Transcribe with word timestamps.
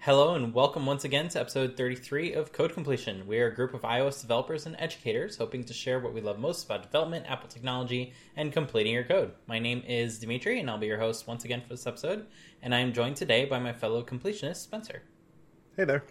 Hello 0.00 0.36
and 0.36 0.54
welcome 0.54 0.86
once 0.86 1.02
again 1.02 1.28
to 1.28 1.40
episode 1.40 1.76
33 1.76 2.32
of 2.32 2.52
Code 2.52 2.72
Completion. 2.72 3.26
We 3.26 3.40
are 3.40 3.48
a 3.48 3.54
group 3.54 3.74
of 3.74 3.82
iOS 3.82 4.20
developers 4.20 4.64
and 4.64 4.76
educators 4.78 5.36
hoping 5.36 5.64
to 5.64 5.72
share 5.72 5.98
what 5.98 6.14
we 6.14 6.20
love 6.20 6.38
most 6.38 6.64
about 6.64 6.84
development, 6.84 7.26
Apple 7.28 7.48
technology, 7.48 8.12
and 8.36 8.52
completing 8.52 8.92
your 8.92 9.02
code. 9.02 9.32
My 9.48 9.58
name 9.58 9.82
is 9.88 10.20
Dimitri 10.20 10.60
and 10.60 10.70
I'll 10.70 10.78
be 10.78 10.86
your 10.86 11.00
host 11.00 11.26
once 11.26 11.44
again 11.44 11.62
for 11.62 11.70
this 11.70 11.84
episode, 11.84 12.26
and 12.62 12.72
I 12.76 12.78
am 12.78 12.92
joined 12.92 13.16
today 13.16 13.44
by 13.44 13.58
my 13.58 13.72
fellow 13.72 14.04
completionist, 14.04 14.58
Spencer. 14.58 15.02
Hey 15.76 15.82
there. 15.82 16.04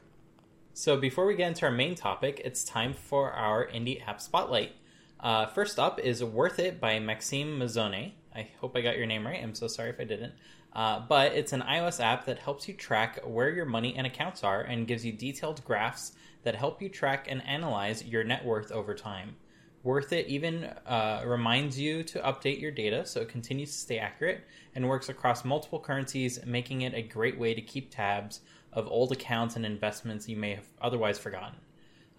So 0.73 0.97
before 0.97 1.25
we 1.25 1.37
get 1.37 1.47
into 1.47 1.65
our 1.65 1.71
main 1.71 1.95
topic, 1.95 2.41
it's 2.43 2.65
time 2.65 2.93
for 2.93 3.31
our 3.31 3.67
Indie 3.67 4.05
App 4.05 4.19
Spotlight. 4.19 4.73
Uh, 5.17 5.45
first 5.45 5.79
up 5.79 5.97
is 6.01 6.21
Worth 6.21 6.59
It 6.59 6.81
by 6.81 6.99
Maxime 6.99 7.57
Mazzone. 7.57 8.11
I 8.35 8.49
hope 8.59 8.75
I 8.75 8.81
got 8.81 8.97
your 8.97 9.07
name 9.07 9.25
right. 9.25 9.41
I'm 9.41 9.55
so 9.55 9.67
sorry 9.67 9.91
if 9.91 9.99
I 9.99 10.03
didn't. 10.03 10.33
Uh, 10.77 10.99
but 10.99 11.33
it's 11.33 11.53
an 11.53 11.61
iOS 11.63 11.99
app 11.99 12.25
that 12.25 12.37
helps 12.37 12.67
you 12.67 12.73
track 12.75 13.19
where 13.25 13.49
your 13.49 13.65
money 13.65 13.95
and 13.97 14.05
accounts 14.05 14.43
are 14.43 14.61
and 14.61 14.87
gives 14.87 15.03
you 15.03 15.11
detailed 15.11 15.65
graphs 15.65 16.11
that 16.43 16.53
help 16.53 16.83
you 16.83 16.87
track 16.87 17.25
and 17.27 17.43
analyze 17.47 18.05
your 18.05 18.23
net 18.23 18.45
worth 18.45 18.71
over 18.71 18.93
time. 18.93 19.35
Worth 19.81 20.13
It 20.13 20.27
even 20.27 20.65
uh, 20.85 21.23
reminds 21.25 21.79
you 21.79 22.03
to 22.03 22.19
update 22.19 22.61
your 22.61 22.69
data 22.69 23.07
so 23.07 23.21
it 23.21 23.29
continues 23.29 23.71
to 23.71 23.77
stay 23.77 23.97
accurate 23.97 24.43
and 24.75 24.87
works 24.87 25.09
across 25.09 25.43
multiple 25.43 25.79
currencies, 25.79 26.45
making 26.45 26.81
it 26.81 26.93
a 26.93 27.01
great 27.01 27.39
way 27.39 27.55
to 27.55 27.61
keep 27.61 27.89
tabs 27.89 28.41
of 28.71 28.87
old 28.87 29.11
accounts 29.11 29.55
and 29.55 29.65
investments 29.65 30.29
you 30.29 30.37
may 30.37 30.53
have 30.53 30.65
otherwise 30.79 31.17
forgotten. 31.17 31.55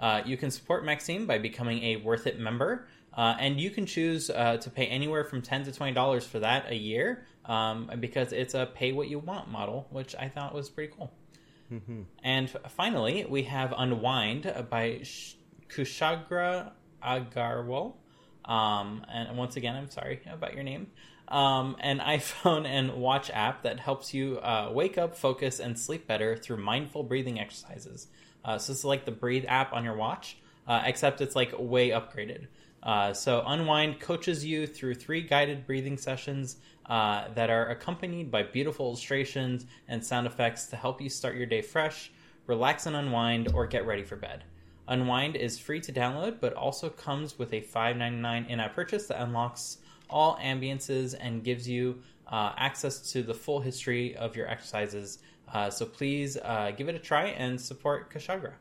Uh, 0.01 0.23
you 0.25 0.37
can 0.37 0.51
support 0.51 0.85
Maxime 0.85 1.27
by 1.27 1.39
becoming 1.39 1.83
a 1.85 1.97
Worth 1.97 2.27
It 2.27 2.41
member, 2.41 2.89
uh, 3.17 3.37
and 3.39 3.61
you 3.61 3.71
can 3.71 3.87
choose 3.87 4.31
uh, 4.31 4.57
to 4.59 4.71
pay 4.71 4.87
anywhere 4.87 5.25
from 5.25 5.43
10 5.43 5.65
to 5.65 5.73
twenty 5.73 5.93
dollars 5.93 6.27
for 6.27 6.39
that 6.39 6.71
a 6.71 6.77
year, 6.77 7.27
um, 7.49 7.91
because 7.99 8.33
it's 8.33 8.55
a 8.55 8.67
pay 8.67 8.93
what 8.93 9.09
you 9.09 9.19
want 9.19 9.51
model, 9.51 9.89
which 9.91 10.15
I 10.15 10.29
thought 10.29 10.55
was 10.55 10.69
pretty 10.69 10.93
cool. 10.97 11.11
Mm-hmm. 11.73 12.03
And 12.23 12.51
finally, 12.69 13.27
we 13.29 13.45
have 13.45 13.75
Unwind 13.77 14.67
by 14.71 15.03
Kushagra 15.69 16.73
Agarwal. 17.03 17.95
Um, 18.45 19.05
and 19.13 19.37
once 19.37 19.57
again, 19.57 19.75
I'm 19.75 19.91
sorry 19.91 20.21
about 20.31 20.55
your 20.55 20.63
name. 20.63 20.89
Um, 21.29 21.77
an 21.81 21.99
iPhone 22.07 22.67
and 22.67 22.95
watch 22.95 23.31
app 23.31 23.63
that 23.63 23.81
helps 23.81 24.15
you 24.15 24.39
uh, 24.39 24.71
wake 24.73 24.99
up, 24.99 25.17
focus, 25.17 25.61
and 25.61 25.79
sleep 25.79 26.07
better 26.07 26.37
through 26.37 26.59
mindful 26.59 27.03
breathing 27.03 27.41
exercises. 27.41 28.09
Uh, 28.45 28.59
so 28.59 28.73
it's 28.73 28.85
like 28.85 29.05
the 29.05 29.11
Breathe 29.11 29.45
app 29.49 29.73
on 29.73 29.85
your 29.85 29.97
watch, 29.97 30.39
uh, 30.67 30.83
except 30.85 31.21
it's 31.21 31.37
like 31.37 31.53
way 31.59 31.91
upgraded. 31.91 32.47
Uh, 32.83 33.13
so 33.13 33.43
Unwind 33.47 34.01
coaches 34.01 34.45
you 34.45 34.67
through 34.67 34.95
three 34.95 35.23
guided 35.23 35.67
breathing 35.67 35.99
sessions 35.99 36.57
uh, 36.87 37.29
that 37.35 37.51
are 37.51 37.69
accompanied 37.69 38.31
by 38.31 38.43
beautiful 38.43 38.87
illustrations 38.87 39.67
and 39.89 40.05
sound 40.05 40.27
effects 40.27 40.67
to 40.67 40.77
help 40.77 41.01
you 41.01 41.09
start 41.09 41.37
your 41.37 41.47
day 41.47 41.61
fresh, 41.61 42.11
relax 42.47 42.87
and 42.87 42.97
unwind, 42.97 43.49
or 43.53 43.67
get 43.67 43.87
ready 43.87 44.05
for 44.05 44.17
bed. 44.17 44.45
Unwind 44.87 45.37
is 45.37 45.59
free 45.59 45.81
to 45.81 45.93
download, 45.93 46.41
but 46.41 46.55
also 46.55 46.89
comes 46.89 47.39
with 47.39 47.53
a 47.53 47.61
$5.99 47.61 48.49
in-app 48.49 48.75
purchase 48.75 49.07
that 49.09 49.21
unlocks 49.21 49.79
all 50.09 50.37
ambiances 50.37 51.15
and 51.21 51.45
gives 51.45 51.69
you 51.69 52.01
uh, 52.27 52.53
access 52.57 53.13
to 53.13 53.23
the 53.23 53.35
full 53.35 53.61
history 53.61 54.17
of 54.17 54.35
your 54.35 54.49
exercises 54.49 55.19
uh, 55.53 55.71
so 55.71 55.87
please 55.87 56.37
uh, 56.37 56.73
give 56.77 56.89
it 56.89 56.95
a 56.95 56.99
try 56.99 57.27
and 57.29 57.61
support 57.61 58.13
Kushagra. 58.13 58.53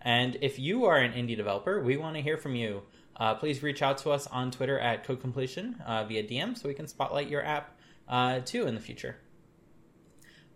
And 0.00 0.36
if 0.40 0.58
you 0.58 0.84
are 0.84 0.98
an 0.98 1.12
indie 1.12 1.36
developer, 1.36 1.80
we 1.80 1.96
want 1.96 2.16
to 2.16 2.22
hear 2.22 2.36
from 2.36 2.54
you. 2.54 2.82
Uh, 3.18 3.34
please 3.34 3.62
reach 3.62 3.82
out 3.82 3.98
to 3.98 4.10
us 4.10 4.26
on 4.26 4.50
Twitter 4.50 4.78
at 4.78 5.04
Code 5.04 5.20
Completion 5.20 5.76
uh, 5.86 6.04
via 6.04 6.22
DM 6.22 6.56
so 6.56 6.68
we 6.68 6.74
can 6.74 6.86
spotlight 6.86 7.28
your 7.28 7.44
app 7.44 7.78
uh, 8.08 8.40
too 8.40 8.66
in 8.66 8.74
the 8.74 8.80
future. 8.80 9.16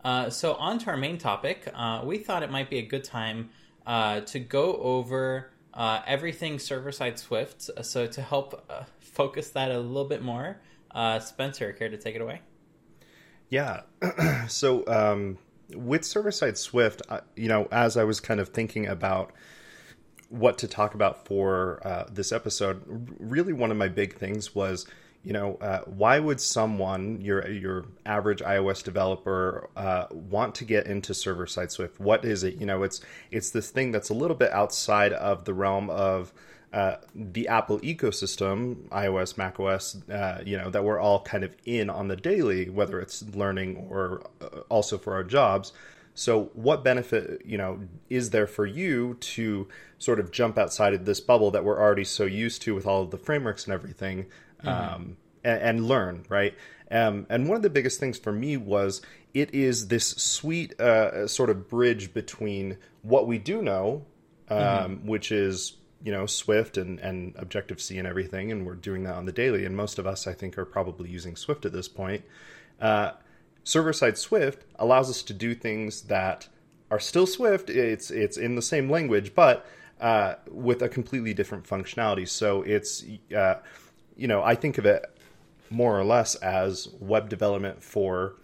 Uh, 0.05 0.31
so, 0.31 0.55
on 0.55 0.79
to 0.79 0.91
our 0.91 0.97
main 0.97 1.19
topic. 1.19 1.73
we 2.05 2.19
thought 2.19 2.43
it 2.43 2.51
might 2.51 2.71
be 2.71 2.79
a 2.79 2.87
good 2.87 3.05
time 3.05 3.51
to 3.87 4.39
go 4.49 4.77
over 4.77 5.51
everything 5.77 6.59
server 6.59 6.93
side 6.93 7.19
Swift. 7.19 7.71
So, 7.83 8.07
to 8.07 8.23
help 8.23 8.71
focus 8.99 9.51
that 9.51 9.71
a 9.71 9.79
little 9.79 10.09
bit 10.09 10.23
more, 10.23 10.61
Spencer, 11.21 11.73
care 11.73 11.89
to 11.89 11.99
take 11.99 12.15
it 12.15 12.23
away? 12.23 12.41
Yeah. 13.51 13.83
so, 14.49 14.87
um, 14.87 15.37
with 15.75 16.05
server 16.05 16.31
side 16.31 16.57
Swift, 16.57 17.03
you 17.37 17.49
know, 17.49 17.69
as 17.71 17.99
I 17.99 18.05
was 18.05 18.21
kind 18.21 18.41
of 18.41 18.49
thinking 18.49 18.87
about 18.87 19.33
what 20.31 20.59
to 20.59 20.69
talk 20.69 20.95
about 20.95 21.27
for 21.27 21.81
uh, 21.85 22.05
this 22.11 22.33
episode, 22.33 22.83
really 23.19 23.53
one 23.53 23.71
of 23.71 23.77
my 23.77 23.89
big 23.89 24.17
things 24.17 24.55
was, 24.55 24.87
you 25.23 25.33
know, 25.33 25.57
uh, 25.57 25.81
why 25.81 26.19
would 26.19 26.41
someone, 26.41 27.21
your 27.21 27.47
your 27.51 27.85
average 28.07 28.41
iOS 28.41 28.83
developer, 28.83 29.69
uh, 29.77 30.07
want 30.11 30.55
to 30.55 30.65
get 30.65 30.87
into 30.87 31.13
server 31.13 31.47
side 31.47 31.71
Swift? 31.71 32.01
What 32.01 32.25
is 32.25 32.43
it? 32.45 32.55
You 32.55 32.65
know, 32.65 32.85
it's 32.85 33.03
it's 33.31 33.51
this 33.51 33.71
thing 33.71 33.93
that's 33.93 34.09
a 34.09 34.15
little 34.15 34.37
bit 34.37 34.51
outside 34.53 35.13
of 35.13 35.45
the 35.45 35.53
realm 35.53 35.91
of 35.91 36.33
uh, 36.73 36.97
the 37.15 37.49
Apple 37.49 37.81
ecosystem, 37.81 38.89
iOS, 38.91 39.37
macOS, 39.37 39.97
uh, 40.09 40.41
you 40.47 40.57
know, 40.57 40.71
that 40.71 40.85
we're 40.85 41.01
all 41.01 41.21
kind 41.23 41.43
of 41.43 41.53
in 41.65 41.91
on 41.91 42.09
the 42.09 42.17
daily, 42.17 42.71
whether 42.71 43.01
it's 43.01 43.23
learning 43.35 43.89
or 43.91 44.23
uh, 44.41 44.61
also 44.69 44.97
for 44.97 45.15
our 45.15 45.25
jobs. 45.25 45.73
So, 46.21 46.51
what 46.53 46.85
benefit, 46.85 47.41
you 47.47 47.57
know, 47.57 47.81
is 48.11 48.29
there 48.29 48.47
for 48.47 48.67
you 48.67 49.15
to 49.21 49.69
sort 49.97 50.21
of 50.21 50.31
jump 50.31 50.59
outside 50.59 50.93
of 50.93 51.07
this 51.07 51.19
bubble 51.19 51.51
that 51.53 51.65
we're 51.65 51.81
already 51.81 52.05
so 52.05 52.27
used 52.27 52.61
to 52.63 52.75
with 52.75 52.87
all 52.87 53.01
of 53.01 53.11
the 53.11 53.17
frameworks 53.17 53.65
and 53.65 53.73
everything, 53.73 54.27
mm-hmm. 54.63 54.69
um, 54.69 55.17
and, 55.43 55.63
and, 55.63 55.89
learn, 55.89 56.27
right? 56.29 56.55
Um, 56.91 57.25
and 57.31 57.49
one 57.49 57.57
of 57.57 57.63
the 57.63 57.71
biggest 57.71 58.01
things 58.01 58.19
for 58.19 58.33
me 58.33 58.59
was 58.59 59.01
it 59.33 59.55
is 59.55 59.89
this 59.89 60.09
sweet 60.09 60.79
uh, 60.79 61.27
sort 61.27 61.49
of 61.49 61.71
bridge 61.71 62.13
between 62.13 62.77
what 63.01 63.27
we 63.27 63.39
do 63.39 63.63
know, 63.63 64.05
um, 64.51 64.59
mm-hmm. 64.59 65.09
which 65.09 65.33
is 65.33 65.79
you 66.05 66.13
know 66.13 66.27
Swift 66.27 66.77
and 66.77 67.01
and 67.01 67.33
Objective 67.37 67.81
C 67.81 67.97
and 67.97 68.07
everything, 68.07 68.53
and 68.53 68.67
we're 68.67 68.75
doing 68.75 69.05
that 69.05 69.15
on 69.15 69.25
the 69.25 69.33
daily. 69.33 69.65
And 69.65 69.75
most 69.75 69.99
of 69.99 70.07
us, 70.07 70.27
I 70.27 70.35
think, 70.35 70.59
are 70.59 70.67
probably 70.67 71.09
using 71.09 71.35
Swift 71.35 71.65
at 71.65 71.73
this 71.73 71.89
point. 71.89 72.25
Uh, 72.79 73.13
Server 73.71 73.93
side 73.93 74.19
Swift 74.19 74.65
allows 74.77 75.09
us 75.09 75.23
to 75.23 75.33
do 75.33 75.55
things 75.55 76.03
that 76.03 76.49
are 76.91 76.99
still 76.99 77.27
Swift. 77.27 77.71
It's 77.71 78.11
it's 78.11 78.37
in 78.37 78.57
the 78.57 78.63
same 78.63 78.91
language, 78.91 79.35
but 79.35 79.65
uh, 80.01 80.35
with 80.51 80.83
a 80.83 80.89
completely 80.89 81.33
different 81.33 81.65
functionality. 81.65 82.29
So 82.29 82.63
it's 82.63 83.05
uh, 83.35 83.57
you 84.17 84.27
know 84.27 84.43
I 84.43 84.57
think 84.57 84.79
of 84.79 84.87
it 84.87 85.05
more 85.71 85.99
or 85.99 86.05
less 86.05 86.35
as 86.37 86.89
web 86.99 87.29
development 87.29 87.83
for 87.83 88.35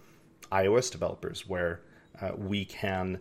iOS 0.49 0.89
developers, 0.89 1.47
where 1.47 1.81
uh, 2.21 2.31
we 2.37 2.63
can 2.63 3.19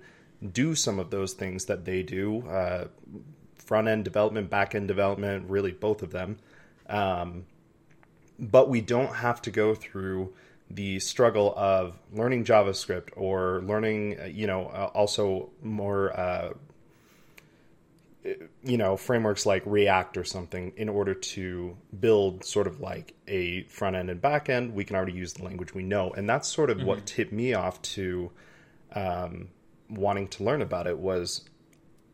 do 0.53 0.77
some 0.77 1.01
of 1.01 1.11
those 1.11 1.33
things 1.33 1.65
that 1.65 1.85
they 1.85 2.05
do 2.05 2.47
uh, 2.47 2.87
front 3.57 3.89
end 3.89 4.05
development, 4.05 4.49
back 4.49 4.77
end 4.77 4.87
development, 4.87 5.51
really 5.51 5.73
both 5.73 6.03
of 6.03 6.13
them. 6.13 6.39
Um, 6.89 7.47
but 8.39 8.69
we 8.69 8.81
don't 8.81 9.17
have 9.17 9.43
to 9.43 9.51
go 9.51 9.75
through 9.75 10.35
the 10.71 10.99
struggle 10.99 11.55
of 11.57 11.99
learning 12.13 12.45
JavaScript 12.45 13.11
or 13.17 13.63
learning, 13.63 14.19
uh, 14.21 14.25
you 14.25 14.47
know, 14.47 14.67
uh, 14.67 14.91
also 14.95 15.51
more, 15.63 16.19
uh, 16.19 16.53
you 18.65 18.77
know, 18.77 18.97
frameworks 18.97 19.47
like 19.47 19.63
React 19.65 20.17
or 20.17 20.25
something 20.25 20.73
in 20.77 20.89
order 20.89 21.15
to 21.15 21.77
build 21.99 22.45
sort 22.45 22.67
of 22.67 22.81
like 22.81 23.15
a 23.29 23.63
front 23.65 23.95
end 23.95 24.11
and 24.11 24.21
back 24.21 24.49
end. 24.49 24.75
We 24.75 24.85
can 24.85 24.97
already 24.97 25.13
use 25.13 25.35
the 25.35 25.45
language 25.45 25.73
we 25.73 25.85
know. 25.85 26.11
And 26.11 26.29
that's 26.29 26.49
sort 26.49 26.71
of 26.71 26.79
mm-hmm. 26.79 26.87
what 26.87 27.07
tipped 27.07 27.33
me 27.33 27.55
off 27.55 27.81
to 27.83 28.33
um, 28.93 29.49
wanting 29.89 30.27
to 30.29 30.43
learn 30.45 30.63
about 30.63 30.89
it 30.89 30.99
was 30.99 31.49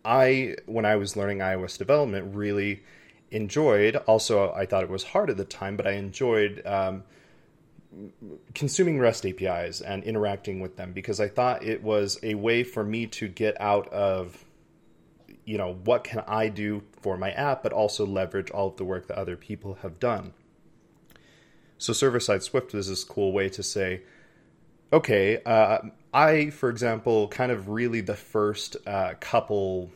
I, 0.04 0.56
when 0.66 0.84
I 0.84 0.96
was 0.96 1.16
learning 1.16 1.38
iOS 1.38 1.78
development, 1.78 2.34
really 2.34 2.82
enjoyed. 3.30 3.96
Also, 3.96 4.52
I 4.52 4.66
thought 4.66 4.82
it 4.82 4.90
was 4.90 5.04
hard 5.04 5.30
at 5.30 5.38
the 5.38 5.44
time, 5.44 5.76
but 5.76 5.86
I 5.86 5.92
enjoyed 5.92 6.60
um, 6.66 7.04
consuming 8.54 8.98
REST 8.98 9.26
APIs 9.26 9.80
and 9.80 10.03
interacting 10.04 10.60
with 10.60 10.76
them 10.76 10.92
because 10.92 11.20
I 11.20 11.28
thought 11.28 11.62
it 11.62 11.82
was 11.82 12.19
a 12.22 12.34
way 12.34 12.64
for 12.64 12.82
me 12.82 13.06
to 13.08 13.28
get 13.28 13.61
out 13.61 13.88
of, 13.88 14.44
you 15.44 15.58
know, 15.58 15.75
what 15.84 16.05
can 16.05 16.22
I 16.26 16.49
do 16.49 16.82
for 17.02 17.16
my 17.16 17.32
app, 17.32 17.62
but 17.62 17.72
also 17.72 18.06
leverage 18.06 18.50
all 18.50 18.69
of 18.69 18.76
the 18.76 18.84
work 18.84 19.08
that 19.08 19.19
other 19.19 19.37
people 19.37 19.78
have 19.82 19.99
done. 19.99 20.32
So, 21.78 21.93
server 21.93 22.20
side 22.20 22.43
Swift 22.43 22.75
is 22.75 22.88
this 22.88 23.02
cool 23.02 23.32
way 23.32 23.49
to 23.50 23.62
say, 23.62 24.02
okay, 24.93 25.43
uh, 25.44 25.78
I, 26.14 26.50
for 26.50 26.69
example, 26.69 27.28
kind 27.28 27.50
of 27.50 27.69
really 27.69 28.00
the 28.00 28.14
first 28.14 28.76
uh, 28.87 29.14
couple, 29.19 29.90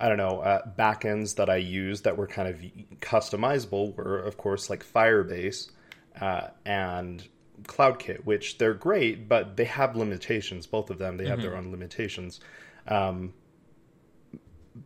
I 0.00 0.08
don't 0.08 0.16
know, 0.16 0.40
uh, 0.40 0.62
backends 0.76 1.36
that 1.36 1.48
I 1.48 1.56
used 1.56 2.04
that 2.04 2.16
were 2.16 2.26
kind 2.26 2.48
of 2.48 2.60
customizable 3.00 3.94
were, 3.94 4.18
of 4.18 4.36
course, 4.36 4.68
like 4.68 4.84
Firebase 4.84 5.70
uh, 6.20 6.48
and 6.64 7.26
CloudKit, 7.64 8.24
which 8.24 8.58
they're 8.58 8.74
great, 8.74 9.28
but 9.28 9.56
they 9.56 9.64
have 9.64 9.96
limitations. 9.96 10.66
Both 10.66 10.90
of 10.90 10.98
them, 10.98 11.16
they 11.16 11.26
have 11.26 11.38
mm-hmm. 11.38 11.48
their 11.48 11.56
own 11.56 11.70
limitations. 11.70 12.40
Um, 12.86 13.32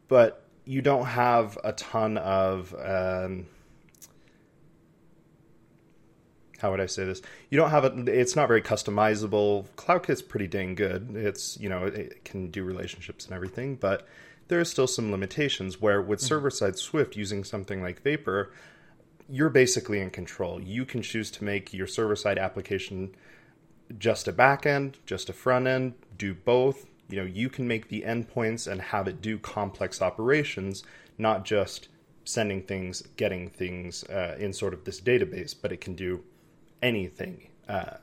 but 0.09 0.45
you 0.65 0.83
don't 0.83 1.07
have 1.07 1.59
a 1.65 1.73
ton 1.73 2.19
of. 2.19 2.75
Um, 2.75 3.47
how 6.59 6.71
would 6.71 6.81
I 6.81 6.87
say 6.87 7.05
this? 7.05 7.21
You 7.51 7.59
don't 7.59 7.71
have 7.71 7.85
it. 7.85 8.09
It's 8.09 8.35
not 8.35 8.49
very 8.49 8.63
customizable. 8.63 9.67
CloudKit's 9.77 10.23
pretty 10.23 10.49
dang 10.49 10.75
good. 10.75 11.15
It's 11.15 11.59
you 11.61 11.69
know 11.69 11.87
it, 11.87 11.95
it 11.95 12.25
can 12.25 12.51
do 12.51 12.65
relationships 12.65 13.27
and 13.27 13.35
everything, 13.35 13.77
but 13.77 14.07
there 14.49 14.61
are 14.61 14.65
still 14.65 14.87
some 14.87 15.11
limitations. 15.11 15.81
Where 15.81 16.03
with 16.03 16.21
mm-hmm. 16.21 16.27
server 16.27 16.51
side 16.51 16.79
Swift 16.79 17.17
using 17.17 17.45
something 17.45 17.83
like 17.83 18.03
Vapor, 18.03 18.51
you're 19.29 19.51
basically 19.51 20.01
in 20.01 20.11
control. 20.11 20.61
You 20.61 20.85
can 20.85 21.03
choose 21.03 21.31
to 21.33 21.45
make 21.45 21.75
your 21.75 21.87
server 21.87 22.17
side 22.17 22.39
application 22.39 23.15
just 23.99 24.29
a 24.29 24.33
back 24.33 24.67
end, 24.67 24.99
just 25.07 25.29
a 25.29 25.33
front 25.33 25.67
end, 25.67 25.95
do 26.17 26.35
both. 26.35 26.87
You 27.09 27.19
know, 27.19 27.25
you 27.25 27.49
can 27.49 27.69
make 27.69 27.89
the 27.89 28.03
endpoints 28.03 28.71
and 28.71 28.81
have 28.81 29.09
it 29.09 29.21
do 29.21 29.39
complex 29.39 30.03
operations, 30.03 30.83
not 31.19 31.45
just 31.45 31.89
sending 32.25 32.63
things, 32.63 33.03
getting 33.17 33.49
things 33.49 34.05
uh, 34.05 34.37
in 34.39 34.53
sort 34.53 34.75
of 34.75 34.85
this 34.85 35.01
database, 35.01 35.55
but 35.61 35.73
it 35.73 35.81
can 35.81 35.95
do 35.95 36.23
anything. 36.83 37.49
Uh, 37.69 37.99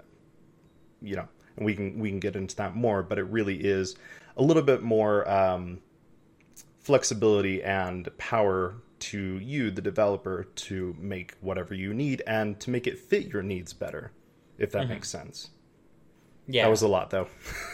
you 1.01 1.15
know, 1.15 1.27
and 1.57 1.65
we 1.65 1.75
can 1.75 1.99
we 1.99 2.09
can 2.09 2.19
get 2.19 2.35
into 2.35 2.55
that 2.55 2.75
more, 2.75 3.03
but 3.03 3.17
it 3.17 3.23
really 3.23 3.57
is 3.57 3.95
a 4.37 4.43
little 4.43 4.63
bit 4.63 4.81
more 4.81 5.29
um, 5.29 5.79
flexibility 6.79 7.61
and 7.63 8.09
power 8.17 8.75
to 9.11 9.37
you, 9.39 9.71
the 9.71 9.81
developer, 9.81 10.45
to 10.55 10.95
make 10.99 11.35
whatever 11.41 11.73
you 11.73 11.93
need 11.93 12.21
and 12.25 12.59
to 12.61 12.69
make 12.69 12.87
it 12.87 12.99
fit 12.99 13.27
your 13.27 13.41
needs 13.41 13.73
better, 13.73 14.11
if 14.57 14.71
that 14.71 14.83
mm-hmm. 14.83 14.93
makes 14.93 15.09
sense. 15.09 15.49
Yeah, 16.47 16.63
that 16.63 16.69
was 16.69 16.81
a 16.81 16.87
lot 16.87 17.09
though. 17.09 17.27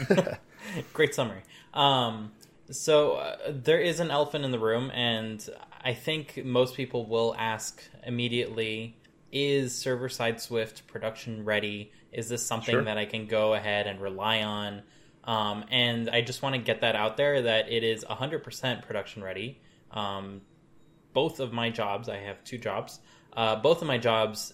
Great 0.93 1.13
summary. 1.15 1.41
Um, 1.73 2.31
so 2.71 3.13
uh, 3.13 3.37
there 3.47 3.79
is 3.79 3.99
an 3.99 4.11
elephant 4.11 4.45
in 4.45 4.51
the 4.51 4.59
room, 4.59 4.91
and 4.93 5.47
I 5.83 5.93
think 5.93 6.43
most 6.43 6.75
people 6.75 7.05
will 7.05 7.35
ask 7.37 7.81
immediately: 8.05 8.97
Is 9.31 9.75
server 9.75 10.09
side 10.09 10.41
Swift 10.41 10.87
production 10.87 11.45
ready? 11.45 11.91
Is 12.11 12.29
this 12.29 12.45
something 12.45 12.73
sure. 12.73 12.83
that 12.83 12.97
I 12.97 13.05
can 13.05 13.27
go 13.27 13.53
ahead 13.53 13.87
and 13.87 14.01
rely 14.01 14.41
on? 14.41 14.81
Um, 15.23 15.65
and 15.69 16.09
I 16.09 16.21
just 16.21 16.41
want 16.41 16.55
to 16.55 16.61
get 16.61 16.81
that 16.81 16.95
out 16.95 17.17
there 17.17 17.43
that 17.43 17.71
it 17.71 17.83
is 17.83 18.03
100% 18.03 18.81
production 18.81 19.23
ready. 19.23 19.61
Um, 19.91 20.41
both 21.13 21.39
of 21.39 21.53
my 21.53 21.69
jobs, 21.69 22.09
I 22.09 22.17
have 22.17 22.43
two 22.43 22.57
jobs. 22.57 22.99
Uh, 23.33 23.55
both 23.55 23.81
of 23.81 23.87
my 23.87 23.97
jobs 23.97 24.53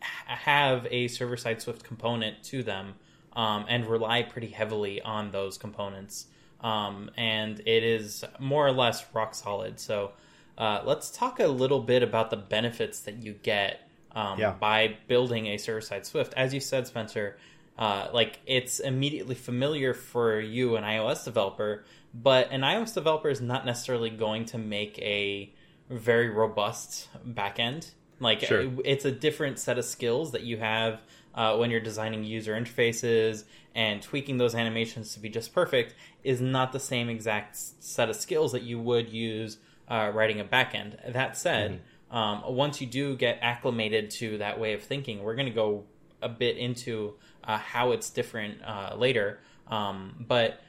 have 0.00 0.86
a 0.90 1.08
server 1.08 1.36
side 1.36 1.60
Swift 1.60 1.84
component 1.84 2.42
to 2.44 2.62
them 2.62 2.94
um, 3.34 3.66
and 3.68 3.86
rely 3.86 4.22
pretty 4.22 4.48
heavily 4.48 5.00
on 5.02 5.30
those 5.30 5.58
components. 5.58 6.26
Um, 6.60 7.10
and 7.16 7.60
it 7.60 7.84
is 7.84 8.24
more 8.38 8.66
or 8.66 8.72
less 8.72 9.04
rock 9.14 9.34
solid. 9.34 9.80
So 9.80 10.12
uh, 10.58 10.82
let's 10.84 11.10
talk 11.10 11.40
a 11.40 11.46
little 11.46 11.80
bit 11.80 12.02
about 12.02 12.30
the 12.30 12.36
benefits 12.36 13.00
that 13.00 13.22
you 13.22 13.32
get 13.32 13.88
um, 14.12 14.38
yeah. 14.38 14.52
by 14.52 14.96
building 15.08 15.46
a 15.46 15.56
server 15.56 15.80
side 15.80 16.04
Swift. 16.04 16.34
As 16.34 16.52
you 16.52 16.60
said, 16.60 16.86
Spencer, 16.86 17.38
uh, 17.78 18.08
like 18.12 18.40
it's 18.46 18.78
immediately 18.80 19.34
familiar 19.34 19.94
for 19.94 20.38
you, 20.38 20.76
an 20.76 20.84
iOS 20.84 21.24
developer, 21.24 21.84
but 22.12 22.50
an 22.50 22.60
iOS 22.60 22.92
developer 22.92 23.30
is 23.30 23.40
not 23.40 23.64
necessarily 23.64 24.10
going 24.10 24.44
to 24.46 24.58
make 24.58 24.98
a 24.98 25.52
very 25.90 26.30
robust 26.30 27.08
backend. 27.26 27.90
Like 28.20 28.40
sure. 28.40 28.70
it's 28.84 29.04
a 29.04 29.10
different 29.10 29.58
set 29.58 29.78
of 29.78 29.84
skills 29.84 30.32
that 30.32 30.42
you 30.42 30.58
have 30.58 31.00
uh, 31.34 31.56
when 31.56 31.70
you're 31.70 31.80
designing 31.80 32.24
user 32.24 32.54
interfaces 32.54 33.44
and 33.74 34.02
tweaking 34.02 34.38
those 34.38 34.54
animations 34.54 35.14
to 35.14 35.20
be 35.20 35.28
just 35.28 35.54
perfect 35.54 35.94
is 36.22 36.40
not 36.40 36.72
the 36.72 36.80
same 36.80 37.08
exact 37.08 37.56
set 37.56 38.10
of 38.10 38.16
skills 38.16 38.52
that 38.52 38.62
you 38.62 38.78
would 38.78 39.08
use 39.08 39.58
uh, 39.88 40.10
writing 40.14 40.40
a 40.40 40.44
backend. 40.44 41.12
That 41.12 41.36
said, 41.36 41.80
mm-hmm. 42.12 42.16
um, 42.16 42.56
once 42.56 42.80
you 42.80 42.86
do 42.86 43.16
get 43.16 43.38
acclimated 43.42 44.10
to 44.12 44.38
that 44.38 44.58
way 44.60 44.74
of 44.74 44.82
thinking, 44.82 45.22
we're 45.22 45.36
going 45.36 45.48
to 45.48 45.54
go 45.54 45.84
a 46.20 46.28
bit 46.28 46.58
into 46.58 47.14
uh, 47.44 47.58
how 47.58 47.92
it's 47.92 48.10
different 48.10 48.58
uh, 48.62 48.94
later. 48.96 49.40
Um, 49.68 50.24
but 50.26 50.60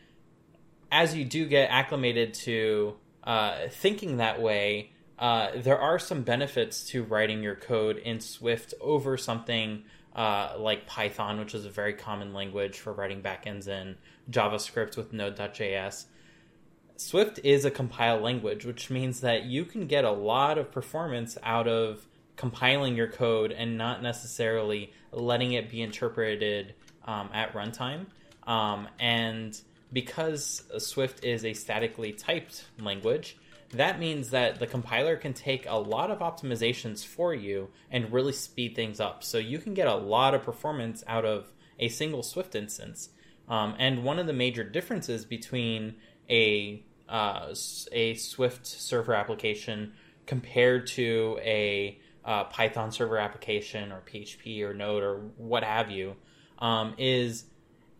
as 0.91 1.15
you 1.15 1.25
do 1.25 1.47
get 1.47 1.69
acclimated 1.69 2.33
to 2.35 2.95
uh, 3.24 3.67
thinking 3.69 4.17
that 4.17 4.41
way, 4.41 4.91
uh, 5.21 5.51
there 5.56 5.79
are 5.79 6.00
some 6.00 6.23
benefits 6.23 6.88
to 6.88 7.03
writing 7.03 7.44
your 7.44 7.56
code 7.56 7.97
in 7.97 8.19
Swift 8.19 8.73
over 8.81 9.18
something 9.18 9.83
uh, 10.15 10.56
like 10.57 10.88
Python, 10.88 11.39
which 11.39 11.53
is 11.53 11.63
a 11.63 11.69
very 11.69 11.94
common 11.94 12.33
language 12.33 12.79
for 12.79 12.91
writing 12.91 13.21
backends 13.21 13.68
in 13.68 13.95
JavaScript 14.31 14.97
with 14.97 15.13
Node.js. 15.13 16.06
Swift 16.97 17.39
is 17.44 17.65
a 17.65 17.71
compile 17.71 18.19
language, 18.19 18.65
which 18.65 18.89
means 18.89 19.21
that 19.21 19.45
you 19.45 19.63
can 19.63 19.85
get 19.85 20.06
a 20.06 20.12
lot 20.12 20.57
of 20.57 20.71
performance 20.71 21.38
out 21.44 21.67
of 21.67 22.07
compiling 22.35 22.95
your 22.95 23.07
code 23.07 23.51
and 23.51 23.77
not 23.77 24.01
necessarily 24.01 24.91
letting 25.12 25.53
it 25.53 25.69
be 25.69 25.83
interpreted 25.83 26.74
um, 27.06 27.29
at 27.31 27.53
runtime. 27.53 28.07
Um, 28.47 28.88
and 29.00 29.59
because 29.94 30.63
Swift 30.79 31.24
is 31.24 31.45
a 31.45 31.53
statically 31.53 32.12
typed 32.12 32.65
language, 32.79 33.38
that 33.73 34.00
means 34.00 34.31
that 34.31 34.59
the 34.59 34.68
compiler 34.68 35.15
can 35.15 35.33
take 35.33 35.65
a 35.68 35.77
lot 35.77 36.12
of 36.12 36.19
optimizations 36.19 37.06
for 37.06 37.33
you 37.33 37.69
and 37.89 38.12
really 38.12 38.33
speed 38.33 38.75
things 38.75 39.00
up. 39.00 39.23
So 39.23 39.38
you 39.38 39.59
can 39.59 39.73
get 39.73 39.88
a 39.88 39.95
lot 39.95 40.33
of 40.33 40.44
performance 40.44 41.03
out 41.07 41.25
of 41.25 41.51
a 41.79 41.88
single 41.88 42.23
Swift 42.23 42.56
instance. 42.56 43.09
Um, 43.47 43.75
and 43.79 44.03
one 44.03 44.19
of 44.19 44.27
the 44.27 44.33
major 44.33 44.63
differences 44.63 45.25
between 45.25 45.95
a 46.29 46.83
uh, 47.09 47.53
a 47.91 48.13
Swift 48.15 48.65
server 48.65 49.13
application 49.13 49.94
compared 50.25 50.88
to 50.88 51.38
a 51.41 52.00
uh, 52.24 52.45
Python 52.45 52.91
server 52.91 53.17
application 53.17 53.91
or 53.91 54.01
PHP 54.01 54.62
or 54.62 54.74
Node 54.74 55.03
or 55.03 55.17
what 55.35 55.63
have 55.63 55.91
you 55.91 56.15
um, 56.59 56.94
is 56.97 57.45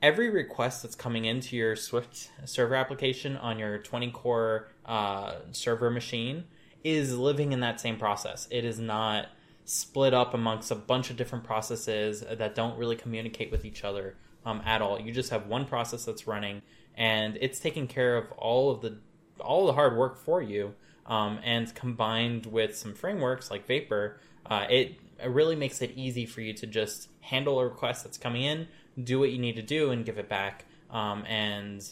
every 0.01 0.30
request 0.30 0.83
that's 0.83 0.95
coming 0.95 1.25
into 1.25 1.56
your 1.56 1.75
Swift 1.75 2.31
server 2.45 2.75
application 2.75 3.38
on 3.38 3.59
your 3.59 3.77
20 3.77 4.12
core 4.12 4.69
uh, 4.86 5.36
server 5.51 5.92
machine 5.92 6.45
is 6.83 7.18
living 7.18 7.51
in 7.51 7.59
that 7.59 7.80
same 7.80 7.98
process. 7.98 8.48
It 8.50 8.65
is 8.65 8.80
not 8.80 9.27
split 9.65 10.13
up 10.13 10.33
amongst 10.33 10.71
a 10.71 10.75
bunch 10.75 11.09
of 11.09 11.18
different 11.18 11.44
processes 11.44 12.21
that 12.21 12.56
don't 12.56 12.77
really 12.77 12.95
communicate 12.95 13.51
with 13.51 13.63
each 13.63 13.83
other 13.83 14.15
um, 14.45 14.62
at 14.65 14.81
all. 14.81 15.00
You 15.00 15.12
just 15.12 15.30
have 15.30 15.48
one 15.48 15.65
process 15.65 16.06
that's 16.06 16.25
running, 16.25 16.63
and 16.95 17.38
it's 17.39 17.59
taking 17.59 17.88
care 17.88 18.18
of 18.18 18.31
all 18.33 18.71
of 18.71 18.81
the 18.81 18.98
all 19.39 19.65
the 19.65 19.74
hard 19.74 19.98
work 19.98 20.18
for 20.18 20.42
you. 20.42 20.74
Um, 21.06 21.39
and 21.44 21.74
combined 21.74 22.45
with 22.45 22.77
some 22.77 22.94
frameworks 22.94 23.50
like 23.50 23.65
Vapor, 23.65 24.21
uh, 24.45 24.68
it, 24.69 24.95
it 25.21 25.30
really 25.30 25.56
makes 25.56 25.81
it 25.81 25.92
easy 25.95 26.25
for 26.25 26.42
you 26.42 26.53
to 26.53 26.68
just 26.68 27.09
handle 27.21 27.59
a 27.59 27.65
request 27.65 28.03
that's 28.03 28.18
coming 28.18 28.44
in, 28.44 28.68
do 29.03 29.19
what 29.19 29.31
you 29.31 29.39
need 29.39 29.56
to 29.56 29.62
do, 29.62 29.92
and 29.92 30.06
give 30.06 30.18
it 30.18 30.30
back. 30.30 30.65
Um, 30.89 31.25
and 31.25 31.83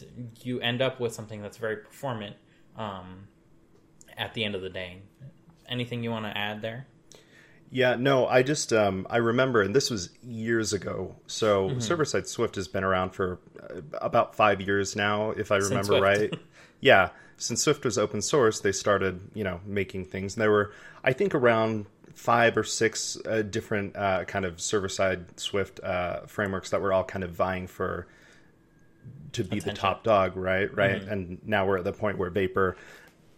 you 0.42 0.60
end 0.60 0.82
up 0.82 1.00
with 1.00 1.14
something 1.14 1.40
that's 1.40 1.56
very 1.56 1.76
performant 1.76 2.36
um, 2.76 3.28
at 4.16 4.34
the 4.34 4.44
end 4.44 4.54
of 4.54 4.62
the 4.62 4.68
day. 4.68 5.02
Anything 5.68 6.04
you 6.04 6.10
want 6.10 6.26
to 6.26 6.36
add 6.36 6.60
there? 6.60 6.86
Yeah, 7.70 7.94
no, 7.94 8.26
I 8.26 8.42
just 8.42 8.72
um, 8.72 9.06
I 9.08 9.18
remember, 9.18 9.62
and 9.62 9.74
this 9.74 9.90
was 9.90 10.10
years 10.22 10.72
ago. 10.72 11.14
So 11.28 11.68
mm-hmm. 11.68 11.80
server 11.80 12.04
side 12.04 12.26
Swift 12.26 12.56
has 12.56 12.66
been 12.66 12.82
around 12.82 13.10
for 13.10 13.38
uh, 13.62 13.80
about 14.02 14.34
five 14.34 14.60
years 14.60 14.96
now, 14.96 15.30
if 15.30 15.52
I 15.52 15.56
remember 15.56 16.00
right. 16.00 16.34
yeah, 16.80 17.10
since 17.36 17.62
Swift 17.62 17.84
was 17.84 17.96
open 17.96 18.22
source, 18.22 18.58
they 18.60 18.72
started 18.72 19.20
you 19.34 19.44
know 19.44 19.60
making 19.64 20.06
things, 20.06 20.34
and 20.34 20.42
there 20.42 20.50
were 20.50 20.72
I 21.04 21.12
think 21.12 21.32
around 21.32 21.86
five 22.14 22.56
or 22.56 22.64
six 22.64 23.16
uh, 23.26 23.42
different 23.42 23.96
uh, 23.96 24.24
kind 24.24 24.44
of 24.44 24.60
server 24.60 24.88
side 24.88 25.38
Swift 25.38 25.80
uh, 25.82 26.20
frameworks 26.26 26.70
that 26.70 26.80
were 26.80 26.92
all 26.92 27.04
kind 27.04 27.24
of 27.24 27.30
vying 27.30 27.66
for 27.66 28.06
to 29.32 29.42
be 29.42 29.58
Attention. 29.58 29.74
the 29.74 29.80
top 29.80 30.04
dog, 30.04 30.36
right? 30.36 30.74
Right. 30.74 31.00
Mm-hmm. 31.00 31.12
And 31.12 31.38
now 31.44 31.66
we're 31.66 31.78
at 31.78 31.84
the 31.84 31.92
point 31.92 32.18
where 32.18 32.30
Vapor 32.30 32.76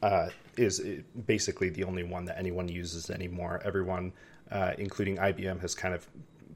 uh, 0.02 0.29
is 0.57 0.83
basically 1.26 1.69
the 1.69 1.85
only 1.85 2.02
one 2.02 2.25
that 2.26 2.38
anyone 2.38 2.69
uses 2.69 3.11
anymore. 3.11 3.61
Everyone, 3.64 4.12
uh, 4.50 4.73
including 4.79 5.17
IBM, 5.17 5.61
has 5.61 5.75
kind 5.75 5.95
of 5.95 6.07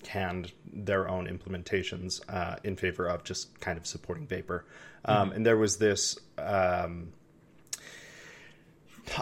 canned 0.02 0.52
their 0.73 1.08
own 1.08 1.26
implementations 1.26 2.20
uh, 2.28 2.56
in 2.64 2.76
favor 2.76 3.06
of 3.06 3.25
just 3.25 3.58
kind 3.61 3.78
of 3.78 3.87
supporting 3.87 4.26
Vapor. 4.26 4.64
Um, 5.04 5.28
mm-hmm. 5.28 5.37
And 5.37 5.46
there 5.46 5.56
was 5.56 5.76
this. 5.76 6.18
Um, 6.38 7.12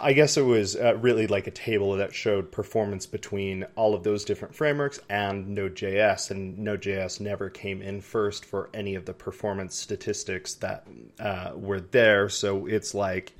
I 0.01 0.13
guess 0.13 0.35
it 0.37 0.41
was 0.41 0.75
uh, 0.75 0.97
really 0.97 1.27
like 1.27 1.47
a 1.47 1.51
table 1.51 1.93
that 1.97 2.13
showed 2.13 2.51
performance 2.51 3.05
between 3.05 3.65
all 3.75 3.93
of 3.93 4.03
those 4.03 4.25
different 4.25 4.55
frameworks 4.55 4.99
and 5.09 5.49
Node.js, 5.49 6.31
and 6.31 6.57
Node.js 6.57 7.19
never 7.19 7.49
came 7.49 7.81
in 7.81 8.01
first 8.01 8.45
for 8.45 8.69
any 8.73 8.95
of 8.95 9.05
the 9.05 9.13
performance 9.13 9.75
statistics 9.75 10.55
that 10.55 10.87
uh, 11.19 11.51
were 11.55 11.79
there. 11.79 12.29
So 12.29 12.65
it's 12.65 12.93
like 12.93 13.33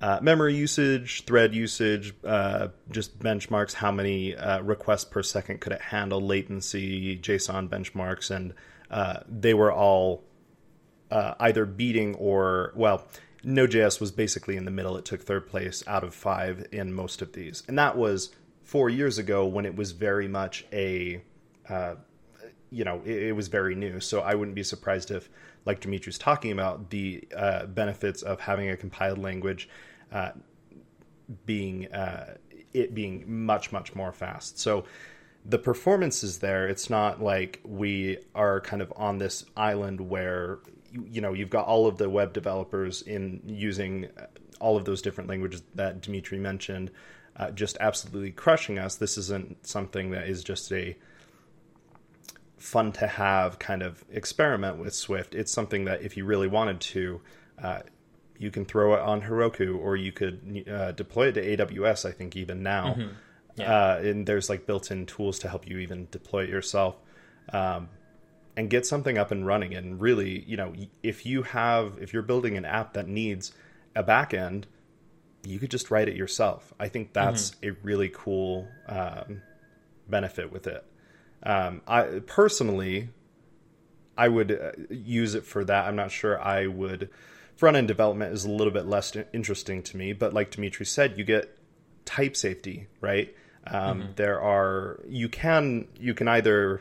uh, 0.00 0.18
memory 0.20 0.54
usage, 0.56 1.24
thread 1.24 1.54
usage, 1.54 2.12
uh, 2.24 2.68
just 2.90 3.18
benchmarks, 3.20 3.72
how 3.72 3.92
many 3.92 4.36
uh, 4.36 4.60
requests 4.62 5.04
per 5.04 5.22
second 5.22 5.60
could 5.60 5.72
it 5.72 5.80
handle, 5.80 6.20
latency, 6.20 7.18
JSON 7.18 7.68
benchmarks, 7.68 8.34
and 8.34 8.52
uh, 8.90 9.20
they 9.28 9.54
were 9.54 9.72
all 9.72 10.24
either 11.38 11.64
beating 11.64 12.12
or 12.16 12.72
well 12.74 13.06
Node.js 13.44 14.00
was 14.00 14.10
basically 14.10 14.56
in 14.56 14.64
the 14.64 14.70
middle. 14.70 14.96
It 14.96 15.04
took 15.04 15.22
third 15.22 15.48
place 15.48 15.84
out 15.86 16.04
of 16.04 16.14
five 16.14 16.66
in 16.72 16.92
most 16.92 17.22
of 17.22 17.32
these. 17.32 17.62
And 17.68 17.78
that 17.78 17.96
was 17.96 18.30
four 18.62 18.88
years 18.88 19.18
ago 19.18 19.46
when 19.46 19.66
it 19.66 19.76
was 19.76 19.92
very 19.92 20.28
much 20.28 20.64
a 20.72 21.22
uh, 21.68 21.96
you 22.74 22.84
know, 22.84 23.00
it, 23.04 23.22
it, 23.22 23.32
was 23.32 23.46
very 23.48 23.76
new. 23.76 24.00
So 24.00 24.20
I 24.20 24.34
wouldn't 24.34 24.56
be 24.56 24.64
surprised 24.64 25.12
if, 25.12 25.30
like 25.64 25.80
Dimitri's 25.80 26.18
talking 26.18 26.50
about, 26.50 26.90
the 26.90 27.26
uh, 27.34 27.66
benefits 27.66 28.22
of 28.22 28.40
having 28.40 28.68
a 28.68 28.76
compiled 28.76 29.18
language 29.18 29.68
uh, 30.12 30.32
being 31.46 31.92
uh, 31.92 32.34
it 32.72 32.94
being 32.94 33.46
much 33.46 33.70
much 33.72 33.94
more 33.94 34.12
fast. 34.12 34.58
So 34.58 34.84
the 35.46 35.58
performance 35.58 36.24
is 36.24 36.38
there. 36.38 36.66
It's 36.66 36.90
not 36.90 37.22
like 37.22 37.60
we 37.64 38.18
are 38.34 38.60
kind 38.60 38.82
of 38.82 38.92
on 38.96 39.18
this 39.18 39.44
island 39.56 40.00
where 40.00 40.58
you 41.10 41.20
know 41.20 41.32
you've 41.32 41.50
got 41.50 41.66
all 41.66 41.86
of 41.86 41.98
the 41.98 42.08
web 42.08 42.32
developers 42.32 43.02
in 43.02 43.42
using 43.46 44.08
all 44.60 44.76
of 44.76 44.84
those 44.84 45.02
different 45.02 45.28
languages 45.28 45.62
that 45.74 46.00
Dimitri 46.00 46.38
mentioned, 46.38 46.90
uh, 47.36 47.50
just 47.50 47.76
absolutely 47.80 48.30
crushing 48.30 48.78
us. 48.78 48.96
This 48.96 49.18
isn't 49.18 49.66
something 49.66 50.10
that 50.12 50.28
is 50.28 50.44
just 50.44 50.72
a 50.72 50.96
fun 52.56 52.92
to 52.92 53.06
have 53.06 53.58
kind 53.58 53.82
of 53.82 54.04
experiment 54.10 54.78
with 54.78 54.94
Swift. 54.94 55.34
It's 55.34 55.52
something 55.52 55.84
that 55.84 56.02
if 56.02 56.16
you 56.16 56.24
really 56.24 56.48
wanted 56.48 56.80
to, 56.80 57.20
uh, 57.62 57.80
you 58.38 58.50
can 58.50 58.64
throw 58.64 58.94
it 58.94 59.00
on 59.00 59.20
Heroku 59.22 59.78
or 59.78 59.96
you 59.96 60.12
could 60.12 60.64
uh, 60.70 60.92
deploy 60.92 61.28
it 61.28 61.32
to 61.32 61.56
AWS. 61.56 62.08
I 62.08 62.12
think 62.12 62.36
even 62.36 62.62
now, 62.62 62.94
mm-hmm. 62.94 63.12
yeah. 63.56 63.72
uh, 63.72 63.98
and 64.02 64.26
there's 64.26 64.48
like 64.48 64.66
built-in 64.66 65.06
tools 65.06 65.40
to 65.40 65.48
help 65.48 65.68
you 65.68 65.78
even 65.78 66.08
deploy 66.10 66.44
it 66.44 66.48
yourself. 66.48 66.96
Um, 67.52 67.88
and 68.56 68.70
get 68.70 68.86
something 68.86 69.18
up 69.18 69.30
and 69.30 69.46
running 69.46 69.74
and 69.74 70.00
really 70.00 70.44
you 70.46 70.56
know 70.56 70.72
if 71.02 71.26
you 71.26 71.42
have 71.42 71.98
if 72.00 72.12
you're 72.12 72.22
building 72.22 72.56
an 72.56 72.64
app 72.64 72.94
that 72.94 73.08
needs 73.08 73.52
a 73.96 74.02
backend 74.02 74.64
you 75.44 75.58
could 75.58 75.70
just 75.70 75.90
write 75.90 76.08
it 76.08 76.16
yourself 76.16 76.72
i 76.78 76.88
think 76.88 77.12
that's 77.12 77.50
mm-hmm. 77.50 77.70
a 77.70 77.72
really 77.82 78.10
cool 78.14 78.68
um, 78.88 79.42
benefit 80.08 80.52
with 80.52 80.66
it 80.66 80.84
um, 81.44 81.82
I 81.86 82.20
personally, 82.26 83.10
I 84.16 84.28
would 84.28 84.52
uh, 84.52 84.72
use 84.90 85.34
it 85.34 85.44
for 85.44 85.64
that. 85.64 85.86
I'm 85.86 85.96
not 85.96 86.10
sure 86.10 86.40
I 86.40 86.66
would. 86.66 87.10
Front 87.56 87.76
end 87.76 87.86
development 87.86 88.32
is 88.32 88.44
a 88.44 88.50
little 88.50 88.72
bit 88.72 88.86
less 88.86 89.14
interesting 89.32 89.82
to 89.84 89.96
me, 89.96 90.12
but 90.12 90.32
like 90.32 90.50
Dimitri 90.50 90.86
said, 90.86 91.18
you 91.18 91.24
get 91.24 91.56
type 92.04 92.36
safety, 92.36 92.88
right? 93.00 93.34
Um, 93.66 94.00
mm-hmm. 94.00 94.12
There 94.16 94.40
are 94.40 95.00
you 95.06 95.28
can 95.28 95.86
you 95.98 96.14
can 96.14 96.28
either 96.28 96.80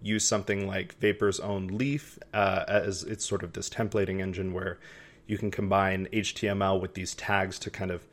use 0.00 0.26
something 0.26 0.66
like 0.66 0.98
Vapor's 1.00 1.40
own 1.40 1.66
Leaf 1.68 2.18
uh, 2.32 2.64
as 2.68 3.02
it's 3.02 3.24
sort 3.24 3.42
of 3.42 3.52
this 3.52 3.68
templating 3.68 4.20
engine 4.20 4.52
where 4.52 4.78
you 5.26 5.38
can 5.38 5.50
combine 5.50 6.08
HTML 6.12 6.80
with 6.80 6.94
these 6.94 7.14
tags 7.14 7.58
to 7.60 7.70
kind 7.70 7.90
of 7.90 8.06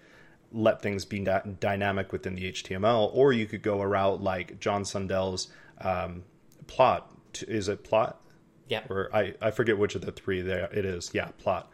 let 0.51 0.81
things 0.81 1.05
be 1.05 1.25
dynamic 1.59 2.11
within 2.11 2.35
the 2.35 2.51
HTML, 2.51 3.09
or 3.13 3.33
you 3.33 3.45
could 3.45 3.61
go 3.61 3.81
a 3.81 3.87
route 3.87 4.21
like 4.21 4.59
John 4.59 4.83
Sundell's 4.83 5.47
um, 5.81 6.23
plot. 6.67 7.11
Is 7.47 7.67
it 7.67 7.83
plot? 7.83 8.21
Yeah. 8.67 8.83
Or 8.89 9.09
I, 9.13 9.33
I 9.41 9.51
forget 9.51 9.77
which 9.77 9.95
of 9.95 10.01
the 10.01 10.11
three 10.11 10.41
there 10.41 10.69
it 10.71 10.85
is. 10.85 11.11
Yeah, 11.13 11.29
plot. 11.37 11.69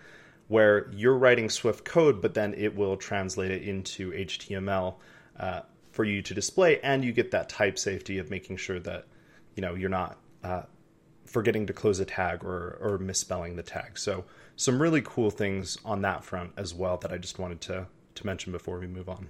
Where 0.47 0.89
you're 0.91 1.17
writing 1.17 1.49
Swift 1.49 1.85
code, 1.85 2.21
but 2.21 2.33
then 2.33 2.53
it 2.55 2.75
will 2.75 2.97
translate 2.97 3.51
it 3.51 3.63
into 3.63 4.11
HTML 4.11 4.95
uh, 5.39 5.61
for 5.91 6.03
you 6.03 6.21
to 6.23 6.33
display, 6.33 6.79
and 6.81 7.05
you 7.05 7.13
get 7.13 7.31
that 7.31 7.49
type 7.49 7.79
safety 7.79 8.17
of 8.17 8.29
making 8.29 8.57
sure 8.57 8.79
that 8.79 9.05
you 9.61 9.67
know 9.67 9.75
you're 9.75 9.89
not 9.89 10.17
uh, 10.43 10.63
forgetting 11.25 11.67
to 11.67 11.73
close 11.73 11.99
a 11.99 12.05
tag 12.05 12.43
or 12.43 12.77
or 12.81 12.97
misspelling 12.97 13.55
the 13.55 13.63
tag. 13.63 13.99
So 13.99 14.25
some 14.55 14.81
really 14.81 15.01
cool 15.03 15.29
things 15.29 15.77
on 15.85 16.01
that 16.01 16.23
front 16.23 16.53
as 16.57 16.73
well 16.73 16.97
that 16.97 17.11
I 17.11 17.17
just 17.17 17.37
wanted 17.37 17.61
to 17.61 17.87
to 18.15 18.25
mention 18.25 18.51
before 18.51 18.79
we 18.79 18.87
move 18.87 19.07
on. 19.07 19.29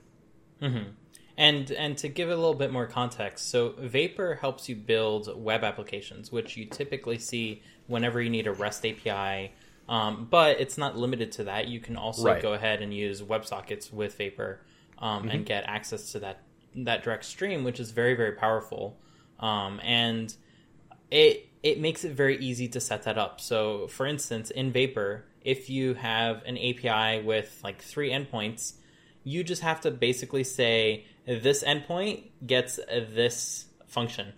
Mm-hmm. 0.61 0.89
And 1.38 1.71
and 1.71 1.97
to 1.97 2.07
give 2.07 2.29
it 2.29 2.33
a 2.33 2.35
little 2.35 2.53
bit 2.53 2.71
more 2.71 2.88
context, 2.88 3.50
so 3.50 3.73
Vapor 3.77 4.35
helps 4.35 4.69
you 4.69 4.75
build 4.75 5.29
web 5.35 5.63
applications, 5.65 6.31
which 6.31 6.55
you 6.55 6.65
typically 6.65 7.17
see 7.17 7.61
whenever 7.88 8.21
you 8.21 8.29
need 8.29 8.47
a 8.47 8.53
REST 8.53 8.85
API. 8.85 9.51
Um, 9.89 10.27
but 10.29 10.61
it's 10.61 10.77
not 10.77 10.97
limited 10.97 11.33
to 11.33 11.43
that. 11.45 11.67
You 11.67 11.81
can 11.81 11.97
also 11.97 12.23
right. 12.23 12.41
go 12.41 12.53
ahead 12.53 12.81
and 12.81 12.93
use 12.93 13.21
WebSockets 13.21 13.91
with 13.91 14.15
Vapor 14.15 14.61
um, 15.00 15.23
mm-hmm. 15.23 15.29
and 15.29 15.45
get 15.45 15.65
access 15.67 16.13
to 16.13 16.19
that 16.19 16.43
that 16.75 17.03
direct 17.03 17.25
stream, 17.25 17.65
which 17.65 17.81
is 17.81 17.91
very 17.91 18.13
very 18.13 18.31
powerful. 18.31 18.95
Um, 19.41 19.79
and 19.83 20.33
it 21.10 21.48
it 21.63 21.79
makes 21.79 22.03
it 22.03 22.13
very 22.13 22.38
easy 22.38 22.67
to 22.69 22.79
set 22.79 23.03
that 23.03 23.17
up. 23.17 23.39
So, 23.39 23.88
for 23.88 24.05
instance, 24.05 24.50
in 24.50 24.71
Vapor, 24.71 25.25
if 25.43 25.69
you 25.69 25.93
have 25.93 26.43
an 26.45 26.57
API 26.57 27.24
with 27.24 27.60
like 27.63 27.81
three 27.81 28.12
endpoints, 28.12 28.74
you 29.24 29.43
just 29.43 29.62
have 29.62 29.81
to 29.81 29.91
basically 29.91 30.43
say 30.43 31.05
this 31.25 31.63
endpoint 31.63 32.24
gets 32.45 32.77
this 32.77 33.65
function, 33.88 34.33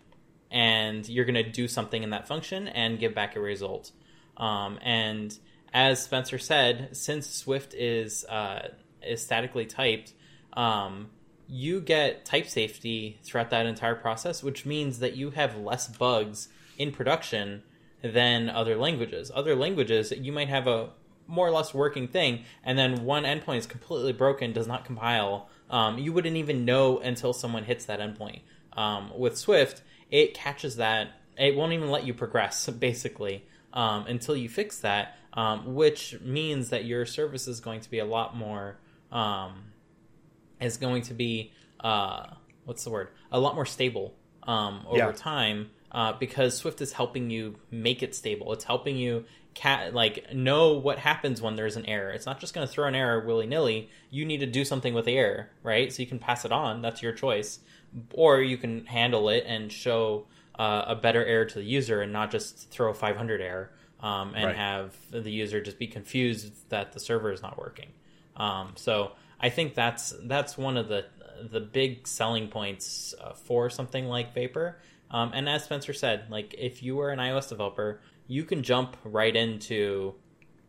and 0.52 1.08
you're 1.08 1.26
going 1.26 1.36
to 1.36 1.50
do 1.50 1.68
something 1.68 2.04
in 2.04 2.10
that 2.10 2.28
function 2.28 2.68
and 2.68 3.00
give 3.00 3.16
back 3.16 3.36
a 3.36 3.40
result. 3.40 3.92
Um, 4.36 4.80
and 4.82 5.38
as 5.74 6.04
Spencer 6.04 6.38
said, 6.38 6.96
since 6.96 7.30
Swift 7.30 7.74
is 7.74 8.26
uh, 8.26 8.70
is 9.02 9.22
statically 9.22 9.66
typed, 9.66 10.14
um, 10.54 11.10
you 11.48 11.82
get 11.82 12.26
type 12.26 12.48
safety 12.48 13.20
throughout 13.24 13.50
that 13.50 13.66
entire 13.66 13.96
process, 13.96 14.44
which 14.44 14.66
means 14.66 15.00
that 15.00 15.16
you 15.16 15.32
have 15.32 15.58
less 15.58 15.88
bugs 15.88 16.50
in 16.78 16.92
production 16.92 17.64
than 18.04 18.50
other 18.50 18.76
languages. 18.76 19.32
Other 19.34 19.56
languages, 19.56 20.12
you 20.12 20.32
might 20.32 20.50
have 20.50 20.68
a 20.68 20.90
more 21.28 21.48
or 21.48 21.52
less 21.52 21.74
working 21.74 22.08
thing, 22.08 22.44
and 22.64 22.78
then 22.78 23.06
one 23.06 23.24
endpoint 23.24 23.58
is 23.58 23.66
completely 23.66 24.14
broken, 24.14 24.52
does 24.52 24.68
not 24.68 24.86
compile, 24.86 25.50
um, 25.70 25.98
you 25.98 26.14
wouldn't 26.14 26.38
even 26.38 26.66
know 26.66 27.00
until 27.00 27.34
someone 27.34 27.64
hits 27.64 27.86
that 27.86 28.00
endpoint. 28.00 28.42
Um, 28.74 29.12
with 29.18 29.38
Swift, 29.38 29.82
it 30.12 30.34
catches 30.34 30.76
that. 30.76 31.10
It 31.38 31.56
won't 31.56 31.74
even 31.74 31.90
let 31.90 32.06
you 32.06 32.14
progress, 32.14 32.70
basically, 32.80 33.44
um, 33.74 34.06
until 34.06 34.36
you 34.36 34.50
fix 34.50 34.80
that, 34.80 35.18
um, 35.34 35.74
which 35.74 36.20
means 36.22 36.70
that 36.70 36.86
your 36.86 37.06
service 37.06 37.48
is 37.48 37.60
going 37.60 37.82
to 37.82 37.90
be 37.90 38.00
a 38.00 38.06
lot 38.06 38.36
more, 38.36 38.78
um, 39.12 39.64
is 40.64 40.78
going 40.78 41.04
to 41.04 41.14
be, 41.14 41.52
uh, 41.80 42.26
what's 42.66 42.84
the 42.84 42.90
word? 42.90 43.10
A 43.32 43.40
lot 43.40 43.56
more 43.56 43.66
stable 43.66 44.16
um, 44.44 44.86
over 44.88 44.98
yeah. 44.98 45.12
time. 45.12 45.70
Uh, 45.92 46.12
because 46.12 46.58
Swift 46.58 46.82
is 46.82 46.92
helping 46.92 47.30
you 47.30 47.56
make 47.70 48.02
it 48.02 48.16
stable. 48.16 48.52
It's 48.52 48.64
helping 48.64 48.98
you 48.98 49.26
cat 49.54 49.94
like 49.94 50.34
know 50.34 50.74
what 50.74 50.98
happens 50.98 51.40
when 51.40 51.56
there's 51.56 51.76
an 51.76 51.86
error. 51.86 52.10
It's 52.10 52.26
not 52.26 52.40
just 52.40 52.54
going 52.56 52.66
to 52.66 52.74
throw 52.74 52.88
an 52.88 52.96
error 52.96 53.20
willy 53.26 53.46
nilly. 53.46 53.90
You 54.10 54.26
need 54.26 54.40
to 54.40 54.46
do 54.46 54.66
something 54.66 54.96
with 54.96 55.06
the 55.06 55.16
error, 55.16 55.50
right? 55.62 55.94
So 55.94 56.02
you 56.02 56.08
can 56.08 56.20
pass 56.20 56.46
it 56.46 56.52
on. 56.52 56.82
That's 56.82 57.04
your 57.04 57.14
choice, 57.14 57.60
or 58.14 58.42
you 58.42 58.58
can 58.58 58.86
handle 58.86 59.30
it 59.30 59.44
and 59.48 59.72
show 59.72 60.26
uh, 60.58 60.86
a 60.88 60.96
better 60.96 61.24
error 61.24 61.46
to 61.46 61.60
the 61.60 61.66
user 61.66 62.02
and 62.02 62.12
not 62.12 62.32
just 62.32 62.70
throw 62.70 62.92
a 62.92 62.94
500 62.94 63.42
error 63.42 63.72
um, 64.00 64.34
and 64.36 64.46
right. 64.46 64.56
have 64.56 64.96
the 65.12 65.32
user 65.32 65.62
just 65.62 65.80
be 65.80 65.88
confused 65.88 66.70
that 66.70 66.94
the 66.94 67.00
server 67.00 67.32
is 67.32 67.42
not 67.42 67.58
working. 67.58 67.90
Um, 68.36 68.74
so 68.76 69.14
I 69.44 69.50
think 69.50 69.76
that's 69.76 70.14
that's 70.24 70.58
one 70.58 70.78
of 70.78 70.88
the 70.88 71.06
the 71.52 71.60
big 71.60 72.08
selling 72.08 72.48
points 72.48 73.14
uh, 73.22 73.34
for 73.34 73.70
something 73.70 74.06
like 74.06 74.34
Vapor. 74.34 74.80
Um, 75.12 75.32
and 75.36 75.48
as 75.48 75.66
Spencer 75.66 75.94
said, 75.94 76.32
like 76.32 76.56
if 76.58 76.82
you 76.82 77.00
are 77.02 77.12
an 77.12 77.20
iOS 77.20 77.50
developer 77.50 78.00
you 78.28 78.44
can 78.44 78.64
jump 78.64 78.98
right 79.04 79.36
into 79.36 80.16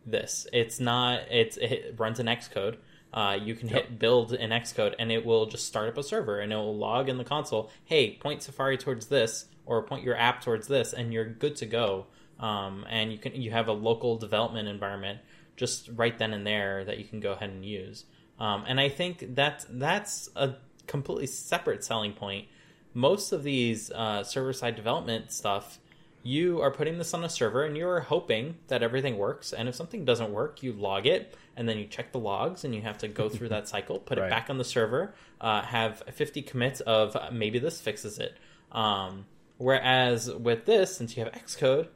this. 0.05 0.47
It's 0.53 0.79
not. 0.79 1.21
It's 1.31 1.57
it 1.57 1.95
runs 1.97 2.19
in 2.19 2.27
Xcode. 2.27 2.77
Uh, 3.13 3.37
you 3.41 3.55
can 3.55 3.69
yep. 3.69 3.83
hit 3.83 3.99
build 3.99 4.33
in 4.33 4.49
Xcode 4.49 4.93
and 4.99 5.09
it 5.09 5.25
will 5.25 5.45
just 5.45 5.65
start 5.65 5.87
up 5.87 5.97
a 5.97 6.03
server 6.03 6.39
and 6.39 6.51
it 6.51 6.55
will 6.57 6.77
log 6.77 7.07
in 7.07 7.17
the 7.17 7.23
console. 7.23 7.71
Hey, 7.85 8.17
point 8.17 8.43
Safari 8.43 8.77
towards 8.77 9.05
this 9.05 9.45
or 9.65 9.81
point 9.83 10.03
your 10.03 10.17
app 10.17 10.43
towards 10.43 10.67
this, 10.67 10.93
and 10.93 11.13
you're 11.13 11.25
good 11.25 11.55
to 11.55 11.65
go. 11.65 12.07
Um, 12.39 12.85
and 12.89 13.11
you 13.11 13.17
can 13.17 13.33
you 13.35 13.51
have 13.51 13.67
a 13.67 13.73
local 13.73 14.17
development 14.17 14.67
environment 14.67 15.19
just 15.55 15.89
right 15.95 16.17
then 16.17 16.33
and 16.33 16.45
there 16.45 16.83
that 16.83 16.97
you 16.97 17.05
can 17.05 17.21
go 17.21 17.31
ahead 17.31 17.49
and 17.49 17.65
use. 17.65 18.05
Um, 18.39 18.65
and 18.67 18.79
I 18.79 18.89
think 18.89 19.35
that 19.35 19.65
that's 19.69 20.29
a 20.35 20.55
completely 20.87 21.27
separate 21.27 21.83
selling 21.83 22.13
point. 22.13 22.47
Most 22.93 23.31
of 23.31 23.43
these 23.43 23.91
uh, 23.91 24.23
server 24.23 24.53
side 24.53 24.75
development 24.75 25.31
stuff 25.31 25.79
you 26.25 26.59
are 26.59 26.71
putting 26.71 26.97
this 26.97 27.13
on 27.13 27.23
a 27.23 27.29
server 27.29 27.63
and 27.63 27.77
you're 27.77 27.99
hoping 27.99 28.57
that 28.67 28.81
everything 28.81 29.15
works. 29.15 29.53
And 29.53 29.69
if 29.69 29.75
something 29.75 30.05
doesn't 30.05 30.31
work, 30.31 30.63
you 30.63 30.73
log 30.73 31.05
it 31.05 31.37
and 31.55 31.69
then 31.69 31.77
you 31.77 31.85
check 31.85 32.11
the 32.11 32.17
logs 32.17 32.63
and 32.65 32.73
you 32.73 32.81
have 32.81 32.97
to 32.99 33.07
go 33.07 33.29
through 33.29 33.49
that 33.49 33.67
cycle, 33.67 33.99
put 33.99 34.17
right. 34.17 34.25
it 34.25 34.29
back 34.31 34.49
on 34.49 34.57
the 34.57 34.63
server, 34.63 35.13
uh, 35.39 35.61
have 35.61 36.01
50 36.11 36.41
commits 36.41 36.81
of 36.81 37.15
uh, 37.15 37.29
maybe 37.31 37.59
this 37.59 37.79
fixes 37.79 38.17
it. 38.17 38.35
Um, 38.71 39.27
whereas 39.57 40.33
with 40.33 40.65
this, 40.65 40.97
since 40.97 41.15
you 41.15 41.23
have 41.23 41.31
Xcode, 41.31 41.89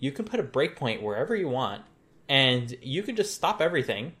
you 0.00 0.10
can 0.10 0.24
put 0.24 0.40
a 0.40 0.44
breakpoint 0.44 1.00
wherever 1.00 1.36
you 1.36 1.48
want 1.48 1.82
and 2.28 2.76
you 2.82 3.04
can 3.04 3.14
just 3.14 3.32
stop 3.32 3.62
everything. 3.62 4.14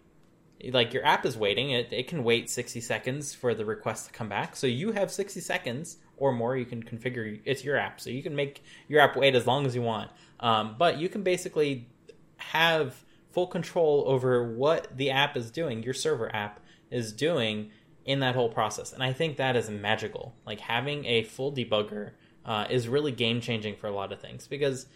Like 0.70 0.92
your 0.92 1.04
app 1.04 1.24
is 1.24 1.36
waiting, 1.36 1.70
it, 1.70 1.92
it 1.92 2.08
can 2.08 2.24
wait 2.24 2.50
60 2.50 2.80
seconds 2.80 3.34
for 3.34 3.54
the 3.54 3.64
request 3.64 4.06
to 4.06 4.12
come 4.12 4.28
back. 4.28 4.56
So 4.56 4.66
you 4.66 4.92
have 4.92 5.10
60 5.10 5.40
seconds 5.40 5.98
or 6.16 6.32
more. 6.32 6.56
You 6.56 6.64
can 6.64 6.82
configure 6.82 7.40
it's 7.44 7.64
your 7.64 7.76
app, 7.76 8.00
so 8.00 8.10
you 8.10 8.22
can 8.22 8.34
make 8.34 8.62
your 8.88 9.00
app 9.00 9.16
wait 9.16 9.34
as 9.34 9.46
long 9.46 9.66
as 9.66 9.74
you 9.74 9.82
want. 9.82 10.10
Um, 10.40 10.76
but 10.78 10.98
you 10.98 11.08
can 11.08 11.22
basically 11.22 11.88
have 12.38 13.04
full 13.30 13.46
control 13.46 14.04
over 14.06 14.52
what 14.52 14.96
the 14.96 15.10
app 15.10 15.36
is 15.36 15.50
doing, 15.50 15.82
your 15.82 15.94
server 15.94 16.34
app 16.34 16.60
is 16.90 17.12
doing 17.12 17.70
in 18.04 18.20
that 18.20 18.34
whole 18.34 18.48
process. 18.48 18.92
And 18.92 19.02
I 19.02 19.12
think 19.12 19.36
that 19.36 19.54
is 19.54 19.68
magical. 19.68 20.34
Like 20.46 20.60
having 20.60 21.04
a 21.04 21.24
full 21.24 21.52
debugger 21.52 22.12
uh, 22.44 22.66
is 22.70 22.88
really 22.88 23.12
game 23.12 23.40
changing 23.40 23.76
for 23.76 23.86
a 23.86 23.92
lot 23.92 24.12
of 24.12 24.20
things 24.20 24.46
because 24.46 24.86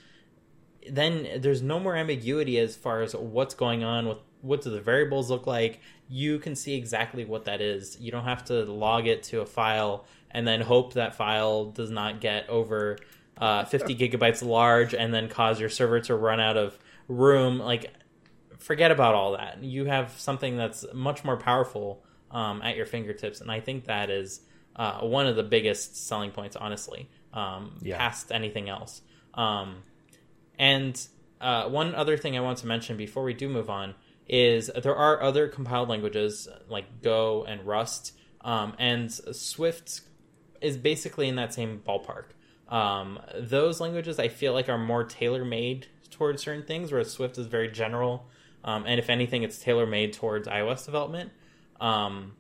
then 0.90 1.40
there's 1.40 1.62
no 1.62 1.78
more 1.78 1.94
ambiguity 1.94 2.58
as 2.58 2.74
far 2.74 3.02
as 3.02 3.14
what's 3.14 3.54
going 3.54 3.84
on 3.84 4.08
with 4.08 4.18
what 4.42 4.62
do 4.62 4.70
the 4.70 4.80
variables 4.80 5.30
look 5.30 5.46
like. 5.46 5.80
You 6.08 6.38
can 6.38 6.54
see 6.54 6.74
exactly 6.74 7.24
what 7.24 7.46
that 7.46 7.60
is. 7.60 7.96
You 8.00 8.10
don't 8.12 8.24
have 8.24 8.44
to 8.46 8.64
log 8.64 9.06
it 9.06 9.22
to 9.24 9.40
a 9.40 9.46
file 9.46 10.04
and 10.30 10.46
then 10.46 10.60
hope 10.60 10.94
that 10.94 11.14
file 11.14 11.66
does 11.66 11.90
not 11.90 12.20
get 12.20 12.48
over 12.48 12.98
uh, 13.38 13.64
50 13.64 13.96
gigabytes 13.96 14.44
large 14.44 14.94
and 14.94 15.12
then 15.14 15.28
cause 15.28 15.58
your 15.58 15.68
server 15.70 16.00
to 16.00 16.14
run 16.14 16.38
out 16.40 16.56
of 16.56 16.78
room. 17.08 17.58
Like 17.58 17.92
forget 18.58 18.90
about 18.90 19.14
all 19.14 19.32
that. 19.32 19.62
You 19.64 19.86
have 19.86 20.12
something 20.20 20.56
that's 20.56 20.84
much 20.92 21.24
more 21.24 21.36
powerful 21.36 22.04
um, 22.30 22.62
at 22.62 22.76
your 22.76 22.86
fingertips 22.86 23.42
and 23.42 23.50
i 23.52 23.60
think 23.60 23.84
that 23.84 24.08
is 24.08 24.40
uh, 24.76 25.00
one 25.00 25.26
of 25.26 25.36
the 25.36 25.42
biggest 25.42 26.06
selling 26.06 26.30
points 26.30 26.56
honestly 26.56 27.10
um, 27.34 27.76
Yeah. 27.82 27.98
past 27.98 28.32
anything 28.32 28.70
else. 28.70 29.02
Um, 29.34 29.82
and 30.58 30.98
uh, 31.40 31.68
one 31.68 31.94
other 31.94 32.16
thing 32.16 32.36
I 32.36 32.40
want 32.40 32.58
to 32.58 32.66
mention 32.66 32.96
before 32.96 33.22
we 33.22 33.34
do 33.34 33.48
move 33.48 33.68
on 33.68 33.94
is 34.28 34.70
there 34.82 34.96
are 34.96 35.22
other 35.22 35.48
compiled 35.48 35.88
languages 35.88 36.48
like 36.68 37.02
Go 37.02 37.44
and 37.44 37.66
Rust, 37.66 38.12
um, 38.42 38.74
and 38.78 39.12
Swift 39.12 40.02
is 40.60 40.76
basically 40.76 41.28
in 41.28 41.36
that 41.36 41.52
same 41.52 41.82
ballpark. 41.86 42.26
Um, 42.68 43.18
those 43.38 43.80
languages 43.80 44.18
I 44.18 44.28
feel 44.28 44.52
like 44.52 44.68
are 44.68 44.78
more 44.78 45.04
tailor 45.04 45.44
made 45.44 45.88
towards 46.10 46.42
certain 46.42 46.64
things, 46.64 46.90
whereas 46.90 47.10
Swift 47.10 47.36
is 47.38 47.46
very 47.46 47.70
general, 47.70 48.26
um, 48.64 48.84
and 48.86 48.98
if 48.98 49.10
anything, 49.10 49.42
it's 49.42 49.58
tailor 49.58 49.86
made 49.86 50.12
towards 50.12 50.48
iOS 50.48 50.84
development. 50.84 51.32
Um, 51.80 52.34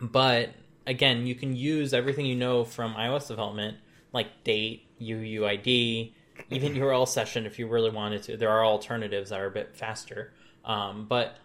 but 0.00 0.50
again, 0.86 1.26
you 1.26 1.34
can 1.34 1.56
use 1.56 1.94
everything 1.94 2.26
you 2.26 2.36
know 2.36 2.64
from 2.64 2.94
iOS 2.94 3.28
development, 3.28 3.78
like 4.12 4.44
date, 4.44 4.86
UUID, 5.00 6.12
even 6.50 6.74
URL 6.74 7.06
session 7.06 7.46
if 7.46 7.58
you 7.58 7.66
really 7.66 7.90
wanted 7.90 8.22
to. 8.24 8.36
There 8.36 8.50
are 8.50 8.64
alternatives 8.64 9.30
that 9.30 9.40
are 9.40 9.46
a 9.46 9.50
bit 9.50 9.74
faster. 9.76 10.32
Um, 10.64 11.06
but 11.08 11.36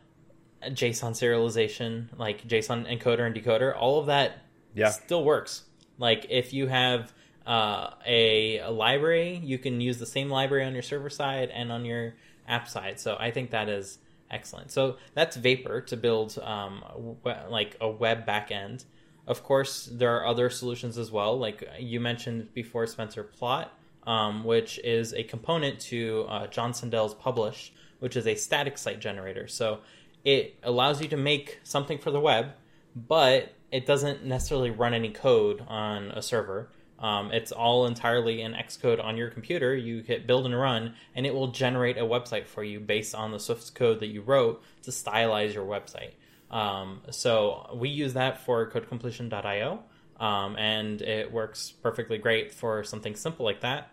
JSON 0.64 1.12
serialization, 1.12 2.08
like 2.18 2.48
JSON 2.48 2.86
encoder 2.92 3.26
and 3.26 3.36
decoder, 3.36 3.76
all 3.76 4.00
of 4.00 4.08
that 4.08 4.40
Yeah. 4.74 4.90
still 4.90 5.24
works. 5.24 5.64
Like 5.98 6.26
if 6.30 6.54
you 6.54 6.68
have 6.68 7.14
uh, 7.46 7.92
a, 8.06 8.58
a 8.60 8.72
library, 8.72 9.40
you 9.44 9.58
can 9.58 9.80
use 9.80 10.00
the 10.00 10.06
same 10.06 10.30
library 10.30 10.66
on 10.66 10.74
your 10.74 10.82
server 10.84 11.10
side 11.10 11.50
and 11.54 11.72
on 11.72 11.86
your 11.86 12.16
app 12.48 12.68
side. 12.68 13.00
So 13.00 13.16
I 13.20 13.32
think 13.32 13.52
that 13.52 13.70
is 13.70 14.00
excellent. 14.32 14.72
So 14.72 14.98
that's 15.14 15.36
Vapor 15.38 15.82
to 15.82 15.98
build 15.98 16.38
um, 16.40 16.84
we- 17.24 17.32
like 17.50 17.78
a 17.80 17.88
web 17.90 18.26
backend. 18.26 18.86
Of 19.28 19.44
course, 19.44 19.88
there 19.92 20.16
are 20.18 20.26
other 20.26 20.50
solutions 20.50 20.98
as 20.98 21.12
well. 21.12 21.38
Like 21.38 21.68
you 21.80 22.00
mentioned 22.00 22.54
before, 22.54 22.86
Spencer 22.88 23.24
Plot, 23.24 23.72
um, 24.06 24.44
which 24.44 24.80
is 24.84 25.14
a 25.14 25.24
component 25.24 25.80
to 25.82 26.26
uh, 26.30 26.48
John 26.48 26.74
Sundell's 26.74 27.14
Publish, 27.16 27.72
which 28.00 28.16
is 28.16 28.28
a 28.28 28.36
static 28.36 28.78
site 28.78 29.00
generator. 29.00 29.48
So 29.48 29.80
it 30.24 30.56
allows 30.64 31.02
you 31.02 31.08
to 31.10 31.18
make 31.18 31.60
something 31.64 31.98
for 31.98 32.12
the 32.12 32.20
web, 32.20 32.52
but 32.96 33.54
it 33.72 33.86
doesn't 33.86 34.26
necessarily 34.26 34.72
run 34.72 34.94
any 34.94 35.10
code 35.10 35.64
on 35.68 36.12
a 36.12 36.22
server. 36.22 36.70
Um, 36.98 37.32
it's 37.32 37.52
all 37.52 37.86
entirely 37.86 38.42
in 38.42 38.54
Xcode 38.54 39.04
on 39.04 39.18
your 39.18 39.30
computer. 39.30 39.76
You 39.76 40.02
hit 40.02 40.26
build 40.26 40.46
and 40.46 40.58
run, 40.58 40.96
and 41.14 41.26
it 41.26 41.34
will 41.34 41.50
generate 41.50 41.98
a 41.98 42.02
website 42.02 42.48
for 42.48 42.64
you 42.64 42.80
based 42.80 43.14
on 43.14 43.32
the 43.32 43.40
Swift 43.40 43.76
code 43.76 44.00
that 44.00 44.08
you 44.08 44.22
wrote 44.22 44.64
to 44.84 44.92
stylize 44.92 45.54
your 45.54 45.66
website. 45.66 46.12
Um, 46.50 47.02
so 47.12 47.70
we 47.76 47.90
use 47.90 48.14
that 48.14 48.46
for 48.46 48.70
codecompletion.io, 48.70 49.84
um, 50.20 50.56
and 50.56 51.02
it 51.02 51.32
works 51.32 51.72
perfectly 51.72 52.18
great 52.18 52.54
for 52.54 52.84
something 52.84 53.16
simple 53.16 53.46
like 53.46 53.62
that, 53.62 53.92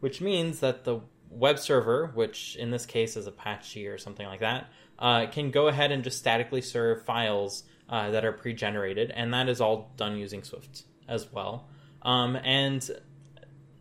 which 0.00 0.20
means 0.20 0.60
that 0.60 0.84
the 0.84 1.00
web 1.30 1.58
server, 1.58 2.10
which 2.14 2.56
in 2.56 2.70
this 2.70 2.84
case 2.86 3.16
is 3.16 3.26
Apache 3.26 3.86
or 3.86 3.98
something 3.98 4.26
like 4.26 4.40
that, 4.40 4.68
uh, 4.98 5.26
can 5.26 5.50
go 5.50 5.68
ahead 5.68 5.92
and 5.92 6.04
just 6.04 6.18
statically 6.18 6.60
serve 6.60 7.04
files 7.04 7.62
uh, 7.88 8.10
that 8.10 8.24
are 8.24 8.32
pre-generated, 8.32 9.10
and 9.10 9.32
that 9.32 9.48
is 9.48 9.60
all 9.60 9.92
done 9.96 10.16
using 10.16 10.42
Swift 10.42 10.82
as 11.08 11.30
well. 11.32 11.68
Um, 12.02 12.36
and 12.36 12.88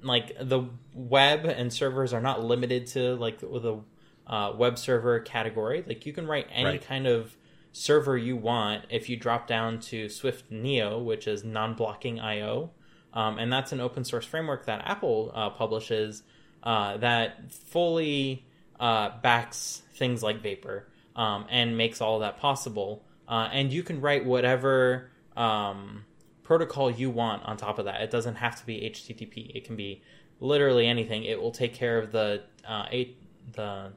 like 0.01 0.31
the 0.39 0.63
web 0.93 1.45
and 1.45 1.71
servers 1.73 2.13
are 2.13 2.21
not 2.21 2.43
limited 2.43 2.87
to 2.87 3.15
like 3.15 3.39
the 3.39 3.81
uh, 4.27 4.53
web 4.57 4.77
server 4.77 5.19
category. 5.19 5.83
Like 5.85 6.05
you 6.05 6.13
can 6.13 6.25
write 6.27 6.47
any 6.51 6.65
Right. 6.65 6.81
kind 6.81 7.07
of 7.07 7.35
server 7.71 8.17
you 8.17 8.35
want 8.35 8.85
if 8.89 9.09
you 9.09 9.17
drop 9.17 9.47
down 9.47 9.79
to 9.79 10.09
Swift 10.09 10.51
NIO, 10.51 11.03
which 11.03 11.27
is 11.27 11.43
non-blocking 11.43 12.19
I/O, 12.19 12.71
um, 13.13 13.37
and 13.37 13.51
that's 13.51 13.71
an 13.71 13.79
open 13.79 14.03
source 14.03 14.25
framework 14.25 14.65
that 14.65 14.81
Apple 14.85 15.31
uh, 15.35 15.49
publishes 15.49 16.23
uh, 16.63 16.97
that 16.97 17.51
fully 17.51 18.45
uh, 18.79 19.09
backs 19.21 19.81
things 19.95 20.23
like 20.23 20.41
Vapor 20.41 20.87
um, 21.15 21.45
and 21.49 21.77
makes 21.77 22.01
all 22.01 22.19
that 22.19 22.37
possible. 22.37 23.03
Uh, 23.27 23.49
and 23.51 23.71
you 23.71 23.83
can 23.83 24.01
write 24.01 24.25
whatever 24.25 25.11
um, 25.37 26.05
protocol 26.43 26.89
you 26.89 27.09
want 27.09 27.43
on 27.43 27.57
top 27.57 27.77
of 27.79 27.85
that. 27.85 28.01
It 28.01 28.09
doesn't 28.11 28.35
have 28.35 28.59
to 28.59 28.65
be 28.65 28.89
HTTP. 28.93 29.55
It 29.55 29.65
can 29.65 29.75
be 29.75 30.01
literally 30.39 30.87
anything. 30.87 31.23
It 31.25 31.41
will 31.41 31.51
take 31.51 31.73
care 31.73 31.99
of 31.99 32.11
the 32.11 32.43
uh, 32.67 32.85
a, 32.91 33.15
the 33.53 33.91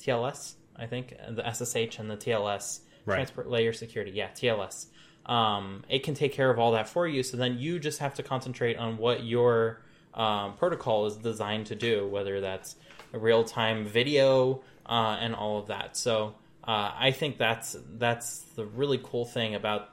TLS, 0.00 0.54
I 0.76 0.86
think, 0.86 1.14
the 1.30 1.42
SSH 1.50 1.98
and 1.98 2.10
the 2.10 2.16
TLS 2.16 2.80
Right. 3.06 3.14
transport 3.16 3.48
layer 3.48 3.72
security. 3.72 4.10
Yeah, 4.10 4.28
TLS. 4.28 4.86
Um, 5.24 5.82
it 5.88 6.02
can 6.02 6.12
take 6.14 6.34
care 6.34 6.50
of 6.50 6.58
all 6.58 6.72
that 6.72 6.88
for 6.90 7.06
you. 7.08 7.22
So 7.22 7.38
then 7.38 7.58
you 7.58 7.78
just 7.78 8.00
have 8.00 8.12
to 8.14 8.22
concentrate 8.22 8.76
on 8.76 8.98
what 8.98 9.24
your 9.24 9.80
um, 10.14 10.54
protocol 10.56 11.06
is 11.06 11.16
designed 11.16 11.66
to 11.66 11.74
do, 11.74 12.06
whether 12.06 12.40
that's 12.40 12.76
real 13.12 13.44
time 13.44 13.86
video 13.86 14.62
uh, 14.86 15.16
and 15.20 15.34
all 15.34 15.58
of 15.58 15.68
that. 15.68 15.96
So 15.96 16.34
uh, 16.64 16.92
I 16.98 17.12
think 17.12 17.38
that's 17.38 17.76
that's 17.96 18.40
the 18.56 18.66
really 18.66 19.00
cool 19.02 19.24
thing 19.24 19.54
about 19.54 19.90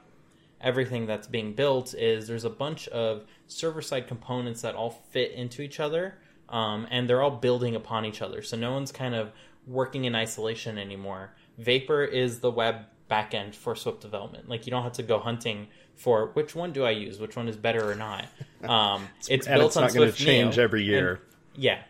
everything 0.60 1.06
that's 1.06 1.26
being 1.26 1.52
built 1.52 1.94
is 1.94 2.26
there's 2.26 2.44
a 2.44 2.50
bunch 2.50 2.88
of 2.88 3.24
server 3.46 3.82
side 3.82 4.08
components 4.08 4.62
that 4.62 4.74
all 4.74 4.90
fit 5.10 5.32
into 5.32 5.62
each 5.62 5.80
other 5.80 6.18
um, 6.48 6.86
and 6.90 7.08
they're 7.08 7.22
all 7.22 7.30
building 7.30 7.74
upon 7.74 8.04
each 8.04 8.22
other. 8.22 8.42
So 8.42 8.56
no 8.56 8.72
one's 8.72 8.92
kind 8.92 9.14
of 9.14 9.32
working 9.66 10.04
in 10.04 10.14
isolation 10.14 10.78
anymore. 10.78 11.32
Vapor 11.58 12.04
is 12.04 12.40
the 12.40 12.50
web 12.50 12.86
backend 13.10 13.54
for 13.54 13.76
swift 13.76 14.00
development. 14.00 14.48
Like 14.48 14.66
you 14.66 14.70
don't 14.70 14.82
have 14.82 14.94
to 14.94 15.02
go 15.02 15.18
hunting 15.18 15.68
for 15.96 16.30
which 16.34 16.54
one 16.54 16.72
do 16.72 16.84
i 16.84 16.90
use 16.90 17.18
which 17.18 17.34
one 17.36 17.48
is 17.48 17.56
better 17.56 17.90
or 17.90 17.94
not 17.94 18.26
um, 18.68 19.08
it's, 19.28 19.46
and 19.46 19.58
built 19.58 19.68
it's 19.68 19.76
on 19.76 19.82
not 19.84 19.94
going 19.94 20.08
to 20.08 20.14
swift 20.14 20.18
change 20.18 20.56
Neo, 20.56 20.64
every 20.64 20.84
year. 20.84 21.10
and- 21.14 21.20
yeah. 21.56 21.82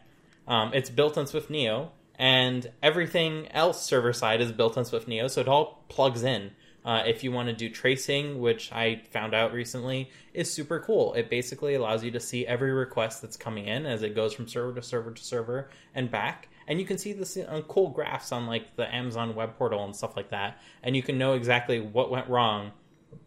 Um, 0.49 0.73
it's 0.75 0.91
built 0.91 1.19
on 1.19 1.27
Swift 1.27 1.51
NIO, 1.51 1.91
and 2.19 2.71
everything 2.83 3.49
else 3.51 3.83
server 3.83 4.13
side 4.13 4.41
is 4.41 4.53
built 4.53 4.79
on 4.79 4.85
Swift 4.85 5.09
NIO, 5.09 5.29
so 5.29 5.41
it 5.41 5.49
all 5.49 5.85
plugs 5.89 6.23
in. 6.23 6.53
Uh, 6.85 7.03
if 7.05 7.25
you 7.25 7.33
want 7.33 7.49
to 7.49 7.53
do 7.53 7.69
tracing, 7.69 8.39
which 8.39 8.71
I 8.71 9.03
found 9.11 9.35
out 9.35 9.53
recently 9.53 10.09
is 10.33 10.53
super 10.53 10.79
cool, 10.79 11.15
it 11.15 11.29
basically 11.29 11.75
allows 11.75 12.05
you 12.05 12.13
to 12.13 12.21
see 12.21 12.47
every 12.47 12.71
request 12.71 13.23
that's 13.23 13.37
coming 13.37 13.67
in 13.67 13.87
as 13.87 14.03
it 14.03 14.15
goes 14.15 14.33
from 14.33 14.47
server 14.47 14.73
to 14.75 14.83
server 14.83 15.11
to 15.11 15.25
server 15.25 15.69
and 15.97 16.13
back. 16.13 16.49
And 16.69 16.79
you 16.79 16.87
can 16.87 16.97
see 16.97 17.13
this 17.13 17.37
on 17.37 17.63
cool 17.63 17.89
graphs 17.89 18.31
on 18.31 18.47
like 18.47 18.77
the 18.77 18.93
Amazon 18.95 19.35
web 19.35 19.57
portal 19.57 19.85
and 19.85 19.97
stuff 19.97 20.17
like 20.17 20.31
that. 20.31 20.61
And 20.85 20.95
you 20.95 21.03
can 21.03 21.19
know 21.19 21.33
exactly 21.33 21.81
what 21.81 22.09
went 22.09 22.29
wrong 22.29 22.71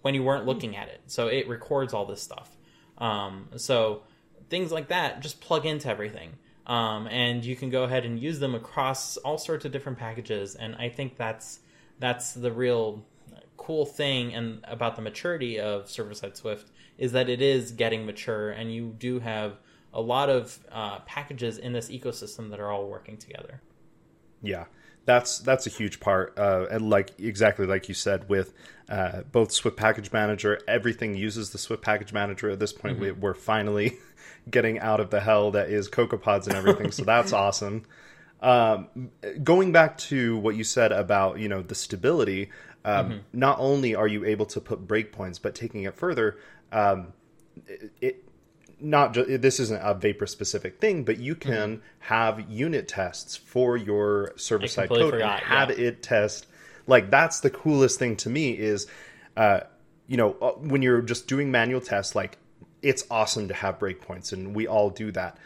when 0.01 0.15
you 0.15 0.23
weren't 0.23 0.45
looking 0.45 0.75
at 0.75 0.87
it. 0.87 1.01
So 1.07 1.27
it 1.27 1.47
records 1.47 1.93
all 1.93 2.05
this 2.05 2.21
stuff. 2.21 2.49
Um, 2.97 3.49
so 3.57 4.03
things 4.49 4.71
like 4.71 4.89
that 4.89 5.21
just 5.21 5.41
plug 5.41 5.65
into 5.65 5.89
everything. 5.89 6.33
Um, 6.65 7.07
and 7.07 7.43
you 7.43 7.55
can 7.55 7.69
go 7.69 7.83
ahead 7.83 8.05
and 8.05 8.19
use 8.19 8.39
them 8.39 8.53
across 8.53 9.17
all 9.17 9.37
sorts 9.37 9.65
of 9.65 9.71
different 9.71 9.97
packages. 9.97 10.55
And 10.55 10.75
I 10.75 10.89
think 10.89 11.17
that's 11.17 11.59
that's 11.99 12.33
the 12.33 12.51
real 12.51 13.03
cool 13.57 13.85
thing 13.85 14.33
and 14.33 14.63
about 14.67 14.95
the 14.95 15.01
maturity 15.01 15.59
of 15.59 15.89
server 15.89 16.13
side 16.13 16.35
Swift 16.37 16.71
is 16.97 17.11
that 17.11 17.29
it 17.29 17.41
is 17.41 17.71
getting 17.71 18.05
mature, 18.05 18.49
and 18.49 18.73
you 18.73 18.95
do 18.97 19.19
have 19.19 19.57
a 19.93 20.01
lot 20.01 20.29
of 20.29 20.59
uh, 20.71 20.99
packages 20.99 21.57
in 21.57 21.73
this 21.73 21.89
ecosystem 21.89 22.49
that 22.49 22.59
are 22.59 22.71
all 22.71 22.87
working 22.87 23.17
together. 23.17 23.61
Yeah, 24.41 24.65
that's 25.09 25.39
that's 25.39 25.65
a 25.65 25.71
huge 25.71 25.99
part, 25.99 26.37
uh, 26.37 26.67
and 26.69 26.87
like 26.87 27.19
exactly 27.19 27.65
like 27.65 27.87
you 27.87 27.95
said, 27.95 28.29
with 28.29 28.53
uh, 28.87 29.23
both 29.31 29.51
Swift 29.51 29.75
Package 29.75 30.11
Manager, 30.11 30.59
everything 30.67 31.15
uses 31.15 31.49
the 31.49 31.57
Swift 31.57 31.81
Package 31.81 32.13
Manager. 32.13 32.51
At 32.51 32.59
this 32.59 32.71
point, 32.71 32.99
we, 32.99 33.11
we're 33.11 33.33
finally 33.33 33.97
getting 34.51 34.77
out 34.77 34.99
of 34.99 35.09
the 35.09 35.19
hell 35.19 35.49
that 35.51 35.69
is 35.69 35.89
CocoaPods 35.89 36.45
and 36.45 36.55
everything. 36.55 36.91
so 36.91 37.03
that's 37.03 37.33
awesome. 37.45 37.85
Um, 38.41 39.09
going 39.43 39.71
back 39.71 39.97
to 39.97 40.37
what 40.37 40.55
you 40.55 40.63
said 40.63 40.91
about 40.91 41.39
you 41.39 41.49
know 41.49 41.63
the 41.63 41.75
stability, 41.75 42.51
um, 42.85 43.21
not 43.33 43.57
only 43.59 43.95
are 43.95 44.07
you 44.07 44.25
able 44.25 44.45
to 44.45 44.61
put 44.61 44.87
breakpoints, 44.87 45.41
but 45.41 45.55
taking 45.55 45.83
it 45.83 45.95
further, 45.95 46.37
um, 46.71 47.13
it, 47.65 47.91
it 47.99 48.28
not 48.81 49.13
just 49.13 49.41
this 49.41 49.59
isn't 49.59 49.81
a 49.83 49.93
vapor 49.93 50.27
specific 50.27 50.79
thing, 50.79 51.03
but 51.03 51.17
you 51.17 51.35
can 51.35 51.81
have 51.99 52.49
unit 52.49 52.87
tests 52.87 53.35
for 53.35 53.77
your 53.77 54.33
server 54.35 54.67
side 54.67 54.89
code 54.89 55.11
forgot, 55.11 55.39
and 55.39 55.47
have 55.47 55.69
yeah. 55.69 55.87
it 55.87 56.03
test. 56.03 56.47
Like 56.87 57.09
that's 57.09 57.41
the 57.41 57.49
coolest 57.49 57.99
thing 57.99 58.15
to 58.17 58.29
me 58.29 58.51
is, 58.51 58.87
uh, 59.37 59.61
you 60.07 60.17
know, 60.17 60.35
uh, 60.41 60.51
when 60.51 60.81
you're 60.81 61.01
just 61.01 61.27
doing 61.27 61.51
manual 61.51 61.81
tests, 61.81 62.15
like 62.15 62.37
it's 62.81 63.05
awesome 63.11 63.47
to 63.49 63.53
have 63.53 63.79
breakpoints, 63.79 64.33
and 64.33 64.55
we 64.55 64.67
all 64.67 64.89
do 64.89 65.11
that. 65.11 65.37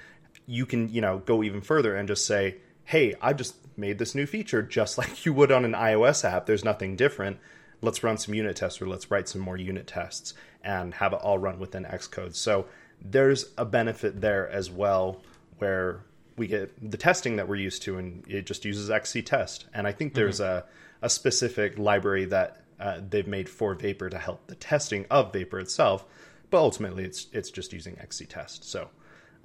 You 0.46 0.66
can, 0.66 0.90
you 0.90 1.02
know, 1.02 1.20
go 1.20 1.44
even 1.44 1.62
further 1.62 1.96
and 1.96 2.08
just 2.08 2.26
say, 2.26 2.58
"Hey, 2.84 3.16
I 3.22 3.34
just 3.34 3.56
made 3.76 3.98
this 3.98 4.14
new 4.14 4.26
feature 4.26 4.62
just 4.62 4.98
like 5.00 5.26
you 5.26 5.34
would 5.34 5.52
on 5.52 5.66
an 5.66 5.74
iOS 5.74 6.24
app. 6.24 6.46
There's 6.46 6.64
nothing 6.64 6.96
different. 6.96 7.38
Let's 7.82 8.04
run 8.04 8.18
some 8.18 8.34
unit 8.34 8.56
tests 8.56 8.82
or 8.82 8.88
let's 8.88 9.12
write 9.12 9.28
some 9.28 9.42
more 9.42 9.58
unit 9.58 9.88
tests 9.88 10.34
and 10.64 10.94
have 10.94 11.12
it 11.12 11.20
all 11.22 11.38
run 11.38 11.60
within 11.60 11.84
Xcode." 11.84 12.36
So 12.36 12.68
there's 13.04 13.46
a 13.58 13.66
benefit 13.66 14.22
there 14.22 14.50
as 14.50 14.72
well, 14.72 15.22
where 15.58 16.02
we 16.38 16.48
get 16.48 16.92
the 16.92 16.98
testing 16.98 17.36
that 17.36 17.48
we're 17.48 17.56
used 17.56 17.84
to, 17.84 17.98
and 17.98 18.24
it 18.28 18.46
just 18.46 18.66
uses 18.66 18.90
XCTest. 18.90 19.66
And 19.74 19.86
I 19.88 19.92
think 19.92 20.14
there's 20.14 20.40
mm-hmm. 20.40 20.68
a 20.68 21.06
a 21.06 21.10
specific 21.10 21.78
library 21.78 22.24
that 22.26 22.64
uh, 22.80 23.02
they've 23.10 23.28
made 23.28 23.50
for 23.50 23.76
Vapor 23.76 24.10
to 24.10 24.18
help 24.18 24.48
the 24.48 24.56
testing 24.56 25.06
of 25.12 25.34
Vapor 25.34 25.60
itself 25.60 26.06
but 26.54 26.60
ultimately 26.60 27.04
it's 27.04 27.26
it's 27.34 27.50
just 27.50 27.74
using 27.74 27.96
XCTest. 27.96 28.64
So 28.64 28.88